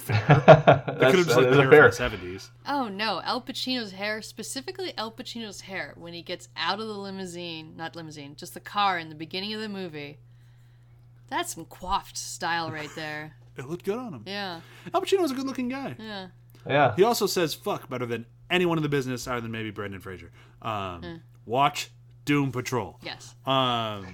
They 0.08 0.14
could 0.14 0.16
have 0.16 0.46
That's, 1.00 1.16
just 1.16 1.30
that 1.30 1.52
the 1.52 1.62
hair 1.62 1.70
fair. 1.70 1.82
from 1.84 1.90
the 1.92 1.96
seventies. 1.96 2.52
Oh 2.68 2.88
no, 2.88 3.22
Al 3.24 3.40
Pacino's 3.40 3.92
hair, 3.92 4.22
specifically 4.24 4.98
Al 4.98 5.12
Pacino's 5.12 5.62
hair, 5.62 5.94
when 5.96 6.14
he 6.14 6.24
gets 6.24 6.50
out 6.58 6.80
of 6.80 6.88
the 6.88 6.94
limousine, 6.94 7.76
not 7.78 7.96
limousine, 7.96 8.36
just 8.36 8.56
the 8.56 8.60
car 8.60 8.98
in 8.98 9.10
the 9.10 9.16
beginning 9.16 9.54
of 9.54 9.62
the 9.62 9.70
movie. 9.70 10.18
That's 11.30 11.54
some 11.54 11.66
coiffed 11.66 12.18
style 12.18 12.72
right 12.72 12.90
there. 12.96 13.36
It 13.58 13.70
looked 13.70 13.86
good 13.86 14.00
on 14.00 14.14
him. 14.14 14.24
Yeah, 14.26 14.62
Al 14.94 15.02
Pacino's 15.02 15.30
a 15.30 15.36
good-looking 15.36 15.70
guy. 15.70 15.96
yeah. 16.00 16.28
Yeah. 16.68 16.96
He 16.96 17.04
also 17.04 17.28
says 17.28 17.54
fuck 17.54 17.90
better 17.90 18.08
than 18.08 18.26
anyone 18.50 18.78
in 18.80 18.84
the 18.84 18.90
business, 18.90 19.28
other 19.28 19.42
than 19.42 19.52
maybe 19.52 19.70
Brendan 19.70 20.00
Fraser. 20.02 20.32
Um, 20.64 21.22
Watch 21.46 21.92
Doom 22.26 22.52
Patrol. 22.52 23.00
Yes. 23.02 23.36
Um, 23.46 24.08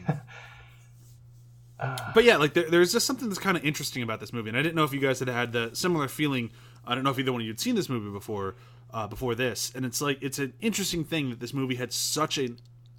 but 2.14 2.24
yeah, 2.24 2.38
like 2.38 2.54
there, 2.54 2.70
there's 2.70 2.92
just 2.92 3.06
something 3.06 3.30
that's 3.30 3.40
kind 3.40 3.58
of 3.58 3.64
interesting 3.64 4.04
about 4.04 4.20
this 4.20 4.34
movie, 4.34 4.50
and 4.50 4.58
I 4.58 4.62
didn't 4.62 4.76
know 4.76 4.84
if 4.84 4.94
you 4.94 5.00
guys 5.00 5.20
had 5.20 5.30
had 5.30 5.54
the 5.54 5.72
similar 5.74 6.08
feeling. 6.08 6.52
I 6.86 6.96
don't 6.96 7.04
know 7.04 7.12
if 7.12 7.20
either 7.20 7.32
one 7.32 7.42
of 7.42 7.46
you 7.46 7.52
had 7.52 7.60
seen 7.60 7.76
this 7.76 7.90
movie 7.90 8.10
before, 8.10 8.56
uh, 8.92 9.08
before 9.08 9.36
this, 9.36 9.72
and 9.76 9.86
it's 9.86 10.02
like 10.02 10.18
it's 10.22 10.40
an 10.40 10.54
interesting 10.60 11.04
thing 11.04 11.30
that 11.30 11.40
this 11.40 11.54
movie 11.54 11.76
had 11.76 11.94
such 11.94 12.38
a 12.38 12.50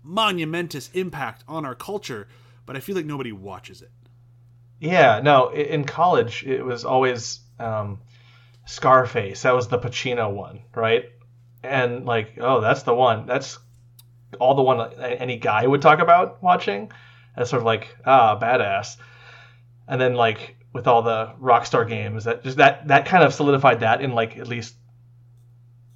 monumentous 0.03 0.91
impact 0.95 1.45
on 1.49 1.65
our 1.65 1.75
culture, 1.75 2.29
but 2.67 2.77
I 2.77 2.81
feel 2.81 2.97
like 2.97 3.07
nobody 3.07 3.33
watches 3.33 3.83
it. 3.83 3.91
Yeah, 4.81 5.21
no, 5.23 5.51
in 5.51 5.85
college 5.85 6.45
it 6.45 6.65
was 6.65 6.85
always 6.85 7.41
um, 7.59 8.01
Scarface. 8.67 9.43
That 9.43 9.55
was 9.55 9.69
the 9.69 9.79
Pacino 9.79 10.33
one, 10.33 10.61
right? 10.75 11.11
And 11.63 12.07
like, 12.07 12.39
oh, 12.41 12.61
that's 12.61 12.85
the 12.85 12.95
one. 12.95 13.27
That's 13.27 13.59
all 14.39 14.55
the 14.55 14.63
one 14.63 14.93
any 15.01 15.37
guy 15.37 15.67
would 15.67 15.83
talk 15.83 15.99
about 15.99 16.43
watching. 16.43 16.91
as 17.37 17.51
sort 17.51 17.61
of 17.61 17.67
like, 17.67 17.97
ah, 18.05 18.39
badass. 18.39 18.97
And 19.89 20.01
then 20.01 20.15
like 20.15 20.57
with 20.73 20.87
all 20.87 21.03
the 21.03 21.33
Rockstar 21.41 21.89
games, 21.89 22.25
that 22.25 22.45
just 22.45 22.59
that 22.59 22.89
that 22.89 23.07
kind 23.07 23.25
of 23.25 23.35
solidified 23.35 23.81
that 23.81 24.01
in 24.01 24.13
like 24.13 24.37
at 24.37 24.49
least 24.49 24.75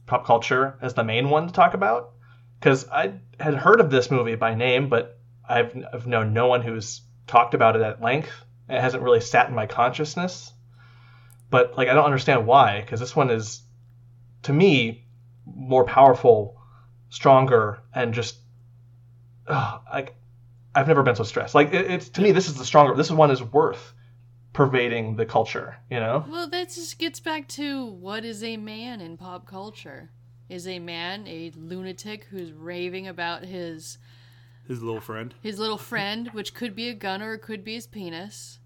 pop 0.06 0.26
culture 0.26 0.78
as 0.82 0.94
the 0.94 1.04
main 1.04 1.30
one 1.30 1.46
to 1.46 1.52
talk 1.52 1.74
about. 1.74 2.12
Because 2.58 2.88
I 2.88 3.14
had 3.38 3.54
heard 3.54 3.80
of 3.80 3.90
this 3.90 4.10
movie 4.10 4.36
by 4.36 4.54
name, 4.54 4.88
but 4.88 5.18
I've, 5.46 5.76
I've 5.92 6.06
known 6.06 6.32
no 6.32 6.46
one 6.46 6.62
who's 6.62 7.02
talked 7.26 7.54
about 7.54 7.76
it 7.76 7.82
at 7.82 8.00
length. 8.00 8.30
It 8.68 8.80
hasn't 8.80 9.02
really 9.02 9.20
sat 9.20 9.48
in 9.48 9.54
my 9.54 9.66
consciousness. 9.66 10.52
But 11.50 11.76
like 11.76 11.88
I 11.88 11.94
don't 11.94 12.06
understand 12.06 12.46
why, 12.46 12.80
because 12.80 13.00
this 13.00 13.14
one 13.14 13.30
is, 13.30 13.62
to 14.44 14.52
me, 14.52 15.06
more 15.44 15.84
powerful, 15.84 16.53
stronger, 17.14 17.80
and 17.94 18.12
just, 18.12 18.36
ugh, 19.46 19.80
like 19.92 20.14
I've 20.74 20.88
never 20.88 21.02
been 21.02 21.14
so 21.16 21.24
stressed. 21.24 21.54
Like 21.54 21.72
it, 21.72 21.90
it's 21.90 22.08
to 22.10 22.20
me, 22.20 22.32
this 22.32 22.48
is 22.48 22.54
the 22.56 22.64
stronger. 22.64 22.94
This 22.94 23.10
one 23.10 23.30
is 23.30 23.42
worth 23.42 23.94
pervading 24.52 25.16
the 25.16 25.26
culture. 25.26 25.76
You 25.90 26.00
know? 26.00 26.24
Well, 26.28 26.48
that 26.48 26.70
just 26.70 26.98
gets 26.98 27.20
back 27.20 27.48
to 27.48 27.86
what 27.86 28.24
is 28.24 28.42
a 28.42 28.56
man 28.56 29.00
in 29.00 29.16
pop 29.16 29.46
culture? 29.46 30.10
Is 30.48 30.66
a 30.68 30.78
man 30.78 31.26
a 31.26 31.50
lunatic 31.56 32.24
who's 32.24 32.52
raving 32.52 33.08
about 33.08 33.44
his 33.44 33.98
His 34.68 34.82
little 34.82 35.00
friend. 35.00 35.34
his 35.40 35.58
little 35.58 35.78
friend, 35.78 36.28
which 36.32 36.52
could 36.52 36.74
be 36.76 36.88
a 36.88 36.94
gun 36.94 37.22
or 37.22 37.34
it 37.34 37.42
could 37.42 37.64
be 37.64 37.74
his 37.74 37.86
penis? 37.86 38.58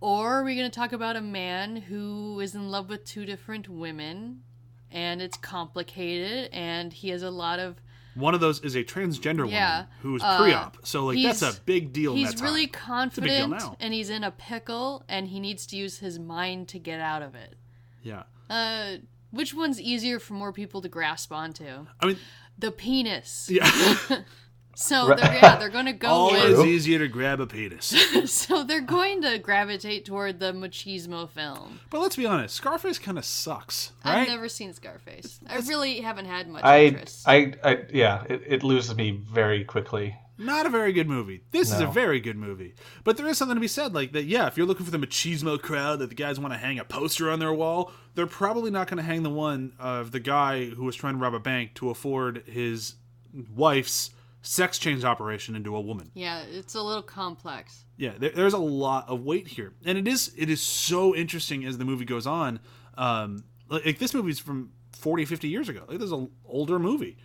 Or 0.00 0.40
are 0.40 0.44
we 0.44 0.56
going 0.56 0.70
to 0.70 0.74
talk 0.74 0.92
about 0.92 1.16
a 1.16 1.20
man 1.20 1.76
who 1.76 2.40
is 2.40 2.54
in 2.54 2.70
love 2.70 2.88
with 2.88 3.04
two 3.04 3.26
different 3.26 3.68
women 3.68 4.42
and 4.90 5.20
it's 5.22 5.36
complicated 5.36 6.50
and 6.52 6.92
he 6.92 7.10
has 7.10 7.22
a 7.22 7.30
lot 7.30 7.58
of 7.60 7.76
One 8.14 8.34
of 8.34 8.40
those 8.40 8.60
is 8.60 8.74
a 8.74 8.82
transgender 8.82 9.48
Yeah, 9.50 9.76
woman 9.82 9.88
who's 10.02 10.22
uh, 10.22 10.38
pre-op, 10.38 10.78
so 10.86 11.06
like 11.06 11.22
that's 11.22 11.42
a 11.42 11.54
big 11.64 11.92
deal. 11.92 12.14
he's 12.14 12.40
really 12.42 12.64
a 12.64 12.66
big 12.66 12.72
deal 12.72 12.80
confident 12.80 13.62
and 13.80 13.94
he's 13.94 14.10
in 14.10 14.24
a 14.24 14.30
pickle 14.32 15.04
and 15.08 15.28
he 15.28 15.38
needs 15.40 15.64
to 15.68 15.76
use 15.76 15.98
his 15.98 16.18
mind 16.18 16.68
to 16.68 16.78
get 16.78 17.00
out 17.00 17.22
of 17.22 17.34
it. 17.34 17.54
Yeah, 18.02 18.24
Uh 18.48 18.96
which 19.30 19.54
one's 19.54 19.80
easier 19.80 20.18
for 20.18 20.34
more 20.34 20.52
people 20.52 20.82
to 20.82 20.88
grasp 20.88 21.30
onto? 21.32 21.86
I 22.00 22.06
mean, 22.06 22.16
The 22.58 22.72
penis. 22.72 23.48
yeah. 23.50 23.70
So 24.74 25.08
they're, 25.08 25.18
yeah, 25.18 25.56
they're 25.56 25.68
going 25.68 25.86
to 25.86 25.92
go 25.92 26.08
Always 26.08 26.56
with 26.56 26.66
easier 26.66 26.98
to 27.00 27.08
grab 27.08 27.40
a 27.40 27.46
penis. 27.46 27.94
so 28.32 28.64
they're 28.64 28.80
going 28.80 29.22
to 29.22 29.38
gravitate 29.38 30.04
toward 30.04 30.40
the 30.40 30.52
machismo 30.52 31.28
film. 31.28 31.80
But 31.90 32.00
let's 32.00 32.16
be 32.16 32.26
honest, 32.26 32.54
Scarface 32.54 32.98
kind 32.98 33.18
of 33.18 33.24
sucks, 33.24 33.92
I've 34.04 34.28
never 34.28 34.48
seen 34.48 34.72
Scarface. 34.72 35.40
I 35.46 35.58
really 35.58 36.00
haven't 36.00 36.26
had 36.26 36.48
much 36.48 36.64
I, 36.64 36.84
interest. 36.84 37.28
I, 37.28 37.54
I, 37.62 37.82
yeah, 37.92 38.24
it, 38.28 38.42
it 38.46 38.62
loses 38.62 38.94
me 38.94 39.10
very 39.10 39.64
quickly. 39.64 40.16
Not 40.40 40.64
a 40.64 40.70
very 40.70 40.94
good 40.94 41.06
movie. 41.06 41.42
This 41.50 41.70
is 41.70 41.80
a 41.80 41.86
very 41.86 42.18
good 42.18 42.36
movie. 42.36 42.74
But 43.04 43.18
there 43.18 43.26
is 43.26 43.36
something 43.36 43.56
to 43.56 43.60
be 43.60 43.68
said, 43.68 43.92
like 43.92 44.12
that. 44.12 44.24
Yeah, 44.24 44.46
if 44.46 44.56
you're 44.56 44.66
looking 44.66 44.86
for 44.86 44.90
the 44.90 44.98
machismo 44.98 45.60
crowd 45.60 45.98
that 45.98 46.08
the 46.08 46.14
guys 46.14 46.40
want 46.40 46.54
to 46.54 46.58
hang 46.58 46.78
a 46.78 46.84
poster 46.84 47.30
on 47.30 47.40
their 47.40 47.52
wall, 47.52 47.92
they're 48.14 48.26
probably 48.26 48.70
not 48.70 48.88
going 48.88 48.96
to 48.96 49.02
hang 49.02 49.22
the 49.22 49.28
one 49.28 49.74
of 49.78 50.12
the 50.12 50.20
guy 50.20 50.64
who 50.64 50.84
was 50.84 50.96
trying 50.96 51.12
to 51.12 51.20
rob 51.20 51.34
a 51.34 51.38
bank 51.38 51.74
to 51.74 51.90
afford 51.90 52.44
his 52.46 52.94
wife's 53.54 54.12
sex 54.42 54.78
change 54.78 55.04
operation 55.04 55.54
into 55.54 55.76
a 55.76 55.80
woman. 55.80 56.10
yeah, 56.14 56.42
it's 56.50 56.74
a 56.74 56.82
little 56.82 57.02
complex. 57.02 57.84
yeah 57.96 58.12
there, 58.18 58.30
there's 58.30 58.54
a 58.54 58.58
lot 58.58 59.08
of 59.08 59.22
weight 59.22 59.46
here 59.48 59.72
and 59.84 59.98
it 59.98 60.08
is 60.08 60.32
it 60.36 60.48
is 60.48 60.60
so 60.62 61.14
interesting 61.14 61.64
as 61.64 61.76
the 61.78 61.84
movie 61.84 62.04
goes 62.06 62.26
on 62.26 62.58
um 62.96 63.44
like, 63.68 63.84
like 63.86 63.98
this 63.98 64.14
movie's 64.14 64.38
from 64.38 64.72
40 64.92 65.24
50 65.24 65.48
years 65.48 65.68
ago 65.68 65.80
like 65.88 65.98
this 65.98 66.06
is 66.06 66.12
an 66.12 66.30
older 66.46 66.78
movie 66.78 67.16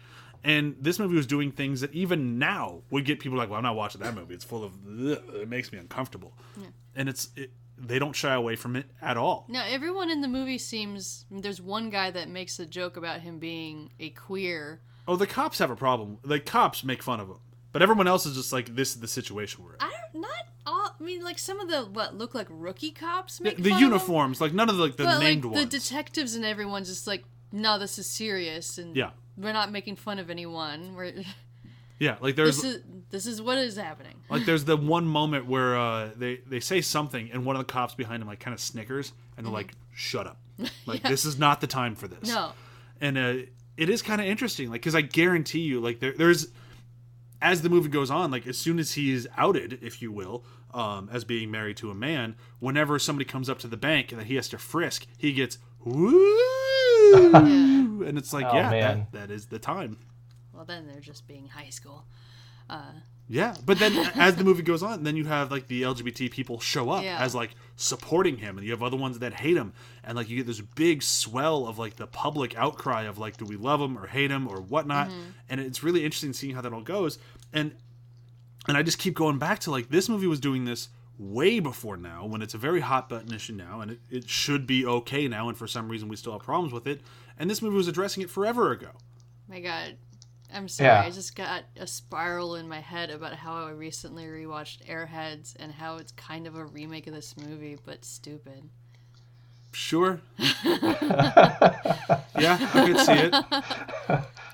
and 0.44 0.76
this 0.80 1.00
movie 1.00 1.16
was 1.16 1.26
doing 1.26 1.52
things 1.52 1.82
that 1.82 1.92
even 1.94 2.38
now 2.38 2.82
would 2.92 3.06
get 3.06 3.20
people 3.20 3.38
like 3.38 3.50
well 3.50 3.58
i'm 3.58 3.64
not 3.64 3.76
watching 3.76 4.02
that 4.02 4.14
movie 4.14 4.34
it's 4.34 4.44
full 4.46 4.64
of 4.64 4.74
ugh, 4.86 5.24
it 5.36 5.50
makes 5.50 5.72
me 5.72 5.78
uncomfortable 5.80 6.34
Yeah. 6.60 6.68
and 6.96 7.10
it's 7.10 7.30
it, 7.36 7.52
they 7.78 8.00
don't 8.00 8.14
shy 8.16 8.34
away 8.34 8.56
from 8.56 8.76
it 8.76 8.86
at 9.02 9.18
all 9.18 9.46
Now, 9.50 9.64
everyone 9.68 10.10
in 10.10 10.22
the 10.22 10.30
movie 10.30 10.58
seems. 10.58 11.26
There's 11.30 11.60
one 11.62 11.90
guy 11.90 12.10
that 12.10 12.30
makes 12.30 12.58
a 12.60 12.66
joke 12.66 12.96
about 12.96 13.20
him 13.20 13.38
being 13.38 13.90
a 14.00 14.12
queer. 14.12 14.80
Oh 15.08 15.16
the 15.16 15.28
cops 15.28 15.60
have 15.60 15.70
a 15.72 15.76
problem 15.76 16.18
the 16.24 16.40
cops 16.40 16.84
make 16.84 17.04
fun 17.04 17.20
of 17.20 17.28
him 17.28 17.38
but 17.72 17.82
everyone 17.82 18.08
else 18.08 18.26
is 18.26 18.36
just 18.36 18.54
like 18.54 18.76
this 18.76 18.96
is 18.96 19.02
the 19.02 19.08
situation 19.08 19.64
we're 19.64 19.74
in 19.74 19.78
I 19.82 19.90
don't. 19.90 20.22
Not 20.22 20.32
all. 20.66 20.96
I 20.98 21.04
mean, 21.04 21.24
like 21.24 21.38
some 21.38 21.60
of 21.60 21.68
the 21.70 21.82
what 21.82 22.16
look 22.16 22.34
like 22.34 22.48
rookie 22.50 22.92
cops 22.92 23.42
make 23.42 23.58
the 23.58 23.64
fun 23.64 23.72
of 23.74 23.78
him, 23.78 23.84
uniforms 23.92 24.40
like 24.40 24.54
none 24.54 24.70
of 24.70 24.78
the, 24.78 24.84
like 24.84 24.96
the 24.96 25.04
but 25.04 25.20
named 25.20 25.44
like 25.44 25.54
ones 25.56 25.70
the 25.70 25.78
detectives 25.80 26.36
and 26.36 26.46
everyone's 26.46 26.88
just 26.88 27.06
like, 27.06 27.26
no, 27.52 27.78
this 27.78 28.00
is 28.00 28.08
serious, 28.08 28.78
and 28.78 28.96
yeah 28.96 29.10
we're 29.38 29.54
not 29.54 29.72
making 29.72 29.96
fun 29.96 30.20
of 30.20 30.30
anyone. 30.30 30.96
We're 30.96 31.14
yeah 32.00 32.16
like 32.22 32.36
there's 32.36 32.62
this 32.62 32.76
is 32.76 32.84
this 33.10 33.26
is 33.26 33.42
what 33.42 33.58
is 33.58 33.76
happening. 33.76 34.16
Like 34.30 34.46
there's 34.46 34.66
the 34.66 34.78
one 34.78 35.06
moment 35.06 35.46
where 35.46 35.78
uh, 35.78 36.12
they 36.16 36.38
they 36.48 36.60
say 36.60 36.82
something 36.82 37.30
and 37.32 37.46
one 37.46 37.56
of 37.56 37.60
the 37.60 37.72
cops 37.72 37.94
behind 37.96 38.22
him 38.22 38.28
like 38.28 38.40
kind 38.40 38.54
of 38.54 38.60
snickers 38.60 39.12
and 39.38 39.46
they're 39.46 39.54
like, 39.54 39.74
"Shut 39.94 40.28
up! 40.28 40.38
Like 40.86 41.04
this 41.04 41.26
is 41.26 41.38
not 41.38 41.62
the 41.62 41.68
time 41.68 41.96
for 41.96 42.08
this." 42.08 42.30
No. 42.30 42.52
And 43.02 43.18
uh, 43.18 43.34
it 43.78 43.90
is 43.90 44.02
kind 44.02 44.22
of 44.22 44.28
interesting, 44.28 44.70
like 44.70 44.82
because 44.82 44.96
I 44.96 45.02
guarantee 45.02 45.60
you, 45.62 45.80
like 45.80 46.00
there, 46.00 46.14
there's 46.14 46.48
as 47.42 47.62
the 47.62 47.70
movie 47.70 47.90
goes 47.90 48.10
on, 48.10 48.32
like 48.32 48.48
as 48.48 48.58
soon 48.58 48.80
as 48.80 48.94
he 48.94 49.12
is 49.12 49.28
outed, 49.38 49.80
if 49.82 50.02
you 50.02 50.12
will, 50.12 50.44
um, 50.74 51.10
as 51.12 51.24
being 51.24 51.52
married 51.52 51.78
to 51.78 51.92
a 51.92 51.96
man, 51.96 52.36
whenever 52.60 52.98
somebody 52.98 53.26
comes 53.26 53.50
up 53.50 53.60
to 53.60 53.68
the 53.68 53.78
bank 53.78 54.12
and 54.12 54.22
that 54.22 54.26
he 54.28 54.36
has 54.36 54.48
to 54.50 54.58
frisk, 54.58 55.06
he 55.18 55.34
gets 55.34 55.58
woo, 55.84 56.14
and 58.04 58.18
it's 58.18 58.34
like, 58.34 58.46
Oh, 58.50 58.56
yeah, 58.56 58.70
man. 58.72 59.08
that, 59.12 59.28
that 59.28 59.32
is 59.34 59.48
the 59.48 59.60
time. 59.60 59.98
Well, 60.54 60.66
then 60.66 60.88
they're 60.88 61.02
just 61.02 61.28
being 61.28 61.48
high 61.48 61.70
school. 61.70 62.06
Yeah, 63.28 63.56
but 63.66 63.80
then 63.80 63.98
as 64.16 64.36
the 64.36 64.44
movie 64.44 64.62
goes 64.62 64.84
on, 64.84 65.04
then 65.04 65.16
you 65.16 65.26
have 65.26 65.50
like 65.52 65.68
the 65.68 65.82
LGBT 65.82 66.30
people 66.30 66.60
show 66.60 66.92
up 66.92 67.04
Yeah. 67.04 67.18
as 67.20 67.34
like 67.34 67.56
supporting 67.76 68.38
him, 68.38 68.58
and 68.58 68.66
you 68.66 68.72
have 68.72 68.84
other 68.84 68.98
ones 68.98 69.18
that 69.20 69.34
hate 69.34 69.58
him, 69.58 69.74
and 70.04 70.16
like 70.16 70.30
you 70.30 70.38
get 70.38 70.46
this 70.46 70.62
big 70.62 71.02
swell 71.02 71.66
of 71.68 71.80
like 71.80 71.96
the 71.96 72.06
public 72.06 72.56
outcry 72.56 73.04
of 73.04 73.18
like, 73.18 73.38
do 73.38 73.46
we 73.46 73.56
love 73.56 73.82
him 73.82 73.98
or 73.98 74.06
hate 74.08 74.30
him 74.30 74.48
or 74.48 74.62
whatnot? 74.62 75.10
Mm-hmm. 75.10 75.22
And 75.50 75.60
it's 75.60 75.82
really 75.82 76.06
interesting 76.06 76.34
seeing 76.34 76.54
how 76.54 76.62
that 76.62 76.72
all 76.74 76.82
goes. 76.82 77.18
And 77.52 77.74
and 78.68 78.78
I 78.78 78.84
just 78.84 79.00
keep 79.00 79.16
going 79.16 79.40
back 79.40 79.60
to 79.60 79.72
like 79.72 79.90
this 79.90 80.08
movie 80.10 80.28
was 80.28 80.40
doing 80.40 80.66
this 80.66 80.90
way 81.18 81.60
before 81.60 81.96
now 81.98 82.26
when 82.26 82.42
it's 82.42 82.54
a 82.54 82.58
very 82.58 82.82
hot 82.82 83.08
button 83.08 83.34
issue 83.34 83.54
now 83.54 83.80
and 83.80 83.92
it, 83.92 84.00
it 84.10 84.30
should 84.30 84.68
be 84.68 84.86
okay 84.86 85.28
now 85.30 85.48
and 85.48 85.58
for 85.58 85.66
some 85.66 85.88
reason 85.88 86.10
we 86.10 86.16
still 86.18 86.34
have 86.34 86.42
problems 86.44 86.74
with 86.74 86.86
it 86.86 87.00
and 87.40 87.50
this 87.50 87.62
movie 87.62 87.78
was 87.78 87.88
addressing 87.88 88.22
it 88.22 88.30
forever 88.30 88.72
ago 88.74 88.90
My 89.48 89.62
God. 89.62 89.96
I'm 90.54 90.68
sorry. 90.68 90.90
Yeah. 90.90 91.02
I 91.02 91.10
just 91.12 91.36
got 91.36 91.64
a 91.78 91.88
spiral 91.88 92.56
in 92.56 92.68
my 92.68 92.80
head 92.80 93.10
about 93.10 93.34
how 93.34 93.66
I 93.66 93.72
recently 93.72 94.26
rewatched 94.26 94.86
Airheads 94.86 95.56
and 95.60 95.72
how 95.72 95.98
it's 95.98 96.12
kind 96.14 96.48
of 96.48 96.56
a 96.56 96.66
remake 96.66 97.08
of 97.08 97.14
this 97.14 97.36
movie, 97.38 97.78
but 97.84 98.06
stupid. 98.06 98.70
Sure. 99.72 100.22
yeah, 100.40 100.58
I 102.74 102.84
could 102.86 103.00
see 103.00 103.12
it. 103.12 103.32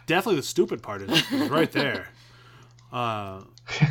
Definitely 0.07 0.37
the 0.37 0.43
stupid 0.43 0.81
part 0.81 1.03
is 1.03 1.31
is 1.31 1.49
right 1.49 1.71
there. 1.71 2.09
Uh, 2.91 3.41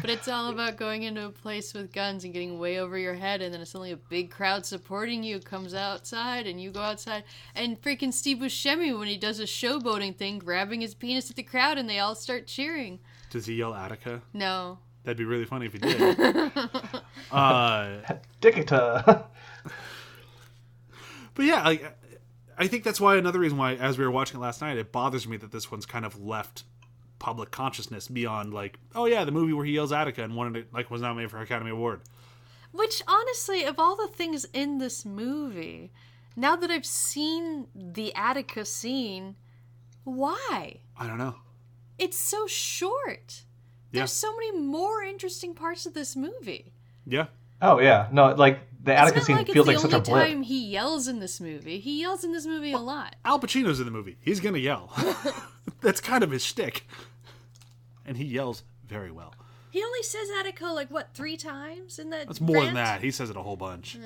But 0.02 0.10
it's 0.10 0.28
all 0.28 0.48
about 0.50 0.76
going 0.76 1.04
into 1.04 1.24
a 1.24 1.30
place 1.30 1.72
with 1.72 1.92
guns 1.92 2.24
and 2.24 2.32
getting 2.34 2.58
way 2.58 2.78
over 2.78 2.98
your 2.98 3.14
head, 3.14 3.40
and 3.40 3.54
then 3.54 3.64
suddenly 3.64 3.92
a 3.92 3.96
big 3.96 4.30
crowd 4.30 4.66
supporting 4.66 5.22
you 5.22 5.40
comes 5.40 5.72
outside, 5.74 6.46
and 6.46 6.60
you 6.60 6.70
go 6.70 6.80
outside, 6.80 7.24
and 7.54 7.80
freaking 7.80 8.12
Steve 8.12 8.38
Buscemi 8.38 8.96
when 8.98 9.08
he 9.08 9.16
does 9.16 9.40
a 9.40 9.44
showboating 9.44 10.16
thing, 10.16 10.38
grabbing 10.38 10.82
his 10.82 10.94
penis 10.94 11.30
at 11.30 11.36
the 11.36 11.42
crowd, 11.42 11.78
and 11.78 11.88
they 11.88 11.98
all 11.98 12.14
start 12.14 12.46
cheering. 12.46 13.00
does 13.30 13.46
he 13.46 13.54
yell 13.54 13.74
Attica? 13.74 14.20
No, 14.34 14.78
That'd 15.02 15.16
be 15.16 15.24
really 15.24 15.46
funny 15.46 15.64
if 15.66 15.72
he 15.72 15.78
did. 15.78 16.02
uh, 17.32 18.00
Dickita. 18.42 19.24
but 21.34 21.44
yeah, 21.44 21.64
like 21.64 21.96
I 22.58 22.66
think 22.66 22.84
that's 22.84 23.00
why 23.00 23.16
another 23.16 23.38
reason 23.38 23.56
why, 23.56 23.76
as 23.76 23.96
we 23.96 24.04
were 24.04 24.10
watching 24.10 24.38
it 24.38 24.42
last 24.42 24.60
night, 24.60 24.76
it 24.76 24.92
bothers 24.92 25.26
me 25.26 25.38
that 25.38 25.52
this 25.52 25.70
one's 25.70 25.86
kind 25.86 26.04
of 26.04 26.20
left 26.20 26.64
public 27.20 27.52
consciousness 27.52 28.09
beyond 28.09 28.52
like, 28.52 28.80
oh 28.96 29.04
yeah, 29.04 29.24
the 29.24 29.30
movie 29.30 29.52
where 29.52 29.64
he 29.64 29.72
yells 29.72 29.92
Attica 29.92 30.24
and 30.24 30.35
wanted 30.35 30.56
it 30.56 30.74
like 30.74 30.90
was 30.90 31.00
nominated 31.00 31.30
for 31.30 31.37
an 31.37 31.44
Academy 31.44 31.70
Award. 31.70 32.00
Which, 32.72 33.02
honestly, 33.06 33.64
of 33.64 33.78
all 33.78 33.96
the 33.96 34.09
things 34.09 34.46
in 34.52 34.78
this 34.78 35.04
movie, 35.04 35.92
now 36.37 36.56
that 36.56 36.70
I've 36.70 36.87
seen 36.87 37.66
the 37.74 38.14
Attica 38.14 38.64
scene, 38.64 39.37
why? 40.04 40.80
I 40.96 41.06
don't 41.06 41.18
know. 41.18 41.37
It's 41.98 42.16
so 42.16 42.46
short. 42.46 43.44
Yeah. 43.92 44.00
There's 44.00 44.12
so 44.12 44.33
many 44.33 44.59
more 44.59 45.02
interesting 45.02 45.54
parts 45.54 45.85
of 45.85 45.94
this 45.94 46.16
movie. 46.16 46.72
Yeah, 47.06 47.26
oh 47.61 47.80
yeah, 47.80 48.09
no, 48.12 48.35
like 48.35 48.61
the 48.83 48.94
Attica 48.94 49.18
it's 49.18 49.26
scene 49.26 49.37
like 49.37 49.48
feels 49.48 49.66
like 49.66 49.78
such 49.78 49.90
the 49.90 49.96
a 49.96 49.98
only 49.98 50.11
blip. 50.11 50.28
time 50.28 50.42
he 50.42 50.66
yells 50.66 51.09
in 51.09 51.18
this 51.18 51.40
movie. 51.40 51.80
He 51.80 52.00
yells 52.00 52.24
in 52.24 52.33
this 52.33 52.46
movie 52.46 52.72
a 52.72 52.78
lot. 52.78 53.16
Al 53.24 53.40
Pacino's 53.40 53.80
in 53.80 53.87
the 53.87 53.92
movie. 53.92 54.16
He's 54.20 54.40
gonna 54.40 54.59
yell. 54.59 54.92
that's 55.80 56.00
kind 56.00 56.22
of 56.22 56.30
his 56.30 56.44
shtick, 56.44 56.87
and 58.04 58.16
he 58.16 58.24
yells 58.24 58.64
very 58.86 59.10
well. 59.10 59.34
He 59.70 59.84
only 59.84 60.02
says 60.02 60.28
Attica 60.40 60.66
like 60.66 60.90
what 60.90 61.14
three 61.14 61.36
times 61.36 62.00
in 62.00 62.10
that. 62.10 62.26
That's 62.26 62.40
more 62.40 62.64
than 62.64 62.74
that. 62.74 63.02
He 63.02 63.12
says 63.12 63.30
it 63.30 63.36
a 63.36 63.42
whole 63.42 63.56
bunch. 63.56 63.96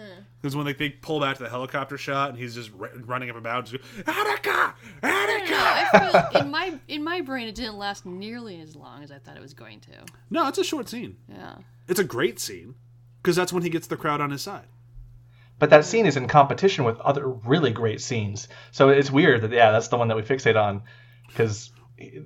Because 0.41 0.55
when 0.55 0.67
like, 0.67 0.77
they 0.77 0.91
pull 0.91 1.21
back 1.21 1.39
to 1.39 1.43
the 1.43 1.49
helicopter 1.49 1.97
shot 1.97 2.31
and 2.31 2.39
he's 2.39 2.55
just 2.55 2.71
r- 2.79 2.91
running 3.07 3.31
up 3.31 3.37
and 3.37 3.45
down, 3.45 3.65
just 3.65 3.83
Attica, 4.07 4.75
Attica. 5.03 5.57
I 5.57 6.31
feel 6.31 6.43
in 6.43 6.51
my 6.51 6.79
in 6.87 7.03
my 7.03 7.23
brain 7.23 7.49
it 7.49 7.55
didn't 7.55 7.79
last 7.79 8.05
nearly 8.05 8.61
as 8.61 8.77
long 8.77 9.03
as 9.03 9.11
I 9.11 9.19
thought 9.19 9.37
it 9.37 9.43
was 9.43 9.55
going 9.55 9.81
to. 9.81 9.91
No, 10.29 10.47
it's 10.49 10.59
a 10.59 10.65
short 10.65 10.89
scene. 10.89 11.17
Yeah. 11.31 11.57
It's 11.89 12.01
a 12.01 12.05
great 12.05 12.39
scene 12.39 12.75
because 13.23 13.37
that's 13.37 13.53
when 13.53 13.63
he 13.63 13.71
gets 13.71 13.87
the 13.87 13.97
crowd 13.97 14.21
on 14.21 14.31
his 14.31 14.43
side. 14.43 14.67
But 15.59 15.71
that 15.71 15.87
scene 15.87 16.05
is 16.05 16.19
in 16.19 16.29
competition 16.29 16.85
with 16.85 16.99
other 17.01 17.27
really 17.27 17.71
great 17.71 18.03
scenes. 18.03 18.49
So 18.71 18.91
it's 18.91 19.11
weird 19.11 19.41
that 19.41 19.51
yeah, 19.51 19.71
that's 19.71 19.89
the 19.89 19.97
one 19.97 20.09
that 20.09 20.17
we 20.17 20.23
fixate 20.23 20.61
on 20.61 20.83
because 21.29 21.71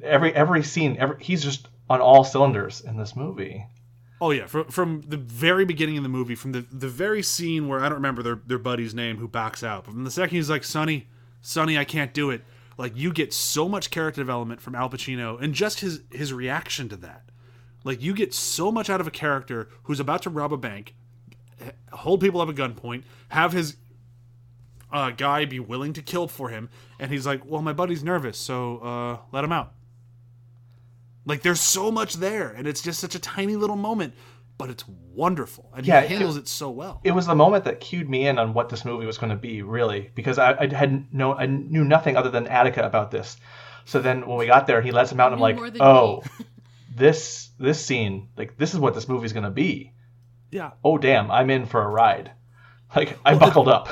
every 0.03 0.35
every 0.35 0.63
scene, 0.63 0.97
every, 0.99 1.17
he's 1.23 1.43
just 1.43 1.69
on 1.91 2.01
all 2.01 2.25
cylinders 2.25 2.81
in 2.81 2.97
this 2.97 3.17
movie. 3.17 3.67
Oh 4.21 4.31
yeah, 4.31 4.47
from 4.47 4.65
from 4.67 5.03
the 5.03 5.17
very 5.17 5.65
beginning 5.65 5.97
of 5.97 6.03
the 6.03 6.09
movie, 6.09 6.35
from 6.35 6.53
the 6.53 6.67
the 6.73 6.89
very 6.89 7.23
scene 7.23 7.69
where 7.69 7.81
I 7.81 7.89
don't 7.89 7.95
remember 7.99 8.23
their 8.23 8.41
their 8.47 8.59
buddy's 8.59 8.95
name 8.95 9.19
who 9.19 9.29
backs 9.29 9.63
out, 9.63 9.85
but 9.85 9.93
from 9.93 10.05
the 10.05 10.11
second 10.11 10.37
he's 10.37 10.51
like, 10.51 10.65
"Sonny, 10.65 11.09
Sonny, 11.41 11.79
I 11.79 11.85
can't 11.85 12.13
do 12.13 12.31
it." 12.31 12.43
Like 12.77 12.97
you 12.97 13.13
get 13.13 13.33
so 13.33 13.69
much 13.69 13.91
character 13.91 14.21
development 14.21 14.61
from 14.61 14.75
Al 14.75 14.91
Pacino 14.91 15.41
and 15.41 15.55
just 15.55 15.81
his 15.81 16.01
his 16.11 16.33
reaction 16.33 16.89
to 16.89 16.97
that. 16.97 17.25
Like 17.85 18.03
you 18.03 18.13
get 18.13 18.35
so 18.35 18.73
much 18.73 18.91
out 18.91 19.01
of 19.01 19.07
a 19.07 19.11
character 19.11 19.69
who's 19.85 20.01
about 20.01 20.23
to 20.23 20.31
rob 20.31 20.53
a 20.53 20.57
bank, 20.57 20.95
hold 21.93 22.21
people 22.21 22.41
up 22.41 22.49
at 22.49 22.55
gunpoint, 22.55 23.05
have 23.31 23.53
his 23.53 23.77
uh, 24.93 25.11
guy 25.11 25.45
be 25.45 25.61
willing 25.61 25.93
to 25.95 26.03
kill 26.03 26.29
for 26.29 26.49
him, 26.49 26.71
and 26.99 27.11
he's 27.11 27.27
like, 27.27 27.45
"Well, 27.45 27.63
my 27.63 27.73
buddy's 27.73 28.03
nervous, 28.03 28.39
so 28.39 28.79
uh, 28.79 29.19
let 29.33 29.45
him 29.45 29.53
out." 29.53 29.73
Like 31.25 31.43
there's 31.43 31.61
so 31.61 31.91
much 31.91 32.15
there, 32.15 32.49
and 32.49 32.67
it's 32.67 32.81
just 32.81 33.01
such 33.01 33.15
a 33.15 33.19
tiny 33.19 33.57
little 33.57 33.77
moment, 33.77 34.15
but 34.57 34.71
it's 34.71 34.85
wonderful, 34.89 35.71
and 35.77 35.87
Yeah, 35.87 36.01
he 36.01 36.15
handles 36.15 36.37
it 36.37 36.49
so 36.49 36.71
well. 36.71 37.01
It 37.05 37.13
was 37.13 37.27
the 37.27 37.35
moment 37.35 37.65
that 37.65 37.81
cued 37.81 38.09
me 38.09 38.27
in 38.27 38.39
on 38.39 38.55
what 38.55 38.71
this 38.71 38.85
movie 38.85 39.05
was 39.07 39.19
going 39.19 39.31
to 39.31 39.37
be, 39.37 39.63
really, 39.63 40.11
because 40.15 40.39
I, 40.39 40.57
I 40.59 40.75
had 40.75 41.13
no, 41.13 41.35
I 41.35 41.47
knew 41.47 41.85
nothing 41.85 42.17
other 42.17 42.31
than 42.31 42.47
Attica 42.47 42.83
about 42.83 43.11
this. 43.11 43.37
So 43.85 44.01
then 44.01 44.27
when 44.27 44.39
we 44.39 44.47
got 44.47 44.67
there, 44.67 44.81
he 44.83 44.91
lets 44.91 45.13
him 45.13 45.21
out, 45.21 45.33
and 45.33 45.35
I'm 45.35 45.41
like, 45.41 45.81
oh, 45.81 46.23
this 46.97 47.51
this 47.59 47.85
scene, 47.85 48.29
like 48.37 48.57
this 48.57 48.75
is 48.75 48.81
what 48.81 48.95
this 48.95 49.09
movie's 49.09 49.33
going 49.33 49.45
to 49.45 49.51
be. 49.51 49.93
yeah, 50.51 50.71
Oh 50.83 50.99
damn, 50.99 51.31
I'm 51.31 51.51
in 51.51 51.67
for 51.67 51.83
a 51.83 51.89
ride. 51.89 52.33
Like 52.97 53.19
I 53.25 53.35
buckled 53.35 53.69
up. 53.69 53.89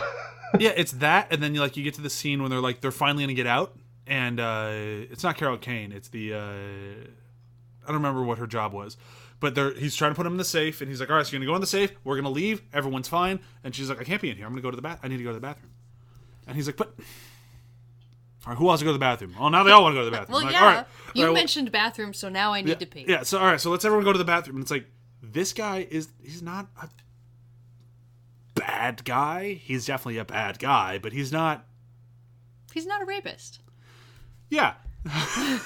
Yeah, 0.58 0.72
it's 0.76 0.92
that, 0.92 1.32
and 1.32 1.42
then 1.42 1.54
you 1.54 1.60
like 1.60 1.76
you 1.76 1.84
get 1.84 1.94
to 1.94 2.00
the 2.00 2.10
scene 2.10 2.42
when 2.42 2.50
they're 2.50 2.60
like 2.60 2.80
they're 2.80 2.90
finally 2.90 3.24
gonna 3.24 3.34
get 3.34 3.46
out, 3.46 3.76
and 4.06 4.40
uh, 4.40 4.68
it's 4.72 5.22
not 5.22 5.36
Carol 5.36 5.58
Kane, 5.58 5.92
it's 5.92 6.08
the 6.08 6.34
uh, 6.34 6.38
I 6.38 7.86
don't 7.86 7.96
remember 7.96 8.22
what 8.22 8.38
her 8.38 8.46
job 8.46 8.72
was, 8.72 8.96
but 9.40 9.54
they're 9.54 9.74
he's 9.74 9.96
trying 9.96 10.12
to 10.12 10.14
put 10.14 10.26
him 10.26 10.32
in 10.32 10.38
the 10.38 10.44
safe, 10.44 10.80
and 10.80 10.90
he's 10.90 11.00
like, 11.00 11.10
all 11.10 11.16
right, 11.16 11.26
so 11.26 11.32
you're 11.32 11.40
gonna 11.40 11.50
go 11.50 11.54
in 11.54 11.60
the 11.60 11.66
safe, 11.66 11.92
we're 12.04 12.16
gonna 12.16 12.30
leave, 12.30 12.62
everyone's 12.72 13.08
fine, 13.08 13.40
and 13.64 13.74
she's 13.74 13.88
like, 13.88 14.00
I 14.00 14.04
can't 14.04 14.20
be 14.20 14.30
in 14.30 14.36
here, 14.36 14.46
I'm 14.46 14.52
gonna 14.52 14.62
go 14.62 14.70
to 14.70 14.76
the 14.76 14.82
bath, 14.82 15.00
I 15.02 15.08
need 15.08 15.18
to 15.18 15.24
go 15.24 15.30
to 15.30 15.34
the 15.34 15.40
bathroom, 15.40 15.72
and 16.46 16.56
he's 16.56 16.66
like, 16.66 16.76
but. 16.76 16.92
All 18.44 18.52
right, 18.52 18.58
who 18.58 18.64
wants 18.66 18.80
to 18.80 18.84
go 18.84 18.90
to 18.90 18.92
the 18.92 19.00
bathroom? 19.00 19.34
Oh, 19.40 19.48
now 19.48 19.64
they 19.64 19.72
all 19.72 19.82
want 19.82 19.94
to 19.94 20.00
go 20.00 20.04
to 20.04 20.10
the 20.10 20.16
bathroom. 20.16 20.34
Well, 20.34 20.44
like, 20.44 20.52
yeah. 20.52 20.60
all 20.60 20.66
right, 20.68 20.86
you 21.14 21.22
all 21.22 21.26
right, 21.26 21.32
well- 21.32 21.40
mentioned 21.40 21.72
bathroom, 21.72 22.14
so 22.14 22.28
now 22.28 22.52
I 22.52 22.60
need 22.60 22.68
yeah, 22.68 22.74
to 22.76 22.86
pee. 22.86 23.04
Yeah, 23.08 23.22
so 23.24 23.40
all 23.40 23.46
right, 23.46 23.60
so 23.60 23.72
let's 23.72 23.84
everyone 23.84 24.04
go 24.04 24.12
to 24.12 24.18
the 24.18 24.24
bathroom. 24.24 24.58
And 24.58 24.62
it's 24.62 24.70
like 24.70 24.86
this 25.20 25.52
guy 25.52 25.84
is 25.90 26.10
he's 26.22 26.42
not 26.42 26.68
a 26.80 26.88
bad 28.56 29.04
guy. 29.04 29.52
He's 29.54 29.86
definitely 29.86 30.18
a 30.18 30.24
bad 30.24 30.58
guy, 30.58 30.98
but 30.98 31.12
he's 31.12 31.30
not. 31.30 31.64
He's 32.74 32.86
not 32.86 33.00
a 33.02 33.04
rapist. 33.04 33.60
Yeah. 34.50 34.74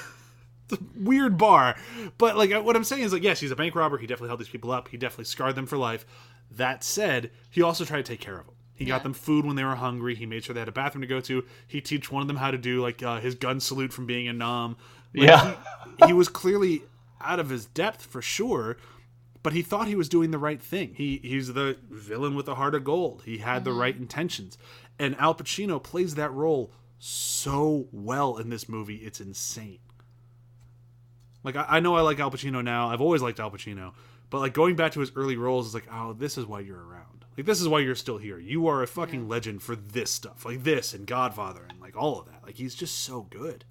It's 0.69 0.79
a 0.81 0.85
weird 1.03 1.37
bar, 1.37 1.75
but 2.17 2.37
like 2.37 2.51
what 2.63 2.77
I'm 2.77 2.85
saying 2.85 3.03
is 3.03 3.11
like 3.11 3.23
yes, 3.23 3.41
he's 3.41 3.51
a 3.51 3.57
bank 3.57 3.75
robber. 3.75 3.97
He 3.97 4.07
definitely 4.07 4.29
held 4.29 4.39
these 4.39 4.47
people 4.47 4.71
up. 4.71 4.87
He 4.87 4.95
definitely 4.95 5.25
scarred 5.25 5.55
them 5.55 5.65
for 5.65 5.77
life. 5.77 6.05
That 6.51 6.81
said, 6.83 7.31
he 7.49 7.61
also 7.61 7.83
tried 7.83 8.05
to 8.05 8.09
take 8.09 8.21
care 8.21 8.37
of 8.39 8.45
them. 8.45 8.55
He 8.73 8.85
got 8.85 9.03
them 9.03 9.13
food 9.13 9.45
when 9.45 9.57
they 9.57 9.65
were 9.65 9.75
hungry. 9.75 10.15
He 10.15 10.25
made 10.25 10.45
sure 10.45 10.53
they 10.53 10.61
had 10.61 10.69
a 10.69 10.71
bathroom 10.71 11.01
to 11.01 11.07
go 11.07 11.19
to. 11.21 11.43
He 11.67 11.81
teach 11.81 12.09
one 12.09 12.21
of 12.21 12.27
them 12.29 12.37
how 12.37 12.51
to 12.51 12.57
do 12.57 12.81
like 12.81 13.03
uh, 13.03 13.19
his 13.19 13.35
gun 13.35 13.59
salute 13.59 13.91
from 13.91 14.05
being 14.05 14.29
a 14.29 14.33
nom. 14.33 14.77
Like, 15.13 15.27
Yeah. 15.27 15.55
he, 15.99 16.07
he 16.07 16.13
was 16.13 16.29
clearly 16.29 16.83
out 17.19 17.39
of 17.41 17.49
his 17.49 17.65
depth 17.65 18.05
for 18.05 18.21
sure, 18.21 18.77
but 19.43 19.53
he 19.53 19.61
thought 19.61 19.87
he 19.87 19.95
was 19.95 20.09
doing 20.09 20.31
the 20.31 20.37
right 20.37 20.61
thing. 20.61 20.93
He 20.95 21.19
he's 21.23 21.53
the 21.53 21.77
villain 21.89 22.35
with 22.35 22.47
a 22.47 22.55
heart 22.55 22.75
of 22.75 22.83
gold. 22.83 23.23
He 23.25 23.39
had 23.39 23.63
the 23.63 23.73
right 23.73 23.95
intentions, 23.95 24.57
and 24.99 25.15
Al 25.17 25.35
Pacino 25.35 25.81
plays 25.81 26.15
that 26.15 26.31
role 26.31 26.71
so 26.99 27.87
well 27.91 28.37
in 28.37 28.49
this 28.49 28.69
movie. 28.69 28.97
It's 28.97 29.19
insane. 29.19 29.79
Like 31.43 31.55
I, 31.55 31.65
I 31.67 31.79
know 31.79 31.95
I 31.95 32.01
like 32.01 32.19
Al 32.19 32.31
Pacino 32.31 32.63
now. 32.63 32.89
I've 32.89 33.01
always 33.01 33.21
liked 33.21 33.39
Al 33.39 33.51
Pacino, 33.51 33.93
but 34.29 34.39
like 34.39 34.53
going 34.53 34.75
back 34.75 34.91
to 34.93 34.99
his 34.99 35.11
early 35.15 35.37
roles 35.37 35.67
is 35.67 35.73
like, 35.73 35.87
oh, 35.91 36.13
this 36.13 36.37
is 36.37 36.45
why 36.45 36.59
you're 36.59 36.83
around. 36.83 37.25
Like 37.37 37.45
this 37.45 37.61
is 37.61 37.67
why 37.67 37.79
you're 37.79 37.95
still 37.95 38.17
here. 38.17 38.37
You 38.37 38.67
are 38.67 38.83
a 38.83 38.87
fucking 38.87 39.27
legend 39.27 39.63
for 39.63 39.75
this 39.75 40.11
stuff, 40.11 40.45
like 40.45 40.63
this 40.63 40.93
and 40.93 41.07
Godfather 41.07 41.65
and 41.67 41.79
like 41.79 41.95
all 41.95 42.19
of 42.19 42.27
that. 42.27 42.43
Like 42.43 42.55
he's 42.55 42.75
just 42.75 42.99
so 42.99 43.21
good. 43.29 43.65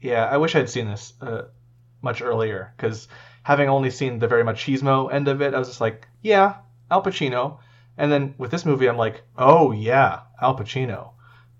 Yeah, 0.00 0.24
I 0.26 0.38
wish 0.38 0.56
I'd 0.56 0.68
seen 0.68 0.88
this 0.88 1.12
uh, 1.20 1.42
much 2.02 2.22
earlier 2.22 2.74
because 2.76 3.06
having 3.42 3.68
only 3.68 3.90
seen 3.90 4.18
the 4.18 4.28
very 4.28 4.44
machismo 4.44 5.12
end 5.12 5.28
of 5.28 5.40
it, 5.42 5.54
I 5.54 5.58
was 5.58 5.68
just 5.68 5.80
like, 5.80 6.06
yeah, 6.22 6.56
Al 6.90 7.02
Pacino. 7.02 7.58
And 7.98 8.10
then 8.10 8.34
with 8.38 8.50
this 8.50 8.64
movie, 8.64 8.88
I'm 8.88 8.96
like, 8.96 9.22
oh 9.36 9.72
yeah, 9.72 10.20
Al 10.40 10.56
Pacino. 10.56 11.10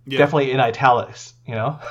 Yeah. 0.06 0.18
Definitely 0.18 0.50
in 0.52 0.60
italics, 0.60 1.34
you 1.46 1.54
know? 1.54 1.78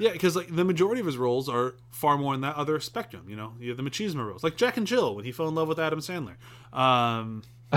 Yeah, 0.00 0.12
because 0.12 0.36
like 0.36 0.54
the 0.54 0.64
majority 0.64 1.00
of 1.00 1.06
his 1.06 1.16
roles 1.18 1.48
are 1.48 1.74
far 1.90 2.16
more 2.16 2.32
in 2.32 2.42
that 2.42 2.54
other 2.54 2.78
spectrum. 2.78 3.28
You 3.28 3.34
know, 3.34 3.54
you 3.58 3.70
have 3.70 3.76
the 3.76 3.82
machismo 3.82 4.24
roles, 4.24 4.44
like 4.44 4.56
Jack 4.56 4.76
and 4.76 4.86
Jill 4.86 5.16
when 5.16 5.24
he 5.24 5.32
fell 5.32 5.48
in 5.48 5.56
love 5.56 5.66
with 5.66 5.80
Adam 5.80 5.98
Sandler. 5.98 6.36
Um, 6.72 7.42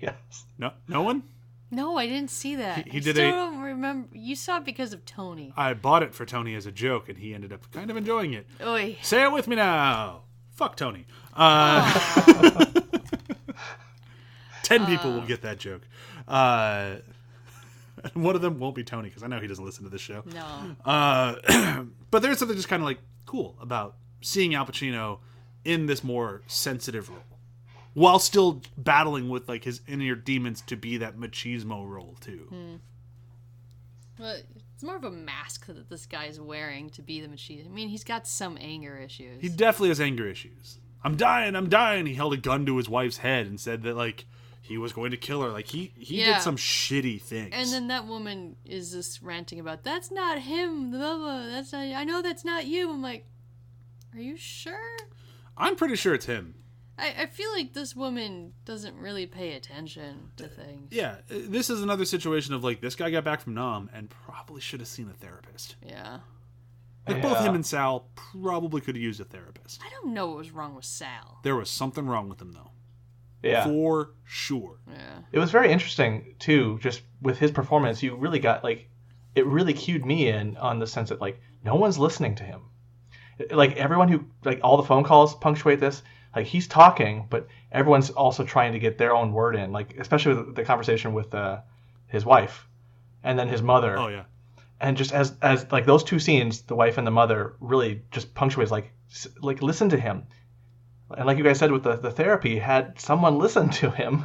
yes. 0.00 0.16
no, 0.58 0.72
no 0.88 1.02
one. 1.02 1.22
No, 1.70 1.96
I 1.96 2.06
didn't 2.06 2.30
see 2.30 2.56
that. 2.56 2.86
He- 2.86 2.90
he 2.90 2.96
I 2.96 3.00
did 3.00 3.14
still 3.14 3.28
a- 3.28 3.32
don't 3.32 3.60
remember. 3.60 4.08
You 4.16 4.34
saw 4.34 4.56
it 4.56 4.64
because 4.64 4.92
of 4.92 5.04
Tony. 5.04 5.52
I 5.56 5.74
bought 5.74 6.02
it 6.02 6.12
for 6.12 6.26
Tony 6.26 6.56
as 6.56 6.66
a 6.66 6.72
joke, 6.72 7.08
and 7.08 7.16
he 7.18 7.32
ended 7.34 7.52
up 7.52 7.70
kind 7.70 7.88
of 7.88 7.96
enjoying 7.96 8.32
it. 8.32 8.46
Oy. 8.60 8.96
Say 9.02 9.22
it 9.22 9.30
with 9.30 9.46
me 9.46 9.54
now. 9.54 10.22
Fuck 10.58 10.74
Tony. 10.74 11.06
Uh, 11.34 12.64
Ten 14.64 14.86
people 14.86 15.12
will 15.12 15.22
get 15.24 15.42
that 15.42 15.60
joke. 15.60 15.82
Uh, 16.26 16.96
one 18.14 18.34
of 18.34 18.42
them 18.42 18.58
won't 18.58 18.74
be 18.74 18.82
Tony 18.82 19.08
because 19.08 19.22
I 19.22 19.28
know 19.28 19.38
he 19.38 19.46
doesn't 19.46 19.64
listen 19.64 19.84
to 19.84 19.88
this 19.88 20.00
show. 20.00 20.24
No. 20.34 20.76
Uh, 20.84 21.84
but 22.10 22.22
there's 22.22 22.40
something 22.40 22.56
just 22.56 22.66
kind 22.68 22.82
of 22.82 22.86
like 22.86 22.98
cool 23.24 23.56
about 23.60 23.94
seeing 24.20 24.56
Al 24.56 24.66
Pacino 24.66 25.20
in 25.64 25.86
this 25.86 26.02
more 26.02 26.42
sensitive 26.48 27.08
role, 27.08 27.38
while 27.94 28.18
still 28.18 28.60
battling 28.76 29.28
with 29.28 29.48
like 29.48 29.62
his 29.62 29.80
inner 29.86 30.16
demons 30.16 30.60
to 30.62 30.76
be 30.76 30.96
that 30.96 31.16
machismo 31.16 31.88
role 31.88 32.16
too. 32.20 32.80
But 34.18 34.42
it's 34.78 34.84
more 34.84 34.94
of 34.94 35.02
a 35.02 35.10
mask 35.10 35.66
that 35.66 35.88
this 35.90 36.06
guy's 36.06 36.38
wearing 36.38 36.88
to 36.90 37.02
be 37.02 37.20
the 37.20 37.26
machine. 37.26 37.64
I 37.66 37.68
mean, 37.68 37.88
he's 37.88 38.04
got 38.04 38.28
some 38.28 38.56
anger 38.60 38.96
issues. 38.96 39.42
He 39.42 39.48
definitely 39.48 39.88
has 39.88 40.00
anger 40.00 40.28
issues. 40.28 40.78
I'm 41.02 41.16
dying, 41.16 41.56
I'm 41.56 41.68
dying. 41.68 42.06
He 42.06 42.14
held 42.14 42.32
a 42.32 42.36
gun 42.36 42.64
to 42.66 42.76
his 42.76 42.88
wife's 42.88 43.16
head 43.16 43.46
and 43.48 43.58
said 43.58 43.82
that 43.82 43.96
like 43.96 44.26
he 44.62 44.78
was 44.78 44.92
going 44.92 45.10
to 45.10 45.16
kill 45.16 45.42
her. 45.42 45.48
Like 45.48 45.66
he 45.66 45.92
he 45.98 46.20
Yeah. 46.20 46.34
did 46.34 46.42
some 46.42 46.56
shitty 46.56 47.20
things. 47.20 47.50
and 47.52 47.72
then 47.72 47.88
that 47.88 48.06
woman 48.06 48.54
is 48.64 48.92
just 48.92 49.20
ranting 49.20 49.58
about 49.58 49.82
that's 49.82 50.12
not 50.12 50.38
him. 50.38 50.92
Blah, 50.92 51.16
blah, 51.16 51.46
that's 51.48 51.72
not. 51.72 51.80
I 51.80 52.04
know 52.04 52.22
that's 52.22 52.44
not 52.44 52.66
you. 52.66 52.88
I'm 52.88 53.02
like, 53.02 53.26
are 54.14 54.20
you 54.20 54.36
sure? 54.36 54.96
I'm 55.56 55.74
pretty 55.74 55.96
sure 55.96 56.14
it's 56.14 56.26
him. 56.26 56.54
I, 56.98 57.14
I 57.22 57.26
feel 57.26 57.50
like 57.52 57.72
this 57.74 57.94
woman 57.94 58.52
doesn't 58.64 58.96
really 58.96 59.26
pay 59.26 59.54
attention 59.54 60.30
to 60.36 60.48
things. 60.48 60.88
Yeah, 60.90 61.16
uh, 61.30 61.34
this 61.48 61.70
is 61.70 61.82
another 61.82 62.04
situation 62.04 62.54
of 62.54 62.64
like 62.64 62.80
this 62.80 62.94
guy 62.94 63.10
got 63.10 63.24
back 63.24 63.40
from 63.40 63.54
Nam 63.54 63.88
and 63.92 64.10
probably 64.10 64.60
should 64.60 64.80
have 64.80 64.88
seen 64.88 65.08
a 65.08 65.12
therapist. 65.14 65.76
Yeah. 65.84 66.18
Like 67.06 67.22
both 67.22 67.38
him 67.40 67.54
and 67.54 67.64
Sal 67.64 68.08
probably 68.16 68.82
could 68.82 68.94
have 68.94 69.02
used 69.02 69.18
a 69.20 69.24
therapist. 69.24 69.80
I 69.82 69.88
don't 69.90 70.12
know 70.12 70.26
what 70.28 70.36
was 70.36 70.50
wrong 70.50 70.74
with 70.74 70.84
Sal. 70.84 71.38
There 71.42 71.56
was 71.56 71.70
something 71.70 72.06
wrong 72.06 72.28
with 72.28 72.38
him 72.42 72.52
though, 72.52 72.70
Yeah. 73.42 73.64
for 73.64 74.10
sure. 74.24 74.80
Yeah. 74.86 75.20
It 75.32 75.38
was 75.38 75.50
very 75.50 75.72
interesting 75.72 76.34
too, 76.38 76.78
just 76.82 77.00
with 77.22 77.38
his 77.38 77.50
performance. 77.50 78.02
You 78.02 78.14
really 78.14 78.40
got 78.40 78.62
like, 78.62 78.90
it 79.34 79.46
really 79.46 79.72
cued 79.72 80.04
me 80.04 80.28
in 80.28 80.58
on 80.58 80.80
the 80.80 80.86
sense 80.86 81.08
that 81.08 81.20
like 81.20 81.40
no 81.64 81.76
one's 81.76 81.96
listening 81.98 82.34
to 82.34 82.42
him. 82.44 82.60
Like 83.52 83.76
everyone 83.76 84.08
who 84.08 84.24
like 84.44 84.60
all 84.62 84.76
the 84.76 84.82
phone 84.82 85.04
calls 85.04 85.34
punctuate 85.36 85.80
this. 85.80 86.02
Like 86.38 86.46
he's 86.46 86.66
talking, 86.68 87.26
but 87.30 87.46
everyone's 87.72 88.10
also 88.10 88.44
trying 88.44 88.72
to 88.72 88.78
get 88.78 88.96
their 88.98 89.12
own 89.14 89.32
word 89.32 89.54
in. 89.56 89.72
Like 89.72 89.96
especially 89.98 90.34
with 90.34 90.54
the 90.56 90.64
conversation 90.64 91.12
with 91.14 91.34
uh, 91.34 91.60
his 92.06 92.24
wife, 92.24 92.66
and 93.22 93.38
then 93.38 93.48
his 93.48 93.62
mother. 93.62 93.98
Oh 93.98 94.08
yeah, 94.08 94.24
and 94.80 94.96
just 94.96 95.12
as 95.12 95.34
as 95.42 95.66
like 95.72 95.84
those 95.86 96.04
two 96.04 96.18
scenes, 96.18 96.62
the 96.62 96.74
wife 96.76 96.98
and 96.98 97.06
the 97.06 97.10
mother 97.22 97.54
really 97.60 98.02
just 98.10 98.34
punctuates 98.34 98.70
like 98.70 98.92
s- 99.10 99.28
like 99.42 99.62
listen 99.62 99.88
to 99.90 99.98
him, 99.98 100.26
and 101.16 101.26
like 101.26 101.38
you 101.38 101.44
guys 101.44 101.58
said 101.58 101.72
with 101.72 101.82
the, 101.82 101.96
the 101.96 102.10
therapy, 102.10 102.58
had 102.58 103.00
someone 103.00 103.38
listened 103.38 103.72
to 103.82 103.90
him, 103.90 104.24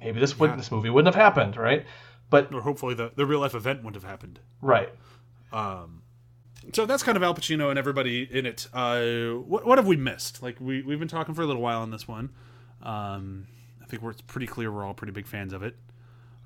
maybe 0.00 0.20
this 0.20 0.38
would 0.38 0.50
Yeah. 0.50 0.56
this 0.56 0.70
movie 0.70 0.90
wouldn't 0.90 1.14
have 1.14 1.22
happened, 1.22 1.56
right? 1.56 1.84
But 2.30 2.52
or 2.54 2.60
hopefully 2.60 2.94
the 2.94 3.10
the 3.16 3.26
real 3.26 3.40
life 3.40 3.54
event 3.54 3.78
wouldn't 3.82 4.02
have 4.02 4.10
happened. 4.10 4.38
right, 4.60 4.90
Um, 5.52 6.02
so 6.72 6.86
that's 6.86 7.02
kind 7.02 7.16
of 7.16 7.22
Al 7.22 7.34
Pacino 7.34 7.70
and 7.70 7.78
everybody 7.78 8.28
in 8.30 8.46
it. 8.46 8.68
Uh, 8.72 9.32
what 9.46 9.66
what 9.66 9.78
have 9.78 9.86
we 9.86 9.96
missed? 9.96 10.42
Like 10.42 10.60
we 10.60 10.82
we've 10.82 10.98
been 10.98 11.08
talking 11.08 11.34
for 11.34 11.42
a 11.42 11.46
little 11.46 11.62
while 11.62 11.80
on 11.80 11.90
this 11.90 12.06
one. 12.08 12.30
Um, 12.82 13.46
I 13.82 13.86
think 13.86 14.02
we're 14.02 14.10
it's 14.10 14.20
pretty 14.22 14.46
clear 14.46 14.70
we're 14.72 14.84
all 14.84 14.94
pretty 14.94 15.12
big 15.12 15.26
fans 15.26 15.52
of 15.52 15.62
it. 15.62 15.76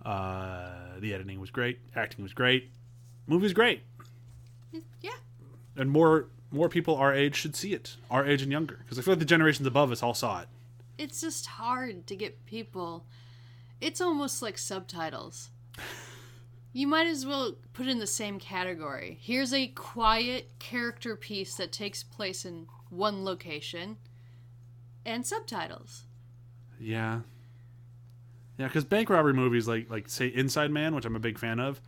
Uh, 0.05 0.99
the 1.01 1.13
editing 1.15 1.41
was 1.41 1.51
great, 1.51 1.79
acting 1.95 2.23
was 2.23 2.33
great, 2.33 2.71
movie's 3.27 3.53
great, 3.53 3.83
Yeah. 5.01 5.11
and 5.77 5.91
more 5.91 6.29
more 6.51 6.69
people 6.69 6.97
our 6.97 7.13
age 7.13 7.35
should 7.37 7.55
see 7.57 7.75
it, 7.75 7.97
our 8.11 8.25
age 8.25 8.41
and 8.43 8.51
younger, 8.53 8.79
because 8.83 8.99
I 8.99 9.03
feel 9.03 9.13
like 9.13 9.19
the 9.19 9.25
generations 9.25 9.67
above 9.67 9.91
us 9.93 10.03
all 10.03 10.15
saw 10.15 10.41
it. 10.43 10.49
It's 10.97 11.21
just 11.21 11.47
hard 11.47 12.07
to 12.07 12.17
get 12.17 12.47
people. 12.47 13.05
It's 13.81 14.01
almost 14.01 14.41
like 14.43 14.57
subtitles. 14.59 15.51
You 16.73 16.87
might 16.87 17.07
as 17.07 17.25
well 17.25 17.57
put 17.73 17.87
it 17.87 17.91
in 17.91 17.99
the 17.99 18.07
same 18.07 18.39
category. 18.39 19.19
Here's 19.21 19.53
a 19.53 19.69
quiet 19.69 20.59
character 20.59 21.17
piece 21.17 21.55
that 21.57 21.73
takes 21.73 22.03
place 22.03 22.45
in 22.45 22.67
one 22.91 23.25
location, 23.25 23.97
and 25.05 25.27
subtitles. 25.27 26.05
Yeah. 26.79 27.21
Yeah, 28.59 28.67
because 28.67 28.85
bank 28.85 29.09
robbery 29.11 29.35
movies 29.35 29.69
like 29.69 29.91
like 29.91 30.09
say 30.09 30.27
Inside 30.27 30.71
Man, 30.71 30.95
which 30.95 31.05
I'm 31.05 31.17
a 31.17 31.21
big 31.21 31.39
fan 31.39 31.61
of, 31.61 31.81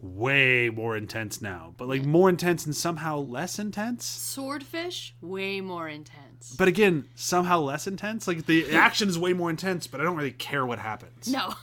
way 0.00 0.70
more 0.70 0.96
intense 0.96 1.40
now. 1.40 1.74
But 1.76 1.88
like 1.88 2.04
more 2.04 2.28
intense 2.28 2.66
and 2.66 2.76
somehow 2.76 3.18
less 3.18 3.58
intense. 3.58 4.04
Swordfish, 4.04 5.14
way 5.20 5.60
more 5.60 5.88
intense. 5.88 6.29
But 6.58 6.68
again, 6.68 7.06
somehow 7.14 7.60
less 7.60 7.86
intense. 7.86 8.26
Like 8.26 8.46
the 8.46 8.72
action 8.74 9.08
is 9.08 9.18
way 9.18 9.32
more 9.32 9.50
intense, 9.50 9.86
but 9.86 10.00
I 10.00 10.04
don't 10.04 10.16
really 10.16 10.32
care 10.32 10.64
what 10.64 10.78
happens. 10.78 11.28
No. 11.28 11.54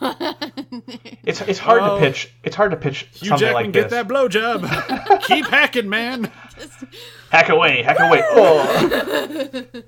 it's 1.24 1.40
it's 1.40 1.58
hard 1.58 1.82
Oh. 1.82 1.96
to 1.98 2.00
pitch. 2.00 2.32
It's 2.44 2.54
hard 2.56 2.70
to 2.70 2.76
pitch 2.76 3.08
Hugh 3.12 3.28
something 3.28 3.46
Jackman, 3.48 3.64
like 3.64 3.72
get 3.72 3.90
this. 3.90 3.92
that 3.92 4.08
blowjob. 4.08 5.22
Keep 5.24 5.46
hacking, 5.46 5.88
man. 5.88 6.30
Just... 6.58 6.84
Hack 7.30 7.48
away, 7.48 7.82
hack 7.82 7.98
away. 8.00 8.22
Oh. 8.24 9.64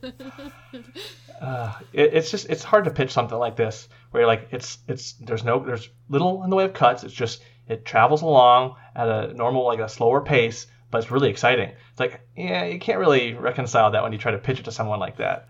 Uh, 1.41 1.73
it, 1.95 2.13
it's 2.13 2.31
just 2.31 2.51
it's 2.51 2.63
hard 2.63 2.85
to 2.85 2.91
pitch 2.91 3.11
something 3.13 3.39
like 3.39 3.57
this 3.57 3.89
where 4.11 4.21
you're 4.21 4.27
like 4.29 4.49
it's 4.51 4.77
it's 4.89 5.13
there's 5.15 5.43
no 5.43 5.65
there's 5.65 5.89
little 6.11 6.45
in 6.45 6.51
the 6.51 6.57
way 6.57 6.65
of 6.67 6.75
cuts. 6.75 7.03
It's 7.03 7.15
just 7.15 7.41
it 7.67 7.87
travels 7.87 8.21
along 8.21 8.77
at 8.95 9.09
a 9.09 9.33
normal 9.33 9.65
like 9.65 9.79
a 9.79 9.89
slower 9.89 10.21
pace, 10.21 10.67
but 10.91 10.99
it's 11.03 11.11
really 11.11 11.31
exciting. 11.31 11.71
It's 11.91 12.01
like 12.01 12.21
yeah, 12.37 12.65
you 12.65 12.79
can't 12.79 12.99
really 12.99 13.35
reconcile 13.35 13.91
that 13.93 14.03
when 14.03 14.13
you 14.13 14.19
try 14.19 14.33
to 14.33 14.39
pitch 14.39 14.59
it 14.61 14.65
to 14.65 14.73
someone 14.73 14.99
like 15.01 15.17
that. 15.19 15.49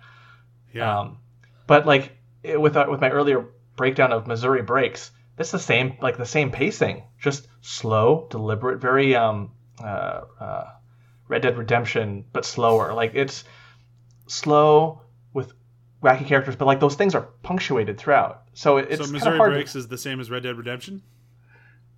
Yeah. 0.72 1.01
Um, 1.01 1.18
but 1.66 1.86
like 1.86 2.12
it- 2.43 2.61
with 2.61 2.76
uh, 2.76 2.86
with 2.88 3.01
my 3.01 3.11
earlier 3.11 3.47
breakdown 3.76 4.12
of 4.12 4.26
Missouri 4.26 4.62
breaks, 4.62 5.11
that's 5.36 5.51
the 5.51 5.59
same 5.59 5.97
like 6.01 6.16
the 6.16 6.26
same 6.26 6.51
pacing, 6.51 7.05
just 7.18 7.49
slow, 7.61 8.26
deliberate, 8.30 8.80
very 8.80 9.14
um 9.16 9.53
uh, 9.82 10.22
uh, 10.38 10.64
Red 11.28 11.43
Dead 11.43 11.57
Redemption, 11.57 12.24
but 12.32 12.45
slower. 12.45 12.93
Like 12.93 13.12
it's 13.14 13.45
slow 14.26 15.03
with 15.32 15.53
wacky 16.03 16.26
characters, 16.26 16.57
but 16.57 16.66
like 16.66 16.80
those 16.80 16.95
things 16.97 17.14
are 17.14 17.22
punctuated 17.43 17.99
throughout. 17.99 18.43
So 18.53 18.76
it, 18.78 18.88
it's 18.91 19.07
so 19.07 19.12
Missouri. 19.12 19.38
Breaks 19.38 19.74
is 19.76 19.88
the 19.88 19.99
same 19.99 20.20
as 20.20 20.30
Red 20.30 20.43
Dead 20.43 20.57
Redemption. 20.57 21.03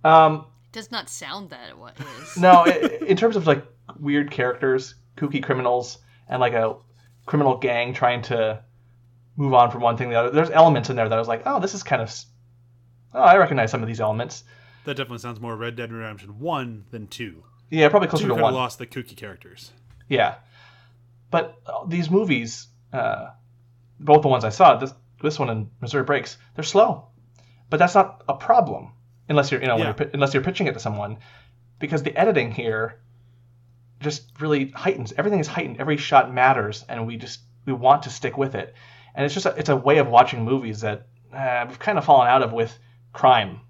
Um, 0.03 0.45
Does 0.73 0.91
not 0.91 1.07
sound 1.07 1.51
that 1.51 1.77
what 1.77 1.95
is. 1.99 2.35
no, 2.35 2.63
i 2.65 2.71
in 3.07 3.15
terms 3.15 3.35
of 3.35 3.47
like 3.47 3.63
weird 3.99 4.31
characters, 4.31 4.95
kooky 5.15 5.41
criminals, 5.41 5.99
and 6.27 6.41
like 6.41 6.53
a 6.53 6.75
criminal 7.27 7.57
gang 7.57 7.93
trying 7.93 8.23
to 8.23 8.61
move 9.37 9.53
on 9.53 9.71
from 9.71 9.81
one 9.81 9.97
thing 9.97 10.09
to 10.09 10.13
the 10.13 10.19
other. 10.19 10.31
There's 10.31 10.49
elements 10.49 10.89
in 10.89 10.95
there 10.95 11.07
that 11.07 11.15
I 11.15 11.19
was 11.19 11.27
like, 11.27 11.43
oh, 11.45 11.59
this 11.59 11.75
is 11.75 11.83
kind 11.83 12.01
of. 12.01 12.11
Oh, 13.13 13.21
I 13.21 13.37
recognize 13.37 13.69
some 13.69 13.83
of 13.83 13.87
these 13.87 14.01
elements. 14.01 14.43
That 14.85 14.97
definitely 14.97 15.19
sounds 15.19 15.39
more 15.39 15.55
Red 15.55 15.75
Dead 15.75 15.91
Redemption 15.93 16.39
one 16.39 16.85
than 16.89 17.05
two. 17.07 17.43
Yeah, 17.69 17.89
probably 17.89 18.07
closer 18.07 18.23
Two 18.23 18.29
to 18.29 18.33
kind 18.33 18.43
one. 18.43 18.53
of 18.53 18.57
lost 18.57 18.79
the 18.79 18.87
kooky 18.87 19.15
characters. 19.15 19.71
Yeah, 20.09 20.35
but 21.29 21.55
uh, 21.67 21.85
these 21.85 22.09
movies, 22.09 22.67
uh, 22.91 23.29
both 23.99 24.23
the 24.23 24.27
ones 24.27 24.43
I 24.43 24.49
saw, 24.49 24.77
this 24.77 24.93
this 25.21 25.37
one 25.37 25.51
and 25.51 25.69
Missouri 25.81 26.03
Breaks, 26.03 26.37
they're 26.55 26.63
slow, 26.63 27.09
but 27.69 27.77
that's 27.77 27.93
not 27.93 28.23
a 28.27 28.33
problem 28.33 28.91
unless 29.33 29.51
you're 29.51 29.61
you 29.61 29.67
know 29.67 29.75
when 29.75 29.87
Yeah. 29.87 29.95
you're, 29.99 30.09
unless 30.13 30.33
you're 30.33 30.43
pitching 30.43 30.67
it 30.67 30.73
to 30.73 30.79
someone, 30.79 31.17
because 31.79 32.03
the 32.03 32.15
editing 32.17 32.51
here 32.51 32.99
just 33.99 34.23
really 34.39 34.69
heightens 34.71 35.13
everything 35.17 35.39
is 35.39 35.47
heightened. 35.47 35.79
Every 35.79 35.97
shot 35.97 36.33
matters, 36.33 36.85
and 36.89 37.07
we 37.07 37.17
just 37.17 37.39
we 37.65 37.73
want 37.73 38.03
to 38.03 38.09
stick 38.09 38.37
with 38.37 38.55
it, 38.55 38.73
and 39.15 39.25
it's 39.25 39.33
just 39.33 39.45
a, 39.45 39.55
it's 39.57 39.69
a 39.69 39.75
way 39.75 39.97
of 39.97 40.07
watching 40.07 40.43
movies 40.43 40.81
that 40.81 41.07
uh, 41.33 41.65
we've 41.67 41.79
kind 41.79 41.97
of 41.97 42.05
fallen 42.05 42.27
out 42.27 42.43
of 42.43 42.53
with 42.53 42.77
crime 43.13 43.61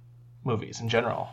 movies 0.44 0.82
in 0.82 0.90
general. 0.90 1.30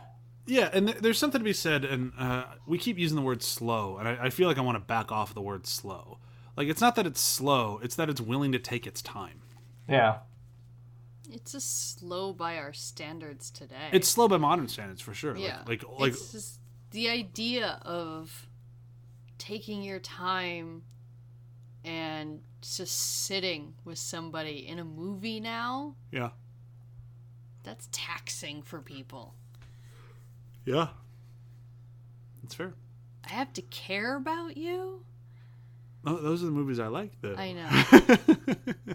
Yeah, 0.47 0.69
and 0.73 0.89
th- 0.89 0.99
there's 1.01 1.19
something 1.19 1.41
to 1.41 1.45
be 1.45 1.53
said, 1.53 1.85
and 1.85 2.13
uh, 2.19 2.45
we 2.67 2.77
keep 2.79 2.99
using 2.99 3.17
the 3.17 3.23
word 3.23 3.43
slow, 3.43 3.99
and 3.99 4.09
I, 4.09 4.27
I 4.27 4.31
feel 4.31 4.49
like 4.49 4.59
I 4.59 4.63
want 4.63 4.77
to 4.77 4.81
back 4.85 5.13
off 5.13 5.33
the 5.35 5.41
word 5.41 5.67
slow. 5.67 6.19
Like, 6.57 6.69
it's 6.69 6.81
not 6.81 6.97
that 6.97 7.07
it's 7.07 7.21
slow; 7.21 7.81
it's 7.83 7.95
that 7.97 8.09
it's 8.11 8.21
willing 8.21 8.53
to 8.53 8.59
take 8.59 8.87
its 8.87 9.01
time. 9.01 9.43
Yeah, 9.89 10.19
It's 11.33 11.53
just 11.53 11.99
slow 11.99 12.33
by 12.33 12.57
our 12.59 12.73
standards 12.73 13.51
today. 13.51 13.89
It's 13.93 14.09
slow 14.09 14.29
by 14.29 14.37
modern 14.37 14.69
standards 14.69 15.01
for 15.01 15.15
sure. 15.15 15.37
yeah. 15.37 15.59
Like, 15.67 15.83
like, 15.85 16.01
like 16.01 16.13
it's 16.13 16.33
just 16.33 16.59
the 16.91 17.09
idea 17.09 17.79
of 17.83 18.49
taking 19.39 19.83
your 19.83 19.99
time 20.01 20.83
and 21.85 22.41
just 22.61 23.25
sitting 23.25 23.75
with 23.85 23.99
somebody 23.99 24.67
in 24.69 24.79
a 24.79 24.85
movie 24.85 25.41
now. 25.41 25.95
yeah, 26.13 26.31
That's 27.63 27.89
taxing 27.93 28.63
for 28.63 28.81
people. 28.81 29.35
yeah. 30.65 30.89
It's 32.43 32.55
fair. 32.55 32.75
I 33.25 33.33
have 33.33 33.53
to 33.55 33.63
care 33.63 34.17
about 34.17 34.57
you. 34.57 35.05
Oh, 36.05 36.17
those 36.17 36.43
are 36.43 36.47
the 36.47 36.53
movies 36.53 36.81
I 36.81 36.89
like. 36.89 37.13
Though. 37.21 37.35
I 37.37 37.53
know. 37.53 38.95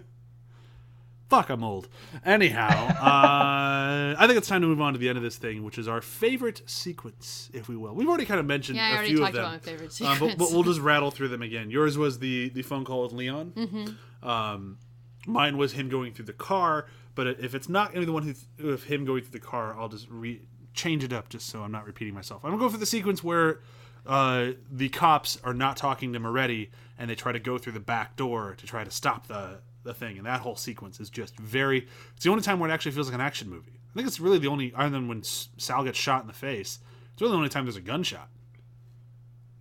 Fuck, 1.28 1.50
I'm 1.50 1.64
old. 1.64 1.88
Anyhow, 2.24 2.68
uh, 2.70 4.14
I 4.18 4.26
think 4.26 4.38
it's 4.38 4.48
time 4.48 4.60
to 4.60 4.66
move 4.66 4.80
on 4.80 4.92
to 4.92 4.98
the 4.98 5.08
end 5.08 5.18
of 5.18 5.24
this 5.24 5.36
thing, 5.36 5.64
which 5.64 5.76
is 5.78 5.88
our 5.88 6.00
favorite 6.00 6.62
sequence, 6.66 7.50
if 7.52 7.68
we 7.68 7.76
will. 7.76 7.94
We've 7.94 8.08
already 8.08 8.26
kind 8.26 8.38
of 8.38 8.46
mentioned 8.46 8.76
Yeah, 8.76 8.84
I 8.84 8.88
a 8.88 8.92
already 8.94 9.08
few 9.08 9.18
talked 9.18 9.28
of 9.30 9.34
them, 9.34 9.44
about 9.44 9.52
my 9.52 9.58
favorite 9.58 10.00
uh, 10.00 10.16
but, 10.20 10.38
but 10.38 10.52
we'll 10.52 10.62
just 10.62 10.80
rattle 10.80 11.10
through 11.10 11.28
them 11.28 11.42
again. 11.42 11.70
Yours 11.70 11.98
was 11.98 12.20
the 12.20 12.50
the 12.50 12.62
phone 12.62 12.84
call 12.84 13.02
with 13.02 13.12
Leon. 13.12 13.52
Mm-hmm. 13.56 14.28
Um, 14.28 14.78
mine 15.26 15.56
was 15.56 15.72
him 15.72 15.88
going 15.88 16.12
through 16.12 16.26
the 16.26 16.32
car. 16.32 16.86
But 17.16 17.26
if 17.26 17.54
it's 17.54 17.68
not 17.68 17.92
going 17.94 17.94
to 17.94 18.00
be 18.00 18.06
the 18.06 18.12
one 18.12 18.34
who, 18.58 18.68
of 18.68 18.84
him 18.84 19.06
going 19.06 19.22
through 19.22 19.40
the 19.40 19.44
car, 19.44 19.74
I'll 19.78 19.88
just 19.88 20.06
re- 20.10 20.42
change 20.74 21.02
it 21.02 21.12
up 21.12 21.30
just 21.30 21.48
so 21.48 21.62
I'm 21.62 21.72
not 21.72 21.86
repeating 21.86 22.14
myself. 22.14 22.44
I'm 22.44 22.50
gonna 22.50 22.62
go 22.62 22.68
for 22.68 22.76
the 22.76 22.86
sequence 22.86 23.24
where 23.24 23.60
uh, 24.06 24.50
the 24.70 24.90
cops 24.90 25.38
are 25.42 25.54
not 25.54 25.76
talking 25.76 26.12
to 26.12 26.20
Moretti 26.20 26.70
and 26.98 27.10
they 27.10 27.14
try 27.14 27.32
to 27.32 27.40
go 27.40 27.58
through 27.58 27.72
the 27.72 27.80
back 27.80 28.14
door 28.16 28.54
to 28.58 28.66
try 28.66 28.84
to 28.84 28.90
stop 28.90 29.26
the 29.26 29.60
the 29.86 29.94
thing, 29.94 30.18
and 30.18 30.26
that 30.26 30.40
whole 30.40 30.56
sequence 30.56 31.00
is 31.00 31.08
just 31.10 31.36
very. 31.38 31.86
It's 32.14 32.24
the 32.24 32.30
only 32.30 32.42
time 32.42 32.58
where 32.60 32.68
it 32.68 32.72
actually 32.72 32.92
feels 32.92 33.06
like 33.08 33.14
an 33.14 33.20
action 33.20 33.48
movie. 33.48 33.72
I 33.90 33.94
think 33.94 34.06
it's 34.06 34.20
really 34.20 34.38
the 34.38 34.48
only, 34.48 34.74
other 34.76 34.90
than 34.90 35.08
when 35.08 35.22
Sal 35.22 35.82
gets 35.84 35.96
shot 35.98 36.20
in 36.20 36.26
the 36.26 36.34
face. 36.34 36.80
It's 37.14 37.22
really 37.22 37.32
the 37.32 37.36
only 37.38 37.48
time 37.48 37.64
there's 37.64 37.76
a 37.76 37.80
gunshot. 37.80 38.28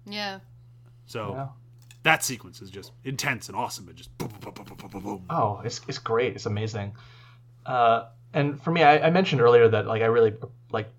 Yeah. 0.05 0.39
So 1.05 1.33
Yeah. 1.33 1.47
that 2.03 2.23
sequence 2.23 2.61
is 2.61 2.69
just 2.69 2.91
intense 3.03 3.47
and 3.47 3.57
awesome. 3.57 3.87
It 3.89 3.95
just 3.95 4.15
boom, 4.17 4.29
boom, 4.41 4.53
boom, 4.53 4.65
boom, 4.65 4.77
boom, 4.77 4.89
boom, 4.91 5.01
boom. 5.03 5.25
Oh, 5.29 5.61
it's 5.63 5.79
it's 5.87 5.99
great. 5.99 6.35
It's 6.35 6.45
amazing. 6.45 6.93
Uh, 7.65 8.05
and 8.33 8.61
for 8.61 8.71
me, 8.71 8.83
I, 8.83 9.07
I 9.07 9.09
mentioned 9.09 9.41
earlier 9.41 9.67
that 9.69 9.87
like 9.87 10.01
I 10.01 10.05
really 10.07 10.33
like 10.71 10.89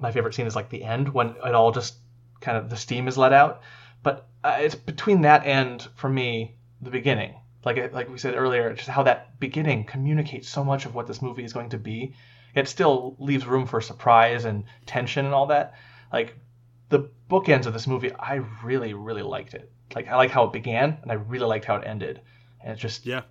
my 0.00 0.12
favorite 0.12 0.34
scene 0.34 0.46
is 0.46 0.56
like 0.56 0.70
the 0.70 0.82
end 0.84 1.08
when 1.12 1.30
it 1.44 1.54
all 1.54 1.72
just 1.72 1.96
kind 2.40 2.56
of 2.56 2.70
the 2.70 2.76
steam 2.76 3.08
is 3.08 3.18
let 3.18 3.32
out. 3.32 3.60
But 4.02 4.26
uh, 4.42 4.56
it's 4.60 4.74
between 4.74 5.22
that 5.22 5.44
and 5.44 5.82
for 5.96 6.08
me 6.08 6.54
the 6.80 6.90
beginning. 6.90 7.34
Like 7.64 7.92
like 7.92 8.08
we 8.08 8.18
said 8.18 8.34
earlier, 8.34 8.72
just 8.74 8.88
how 8.88 9.02
that 9.04 9.38
beginning 9.40 9.84
communicates 9.84 10.48
so 10.48 10.64
much 10.64 10.86
of 10.86 10.94
what 10.94 11.06
this 11.06 11.22
movie 11.22 11.44
is 11.44 11.52
going 11.52 11.70
to 11.70 11.78
be. 11.78 12.14
It 12.54 12.68
still 12.68 13.16
leaves 13.18 13.46
room 13.46 13.66
for 13.66 13.80
surprise 13.80 14.44
and 14.44 14.64
tension 14.86 15.24
and 15.24 15.34
all 15.34 15.46
that. 15.46 15.74
Like 16.12 16.36
the 16.88 17.10
bookends 17.28 17.66
of 17.66 17.72
this 17.72 17.86
movie, 17.86 18.12
I 18.12 18.42
really 18.62 18.94
really 18.94 19.22
liked 19.22 19.54
it. 19.54 19.72
Like 19.94 20.08
I 20.08 20.16
like 20.16 20.30
how 20.30 20.44
it 20.44 20.52
began, 20.52 20.98
and 21.02 21.10
I 21.10 21.14
really 21.14 21.46
liked 21.46 21.64
how 21.64 21.76
it 21.76 21.86
ended. 21.86 22.20
And 22.60 22.72
it's 22.72 22.82
just 22.82 23.06
Yeah. 23.06 23.22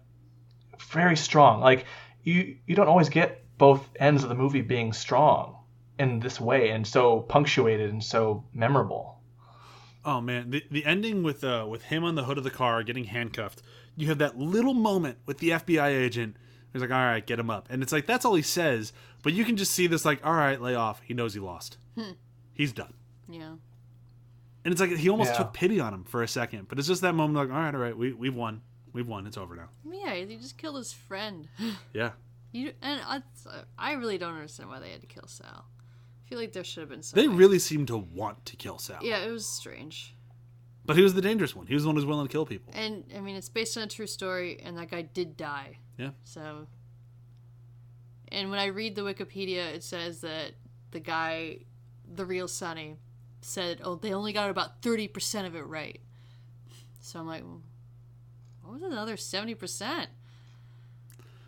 very 0.91 1.15
strong. 1.15 1.61
Like 1.61 1.85
you 2.23 2.57
you 2.65 2.75
don't 2.75 2.87
always 2.87 3.09
get 3.09 3.45
both 3.57 3.87
ends 3.99 4.23
of 4.23 4.29
the 4.29 4.35
movie 4.35 4.61
being 4.61 4.93
strong 4.93 5.57
in 5.99 6.19
this 6.19 6.39
way 6.41 6.71
and 6.71 6.85
so 6.87 7.21
punctuated 7.21 7.91
and 7.91 8.03
so 8.03 8.43
memorable. 8.53 9.21
Oh 10.05 10.19
man, 10.19 10.49
the 10.49 10.63
the 10.71 10.85
ending 10.85 11.23
with 11.23 11.43
uh 11.43 11.65
with 11.69 11.83
him 11.83 12.03
on 12.03 12.15
the 12.15 12.23
hood 12.25 12.37
of 12.37 12.43
the 12.43 12.49
car 12.49 12.83
getting 12.83 13.05
handcuffed. 13.05 13.61
You 13.95 14.07
have 14.07 14.17
that 14.19 14.37
little 14.37 14.73
moment 14.73 15.17
with 15.25 15.37
the 15.39 15.49
FBI 15.51 15.87
agent. 15.87 16.35
He's 16.71 16.81
like, 16.81 16.91
"All 16.91 16.97
right, 16.97 17.25
get 17.25 17.37
him 17.39 17.49
up," 17.49 17.67
and 17.69 17.83
it's 17.83 17.91
like 17.91 18.05
that's 18.07 18.25
all 18.25 18.33
he 18.35 18.41
says. 18.41 18.91
But 19.21 19.33
you 19.33 19.45
can 19.45 19.55
just 19.57 19.71
see 19.71 19.85
this 19.87 20.03
like, 20.05 20.25
"All 20.25 20.33
right, 20.33 20.59
lay 20.59 20.73
off." 20.75 21.01
He 21.05 21.13
knows 21.13 21.33
he 21.33 21.39
lost. 21.39 21.77
Hmm. 21.95 22.11
He's 22.53 22.73
done. 22.73 22.93
Yeah. 23.29 23.55
And 24.65 24.71
it's 24.71 24.81
like 24.81 24.91
he 24.91 25.09
almost 25.09 25.31
Yeah. 25.31 25.37
took 25.37 25.53
pity 25.53 25.79
on 25.79 25.93
him 25.93 26.03
for 26.03 26.23
a 26.23 26.27
second. 26.27 26.67
But 26.69 26.79
it's 26.79 26.87
just 26.87 27.01
that 27.01 27.13
moment 27.13 27.35
like, 27.37 27.55
"All 27.55 27.61
right, 27.63 27.73
all 27.75 27.81
right, 27.81 27.95
we 27.97 28.13
we've 28.13 28.33
won. 28.33 28.61
We've 28.93 29.07
won. 29.07 29.27
It's 29.27 29.37
over 29.37 29.55
now." 29.55 29.69
Yeah, 29.89 30.15
he 30.15 30.35
just 30.37 30.57
killed 30.57 30.77
his 30.77 30.93
friend. 30.93 31.47
Yeah. 31.93 32.11
You 32.51 32.73
and 32.83 33.01
I, 33.05 33.21
I 33.79 33.93
really 33.93 34.17
don't 34.19 34.33
understand 34.35 34.69
why 34.69 34.79
they 34.79 34.91
had 34.91 35.01
to 35.01 35.07
kill 35.07 35.25
Sal. 35.27 35.65
I 35.65 36.29
feel 36.29 36.37
like 36.39 36.53
there 36.53 36.63
should 36.63 36.81
have 36.81 36.89
been 36.89 37.01
some. 37.03 37.19
They 37.19 37.27
way- 37.27 37.35
really 37.35 37.59
seem 37.59 37.85
to 37.87 37.97
want 37.97 38.45
to 38.45 38.55
kill 38.55 38.77
Sal. 38.77 38.99
Yeah, 39.01 39.19
it 39.25 39.31
was 39.31 39.45
strange. 39.47 40.15
But 40.85 40.97
he 40.97 41.01
was 41.01 41.13
the 41.13 41.21
dangerous 41.21 41.55
one. 41.55 41.67
He 41.67 41.73
was 41.73 41.83
the 41.83 41.89
one 41.89 41.95
who's 41.95 42.05
willing 42.05 42.27
to 42.27 42.31
kill 42.31 42.45
people. 42.45 42.73
And 42.75 43.05
I 43.15 43.21
mean, 43.21 43.35
it's 43.35 43.49
based 43.49 43.77
on 43.77 43.83
a 43.83 43.87
true 43.87 44.07
story, 44.07 44.59
and 44.61 44.77
that 44.77 44.91
guy 44.91 45.01
did 45.03 45.37
die. 45.37 45.77
Yeah. 45.97 46.09
So. 46.23 46.67
And 48.29 48.49
when 48.49 48.59
I 48.59 48.65
read 48.65 48.95
the 48.95 49.01
Wikipedia, 49.01 49.73
it 49.73 49.83
says 49.83 50.21
that 50.21 50.53
the 50.91 50.99
guy, 50.99 51.59
the 52.13 52.25
real 52.25 52.47
Sonny, 52.47 52.97
said, 53.41 53.79
"Oh, 53.83 53.95
they 53.95 54.13
only 54.13 54.33
got 54.33 54.49
about 54.49 54.81
thirty 54.81 55.07
percent 55.07 55.47
of 55.47 55.55
it 55.55 55.65
right." 55.65 56.01
So 56.99 57.19
I'm 57.19 57.27
like, 57.27 57.43
well, 57.43 57.61
what 58.63 58.73
was 58.73 58.83
another 58.83 59.17
seventy 59.17 59.55
percent? 59.55 60.09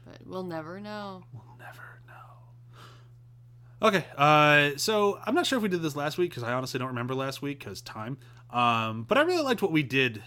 But 0.06 0.26
we'll 0.26 0.44
never 0.44 0.80
know. 0.80 1.24
We'll 1.34 1.58
never 1.58 2.02
know. 2.08 3.88
Okay, 3.88 4.06
uh, 4.18 4.78
so 4.78 5.20
I'm 5.26 5.34
not 5.34 5.48
sure 5.48 5.58
if 5.58 5.64
we 5.64 5.70
did 5.70 5.82
this 5.82 5.96
last 5.96 6.18
week 6.18 6.30
because 6.30 6.44
I 6.44 6.54
honestly 6.54 6.78
don't 6.78 6.90
remember 6.90 7.16
last 7.16 7.42
week 7.42 7.60
because 7.60 7.82
time. 7.82 8.18
Um, 8.56 9.04
but 9.04 9.18
I 9.18 9.22
really 9.24 9.44
liked 9.44 9.62
what 9.62 9.72
we 9.72 9.84
did 9.84 10.24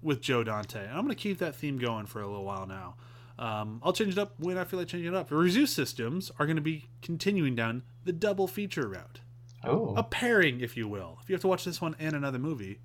with 0.00 0.20
Joe 0.20 0.44
Dante. 0.44 0.80
And 0.82 0.90
I'm 0.92 1.04
going 1.04 1.08
to 1.08 1.14
keep 1.14 1.38
that 1.38 1.56
theme 1.56 1.78
going 1.78 2.06
for 2.06 2.20
a 2.20 2.26
little 2.26 2.44
while 2.44 2.66
now. 2.66 2.94
Um, 3.38 3.80
I'll 3.82 3.92
change 3.92 4.12
it 4.12 4.18
up 4.18 4.34
when 4.38 4.56
I 4.56 4.64
feel 4.64 4.78
like 4.78 4.88
changing 4.88 5.12
it 5.12 5.16
up. 5.16 5.28
The 5.28 5.34
review 5.36 5.66
systems 5.66 6.30
are 6.38 6.46
going 6.46 6.56
to 6.56 6.62
be 6.62 6.84
continuing 7.02 7.56
down 7.56 7.82
the 8.04 8.12
double 8.12 8.46
feature 8.46 8.86
route, 8.88 9.20
Oh. 9.64 9.94
a 9.96 10.04
pairing, 10.04 10.60
if 10.60 10.76
you 10.76 10.86
will. 10.86 11.18
If 11.22 11.28
you 11.28 11.34
have 11.34 11.40
to 11.40 11.48
watch 11.48 11.64
this 11.64 11.80
one 11.80 11.96
and 11.98 12.14
another 12.14 12.38
movie, 12.38 12.78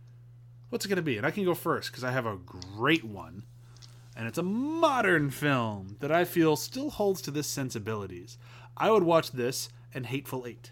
what's 0.70 0.86
it 0.86 0.90
going 0.90 0.96
to 0.96 1.04
be? 1.04 1.18
And 1.18 1.26
I 1.26 1.32
can 1.32 1.46
go 1.46 1.54
first 1.54 1.92
because 1.92 2.04
I 2.04 2.10
have 2.12 2.26
a 2.26 2.38
great 2.38 3.04
one 3.04 3.44
and 4.16 4.28
it's 4.28 4.38
a 4.40 4.44
modern 4.44 5.30
film 5.30 5.98
that 6.00 6.12
I 6.12 6.26
feel 6.26 6.56
still 6.56 6.90
holds 6.90 7.22
to 7.24 7.32
this 7.32 7.48
sensibilities. 7.48 8.38
I 8.76 8.90
would 8.90 9.04
watch 9.04 9.32
this 9.32 9.70
and 9.94 10.08
Hateful 10.08 10.48
Eight. 10.48 10.72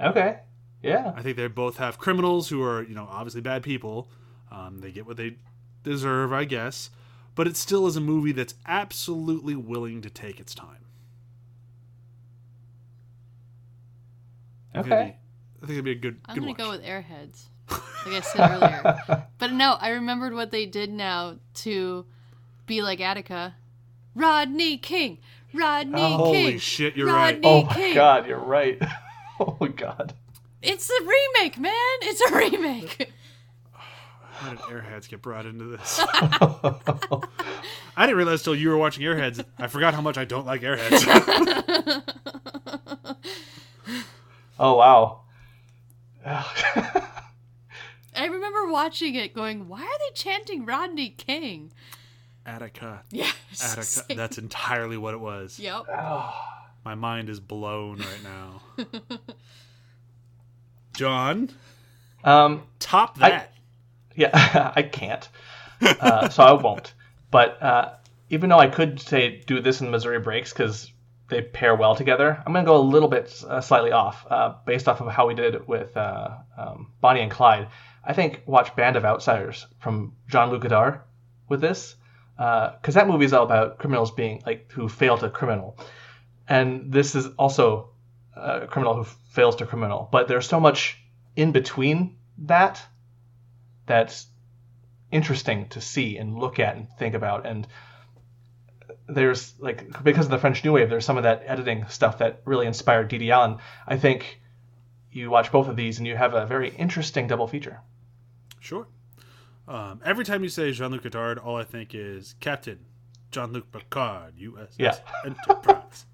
Okay. 0.00 0.38
Yeah. 0.84 1.12
I 1.16 1.22
think 1.22 1.36
they 1.36 1.46
both 1.48 1.78
have 1.78 1.98
criminals 1.98 2.48
who 2.48 2.62
are, 2.62 2.82
you 2.82 2.94
know, 2.94 3.06
obviously 3.10 3.40
bad 3.40 3.62
people. 3.62 4.08
Um, 4.50 4.80
they 4.80 4.90
get 4.92 5.06
what 5.06 5.16
they 5.16 5.36
deserve, 5.82 6.32
I 6.32 6.44
guess. 6.44 6.90
But 7.34 7.46
it 7.48 7.56
still 7.56 7.86
is 7.86 7.96
a 7.96 8.00
movie 8.00 8.32
that's 8.32 8.54
absolutely 8.66 9.56
willing 9.56 10.02
to 10.02 10.10
take 10.10 10.38
its 10.38 10.54
time. 10.54 10.84
I 14.74 14.82
think 14.82 14.86
it'd 14.86 14.98
Okay. 14.98 15.10
be- 15.10 15.16
I 15.62 15.66
think 15.66 15.70
it'd 15.72 15.84
be 15.84 15.90
a 15.92 15.94
good. 15.94 16.20
I'm 16.26 16.34
good 16.34 16.40
gonna 16.40 16.50
watch. 16.52 16.58
go 16.58 16.70
with 16.70 16.84
Airheads, 16.84 17.44
like 18.06 18.16
I 18.16 18.20
said 18.20 18.50
earlier. 18.50 19.26
But 19.38 19.52
no, 19.52 19.76
I 19.80 19.90
remembered 19.90 20.34
what 20.34 20.50
they 20.50 20.66
did 20.66 20.90
now 20.92 21.36
to 21.54 22.04
be 22.66 22.82
like 22.82 23.00
Attica. 23.00 23.54
Rodney 24.14 24.76
King, 24.78 25.18
Rodney 25.52 25.94
Oh, 26.00 26.16
Holy 26.18 26.42
King. 26.52 26.58
shit, 26.58 26.96
you're 26.96 27.06
Rodney 27.06 27.40
right. 27.40 27.40
Oh 27.44 27.64
my 27.64 27.74
King. 27.74 27.94
god, 27.94 28.26
you're 28.26 28.38
right. 28.38 28.80
oh 29.40 29.56
my 29.60 29.68
god. 29.68 30.12
It's 30.64 30.90
a 30.90 31.02
remake, 31.04 31.58
man. 31.58 31.72
It's 32.02 32.20
a 32.20 32.34
remake. 32.36 33.12
How 33.72 34.50
did 34.50 34.58
Airheads 34.60 35.08
get 35.08 35.22
brought 35.22 35.46
into 35.46 35.64
this? 35.66 36.00
I 37.96 38.06
didn't 38.06 38.16
realize 38.16 38.42
till 38.42 38.56
you 38.56 38.70
were 38.70 38.76
watching 38.76 39.04
Airheads. 39.04 39.44
I 39.58 39.68
forgot 39.68 39.94
how 39.94 40.00
much 40.00 40.18
I 40.18 40.24
don't 40.24 40.46
like 40.46 40.62
Airheads. 40.62 42.02
Oh 44.56 44.76
wow. 44.76 45.22
I 46.24 47.02
remember 48.26 48.68
watching 48.70 49.16
it, 49.16 49.34
going, 49.34 49.66
"Why 49.68 49.82
are 49.82 49.98
they 49.98 50.14
chanting 50.14 50.64
Rodney 50.64 51.10
King?" 51.10 51.72
Attica. 52.46 53.02
Yes. 53.10 53.34
Attica. 53.60 54.14
That's 54.14 54.38
entirely 54.38 54.96
what 54.96 55.12
it 55.12 55.18
was. 55.20 55.58
Yep. 55.58 55.86
Ah. 55.92 56.70
My 56.84 56.94
mind 56.94 57.28
is 57.28 57.40
blown 57.40 57.98
right 57.98 58.22
now. 58.22 58.62
John, 60.94 61.50
um 62.22 62.62
top 62.78 63.18
that. 63.18 63.52
yeah, 64.14 64.72
I 64.76 64.82
can't. 64.82 65.28
Uh, 65.80 66.28
so 66.28 66.42
I 66.42 66.52
won't. 66.52 66.94
But 67.30 67.62
uh, 67.62 67.94
even 68.30 68.48
though 68.48 68.58
I 68.58 68.68
could 68.68 69.00
say 69.00 69.42
do 69.46 69.60
this 69.60 69.80
in 69.80 69.90
Missouri 69.90 70.20
Breaks 70.20 70.52
because 70.52 70.90
they 71.28 71.42
pair 71.42 71.74
well 71.74 71.94
together, 71.94 72.42
I'm 72.46 72.52
going 72.52 72.64
to 72.64 72.68
go 72.70 72.76
a 72.76 72.78
little 72.78 73.08
bit 73.08 73.42
uh, 73.48 73.60
slightly 73.60 73.92
off 73.92 74.26
uh, 74.30 74.54
based 74.66 74.88
off 74.88 75.00
of 75.00 75.10
how 75.10 75.26
we 75.26 75.34
did 75.34 75.66
with 75.66 75.96
uh, 75.96 76.30
um, 76.56 76.92
Bonnie 77.00 77.20
and 77.20 77.30
Clyde. 77.30 77.68
I 78.04 78.12
think 78.12 78.42
watch 78.46 78.76
Band 78.76 78.96
of 78.96 79.04
Outsiders 79.04 79.66
from 79.78 80.14
Jean 80.28 80.50
Luc 80.50 80.62
Godard 80.62 81.00
with 81.48 81.60
this 81.60 81.96
because 82.36 82.94
that 82.94 83.08
movie 83.08 83.24
is 83.24 83.32
all 83.32 83.44
about 83.44 83.78
criminals 83.78 84.10
being 84.10 84.42
like 84.44 84.70
who 84.72 84.88
failed 84.88 85.20
to 85.20 85.30
criminal, 85.30 85.78
and 86.48 86.92
this 86.92 87.14
is 87.14 87.26
also 87.38 87.90
a 88.36 88.66
criminal 88.66 88.94
who 88.94 89.04
fails 89.30 89.56
to 89.56 89.66
criminal. 89.66 90.08
But 90.10 90.28
there's 90.28 90.48
so 90.48 90.60
much 90.60 90.98
in 91.36 91.52
between 91.52 92.16
that 92.38 92.82
that's 93.86 94.26
interesting 95.10 95.68
to 95.68 95.80
see 95.80 96.16
and 96.16 96.38
look 96.38 96.58
at 96.58 96.76
and 96.76 96.88
think 96.98 97.14
about 97.14 97.46
and 97.46 97.66
there's 99.06 99.54
like 99.60 100.02
because 100.02 100.26
of 100.26 100.30
the 100.30 100.38
French 100.38 100.64
New 100.64 100.72
Wave 100.72 100.90
there's 100.90 101.04
some 101.04 101.16
of 101.16 101.22
that 101.22 101.42
editing 101.46 101.86
stuff 101.88 102.18
that 102.18 102.40
really 102.44 102.66
inspired 102.66 103.08
Dede 103.08 103.30
Allen 103.30 103.58
I 103.86 103.96
think 103.96 104.40
you 105.12 105.30
watch 105.30 105.52
both 105.52 105.68
of 105.68 105.76
these 105.76 105.98
and 105.98 106.06
you 106.06 106.16
have 106.16 106.34
a 106.34 106.46
very 106.46 106.70
interesting 106.70 107.28
double 107.28 107.46
feature 107.46 107.80
Sure. 108.60 108.88
Um, 109.68 110.00
every 110.04 110.24
time 110.24 110.42
you 110.42 110.48
say 110.48 110.72
Jean 110.72 110.90
Luc 110.90 111.02
Godard, 111.02 111.38
all 111.38 111.56
I 111.56 111.64
think 111.64 111.94
is 111.94 112.34
Captain 112.40 112.78
Jean 113.30 113.52
Luc 113.52 113.70
Picard, 113.70 114.36
USS 114.38 114.74
Yeah. 114.78 114.96
Enterprise. 115.24 116.06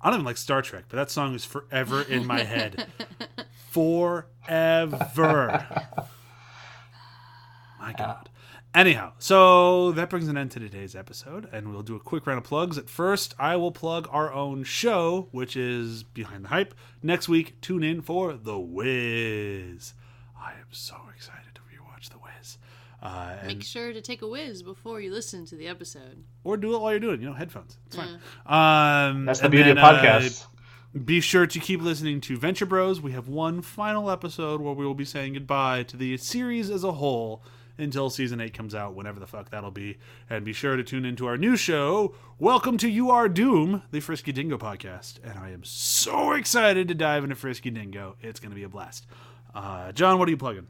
I 0.00 0.10
don't 0.10 0.20
even 0.20 0.26
like 0.26 0.36
Star 0.36 0.62
Trek, 0.62 0.84
but 0.88 0.96
that 0.96 1.10
song 1.10 1.34
is 1.34 1.44
forever 1.44 2.02
in 2.02 2.26
my 2.26 2.42
head. 2.42 2.86
Forever. 3.70 4.26
My 7.80 7.92
God. 7.92 8.28
Anyhow, 8.74 9.12
so 9.18 9.92
that 9.92 10.10
brings 10.10 10.28
an 10.28 10.36
end 10.36 10.50
to 10.52 10.60
today's 10.60 10.94
episode, 10.94 11.48
and 11.52 11.72
we'll 11.72 11.82
do 11.82 11.96
a 11.96 12.00
quick 12.00 12.26
round 12.26 12.38
of 12.38 12.44
plugs. 12.44 12.76
At 12.78 12.88
first, 12.90 13.34
I 13.38 13.56
will 13.56 13.72
plug 13.72 14.06
our 14.10 14.32
own 14.32 14.62
show, 14.62 15.28
which 15.32 15.56
is 15.56 16.02
Behind 16.02 16.44
the 16.44 16.48
Hype. 16.50 16.74
Next 17.02 17.28
week, 17.28 17.60
tune 17.60 17.82
in 17.82 18.02
for 18.02 18.34
The 18.34 18.58
Wiz. 18.58 19.94
I 20.38 20.52
am 20.52 20.66
so 20.70 20.96
excited 21.14 21.54
to 21.54 21.60
rewatch 21.62 22.10
The 22.10 22.18
Wiz. 22.18 22.58
Uh, 23.00 23.36
and, 23.40 23.46
Make 23.48 23.62
sure 23.62 23.92
to 23.92 24.00
take 24.00 24.22
a 24.22 24.26
whiz 24.26 24.62
before 24.62 25.00
you 25.00 25.12
listen 25.12 25.44
to 25.46 25.54
the 25.56 25.68
episode. 25.68 26.24
or 26.44 26.56
do 26.56 26.74
it 26.74 26.80
while 26.80 26.90
you're 26.90 27.00
doing 27.00 27.14
it, 27.14 27.20
you 27.20 27.26
know, 27.26 27.32
headphones. 27.34 27.78
It's 27.86 27.96
fine. 27.96 28.18
Um, 28.46 29.24
That's 29.24 29.40
the 29.40 29.48
beauty 29.48 29.72
then, 29.72 29.78
of 29.78 29.84
podcasts. 29.84 30.44
Uh, 30.44 30.98
be 31.04 31.20
sure 31.20 31.46
to 31.46 31.58
keep 31.60 31.80
listening 31.80 32.20
to 32.22 32.36
Venture 32.36 32.66
Bros. 32.66 33.00
We 33.00 33.12
have 33.12 33.28
one 33.28 33.62
final 33.62 34.10
episode 34.10 34.60
where 34.60 34.72
we 34.74 34.84
will 34.86 34.94
be 34.94 35.04
saying 35.04 35.34
goodbye 35.34 35.84
to 35.84 35.96
the 35.96 36.16
series 36.16 36.70
as 36.70 36.82
a 36.82 36.92
whole 36.92 37.42
until 37.76 38.10
season 38.10 38.40
8 38.40 38.52
comes 38.52 38.74
out, 38.74 38.94
whenever 38.94 39.20
the 39.20 39.26
fuck 39.26 39.50
that'll 39.50 39.70
be. 39.70 39.98
And 40.28 40.44
be 40.44 40.52
sure 40.52 40.74
to 40.76 40.82
tune 40.82 41.04
into 41.04 41.26
our 41.26 41.36
new 41.36 41.56
show, 41.56 42.14
Welcome 42.40 42.78
to 42.78 42.88
You 42.88 43.10
Are 43.12 43.28
Doom, 43.28 43.82
the 43.92 44.00
Frisky 44.00 44.32
Dingo 44.32 44.58
podcast. 44.58 45.18
And 45.22 45.38
I 45.38 45.50
am 45.50 45.62
so 45.62 46.32
excited 46.32 46.88
to 46.88 46.94
dive 46.94 47.22
into 47.22 47.36
Frisky 47.36 47.70
Dingo. 47.70 48.16
It's 48.20 48.40
going 48.40 48.50
to 48.50 48.56
be 48.56 48.64
a 48.64 48.68
blast. 48.68 49.06
Uh, 49.54 49.92
John, 49.92 50.18
what 50.18 50.26
are 50.26 50.32
you 50.32 50.36
plugging? 50.36 50.66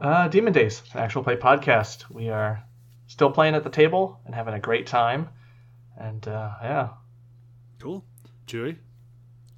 Uh, 0.00 0.28
Demon 0.28 0.52
Days, 0.52 0.82
an 0.92 1.00
actual 1.00 1.22
play 1.22 1.36
podcast. 1.36 2.10
We 2.10 2.28
are 2.28 2.62
still 3.06 3.30
playing 3.30 3.54
at 3.54 3.64
the 3.64 3.70
table 3.70 4.20
and 4.26 4.34
having 4.34 4.54
a 4.54 4.60
great 4.60 4.86
time. 4.86 5.28
And 5.96 6.26
uh, 6.26 6.50
yeah, 6.62 6.88
Cool. 7.84 8.02
Chewy? 8.46 8.78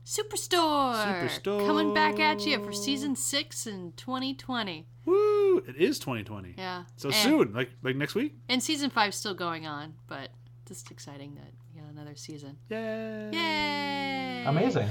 Superstore! 0.05 0.95
Superstore. 0.97 1.65
Coming 1.65 1.95
back 1.95 2.19
at 2.19 2.45
you 2.45 2.61
for 2.65 2.73
season 2.73 3.15
six 3.15 3.69
in 3.69 3.93
2020. 3.97 4.85
Woo! 5.05 5.59
It 5.59 5.77
is 5.77 6.01
2020. 6.01 6.55
Yeah. 6.59 6.85
So 6.97 7.09
and, 7.11 7.17
soon, 7.17 7.53
like 7.53 7.71
like 7.85 7.95
next 7.95 8.17
week. 8.17 8.35
And 8.49 8.61
season 8.61 8.91
five's 8.91 9.17
still 9.17 9.35
going 9.35 9.67
on, 9.67 9.95
but 10.09 10.31
just 10.67 10.91
exciting 10.91 11.37
that 11.37 11.53
you 11.73 11.83
got 11.83 11.91
another 11.93 12.17
season. 12.17 12.57
Yay! 12.69 13.31
Yay! 13.33 14.45
amazing. 14.45 14.89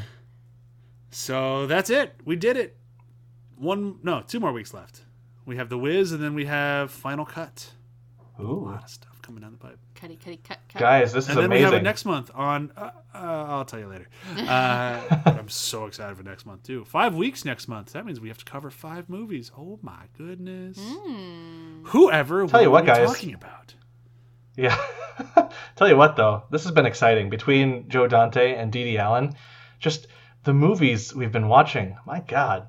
So 1.12 1.68
that's 1.68 1.90
it. 1.90 2.14
We 2.24 2.38
did 2.38 2.56
it. 2.56 2.78
One, 3.58 4.00
no, 4.02 4.22
two 4.26 4.40
more 4.40 4.54
weeks 4.54 4.74
left. 4.74 5.02
We 5.46 5.58
have 5.58 5.70
the 5.70 5.78
Wiz, 5.78 6.12
and 6.12 6.24
then 6.24 6.34
we 6.34 6.46
have 6.46 6.92
Final 6.92 7.26
Cut. 7.26 7.72
Ooh. 8.40 8.44
A 8.44 8.72
lot 8.72 8.84
of 8.84 8.90
stuff 8.90 9.22
coming 9.22 9.42
down 9.42 9.52
the 9.52 9.58
pipe. 9.58 9.80
Cutty, 9.96 10.18
cutty, 10.18 10.38
cut, 10.38 10.60
cut. 10.70 10.80
guys, 10.80 11.14
this 11.14 11.26
is 11.26 11.32
amazing. 11.32 11.44
And 11.44 11.52
then 11.54 11.58
we 11.58 11.64
have 11.64 11.74
it 11.74 11.84
next 11.84 12.06
month 12.06 12.32
on. 12.36 12.72
Uh, 12.76 12.92
uh, 13.14 13.18
I'll 13.48 13.66
tell 13.66 13.80
you 13.80 13.88
later. 13.88 14.08
Uh, 14.38 15.22
I'm 15.26 15.50
so 15.50 15.86
excited 15.86 16.18
for 16.18 16.24
next 16.24 16.46
month 16.46 16.64
too. 16.64 16.84
Five 16.86 17.16
weeks 17.16 17.46
next 17.46 17.68
month. 17.68 17.94
That 17.94 18.06
means 18.06 18.20
we 18.20 18.28
have 18.28 18.38
to 18.38 18.46
cover 18.46 18.70
five 18.70 19.10
movies. 19.10 19.52
Oh 19.58 19.80
my 19.82 20.04
goodness! 20.18 20.78
Hmm. 20.80 21.86
Whoever 21.86 22.46
Tell 22.48 22.62
you 22.62 22.68
were 22.68 22.74
what, 22.74 22.84
we 22.84 22.88
guys. 22.88 23.08
talking 23.08 23.34
about? 23.34 23.74
Yeah. 24.58 24.78
Tell 25.76 25.88
you 25.88 25.96
what, 25.98 26.16
though, 26.16 26.44
this 26.52 26.64
has 26.64 26.72
been 26.72 26.86
exciting 26.86 27.30
between 27.30 27.88
Joe 27.90 28.08
Dante 28.08 28.56
and 28.56 28.72
Dede 28.72 28.98
Allen. 28.98 29.36
Just 29.80 30.08
the 30.44 30.54
movies 30.54 31.14
we've 31.16 31.32
been 31.32 31.48
watching. 31.48 31.98
My 32.06 32.20
God. 32.20 32.68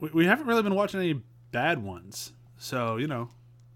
Yeah, 0.00 0.08
we, 0.12 0.22
we 0.22 0.26
haven't 0.26 0.46
really 0.46 0.62
been 0.62 0.74
watching 0.74 1.00
any 1.00 1.20
bad 1.52 1.82
ones. 1.82 2.32
So 2.58 2.96
you 2.96 3.06
know, 3.06 3.28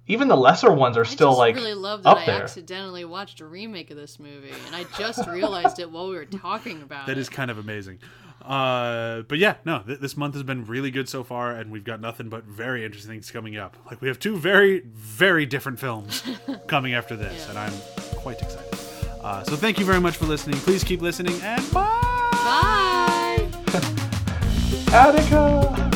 Even 0.07 0.29
the 0.29 0.37
lesser 0.37 0.73
ones 0.73 0.97
are 0.97 1.05
I 1.05 1.09
still 1.09 1.31
just 1.31 1.39
like 1.39 1.55
really 1.57 1.75
love 1.75 2.03
that 2.03 2.09
up 2.11 2.19
I 2.19 2.27
there. 2.27 2.43
accidentally 2.43 3.05
watched 3.05 3.41
a 3.41 3.47
remake 3.47 3.91
of 3.91 3.97
this 3.97 4.19
movie, 4.19 4.53
and 4.67 4.75
I 4.77 4.85
just 4.99 5.27
realized 5.29 5.79
it 5.79 5.91
while 5.91 6.09
we 6.09 6.15
were 6.17 6.25
talking 6.27 6.83
about 6.83 7.07
That 7.07 7.17
it. 7.17 7.21
is 7.21 7.29
kind 7.29 7.51
of 7.51 7.59
amazing. 7.59 7.99
Uh, 8.45 9.23
but 9.23 9.39
yeah, 9.39 9.55
no, 9.65 9.79
th- 9.87 10.01
this 10.01 10.19
month 10.19 10.35
has 10.35 10.43
been 10.43 10.67
really 10.67 10.91
good 10.91 11.09
so 11.09 11.25
far, 11.25 11.53
and 11.53 11.71
we've 11.71 11.85
got 11.85 11.99
nothing 12.03 12.29
but 12.29 12.45
very 12.45 12.85
interesting 12.85 13.13
things 13.13 13.31
coming 13.31 13.57
up. 13.57 13.75
Like 13.91 14.03
we 14.03 14.09
have 14.09 14.19
two 14.19 14.37
very, 14.37 14.81
very 14.81 15.47
different 15.47 15.79
films 15.81 16.23
coming 16.67 16.93
after 16.93 17.17
this, 17.17 17.43
Yeah. 17.45 17.51
and 17.51 17.59
I'm 17.59 17.73
quite 18.17 18.43
excited. 18.43 18.79
Uh, 19.23 19.43
so 19.45 19.57
thank 19.57 19.79
you 19.79 19.87
very 19.87 20.01
much 20.01 20.17
for 20.19 20.27
listening. 20.27 20.57
Please 20.61 20.85
keep 20.85 21.01
listening, 21.01 21.41
and 21.41 21.63
bye. 21.73 21.89
Bye. 22.33 23.49
Attica! 24.93 25.94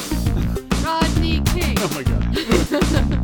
oh 1.80 1.90
my 1.94 2.02
god. 2.02 3.14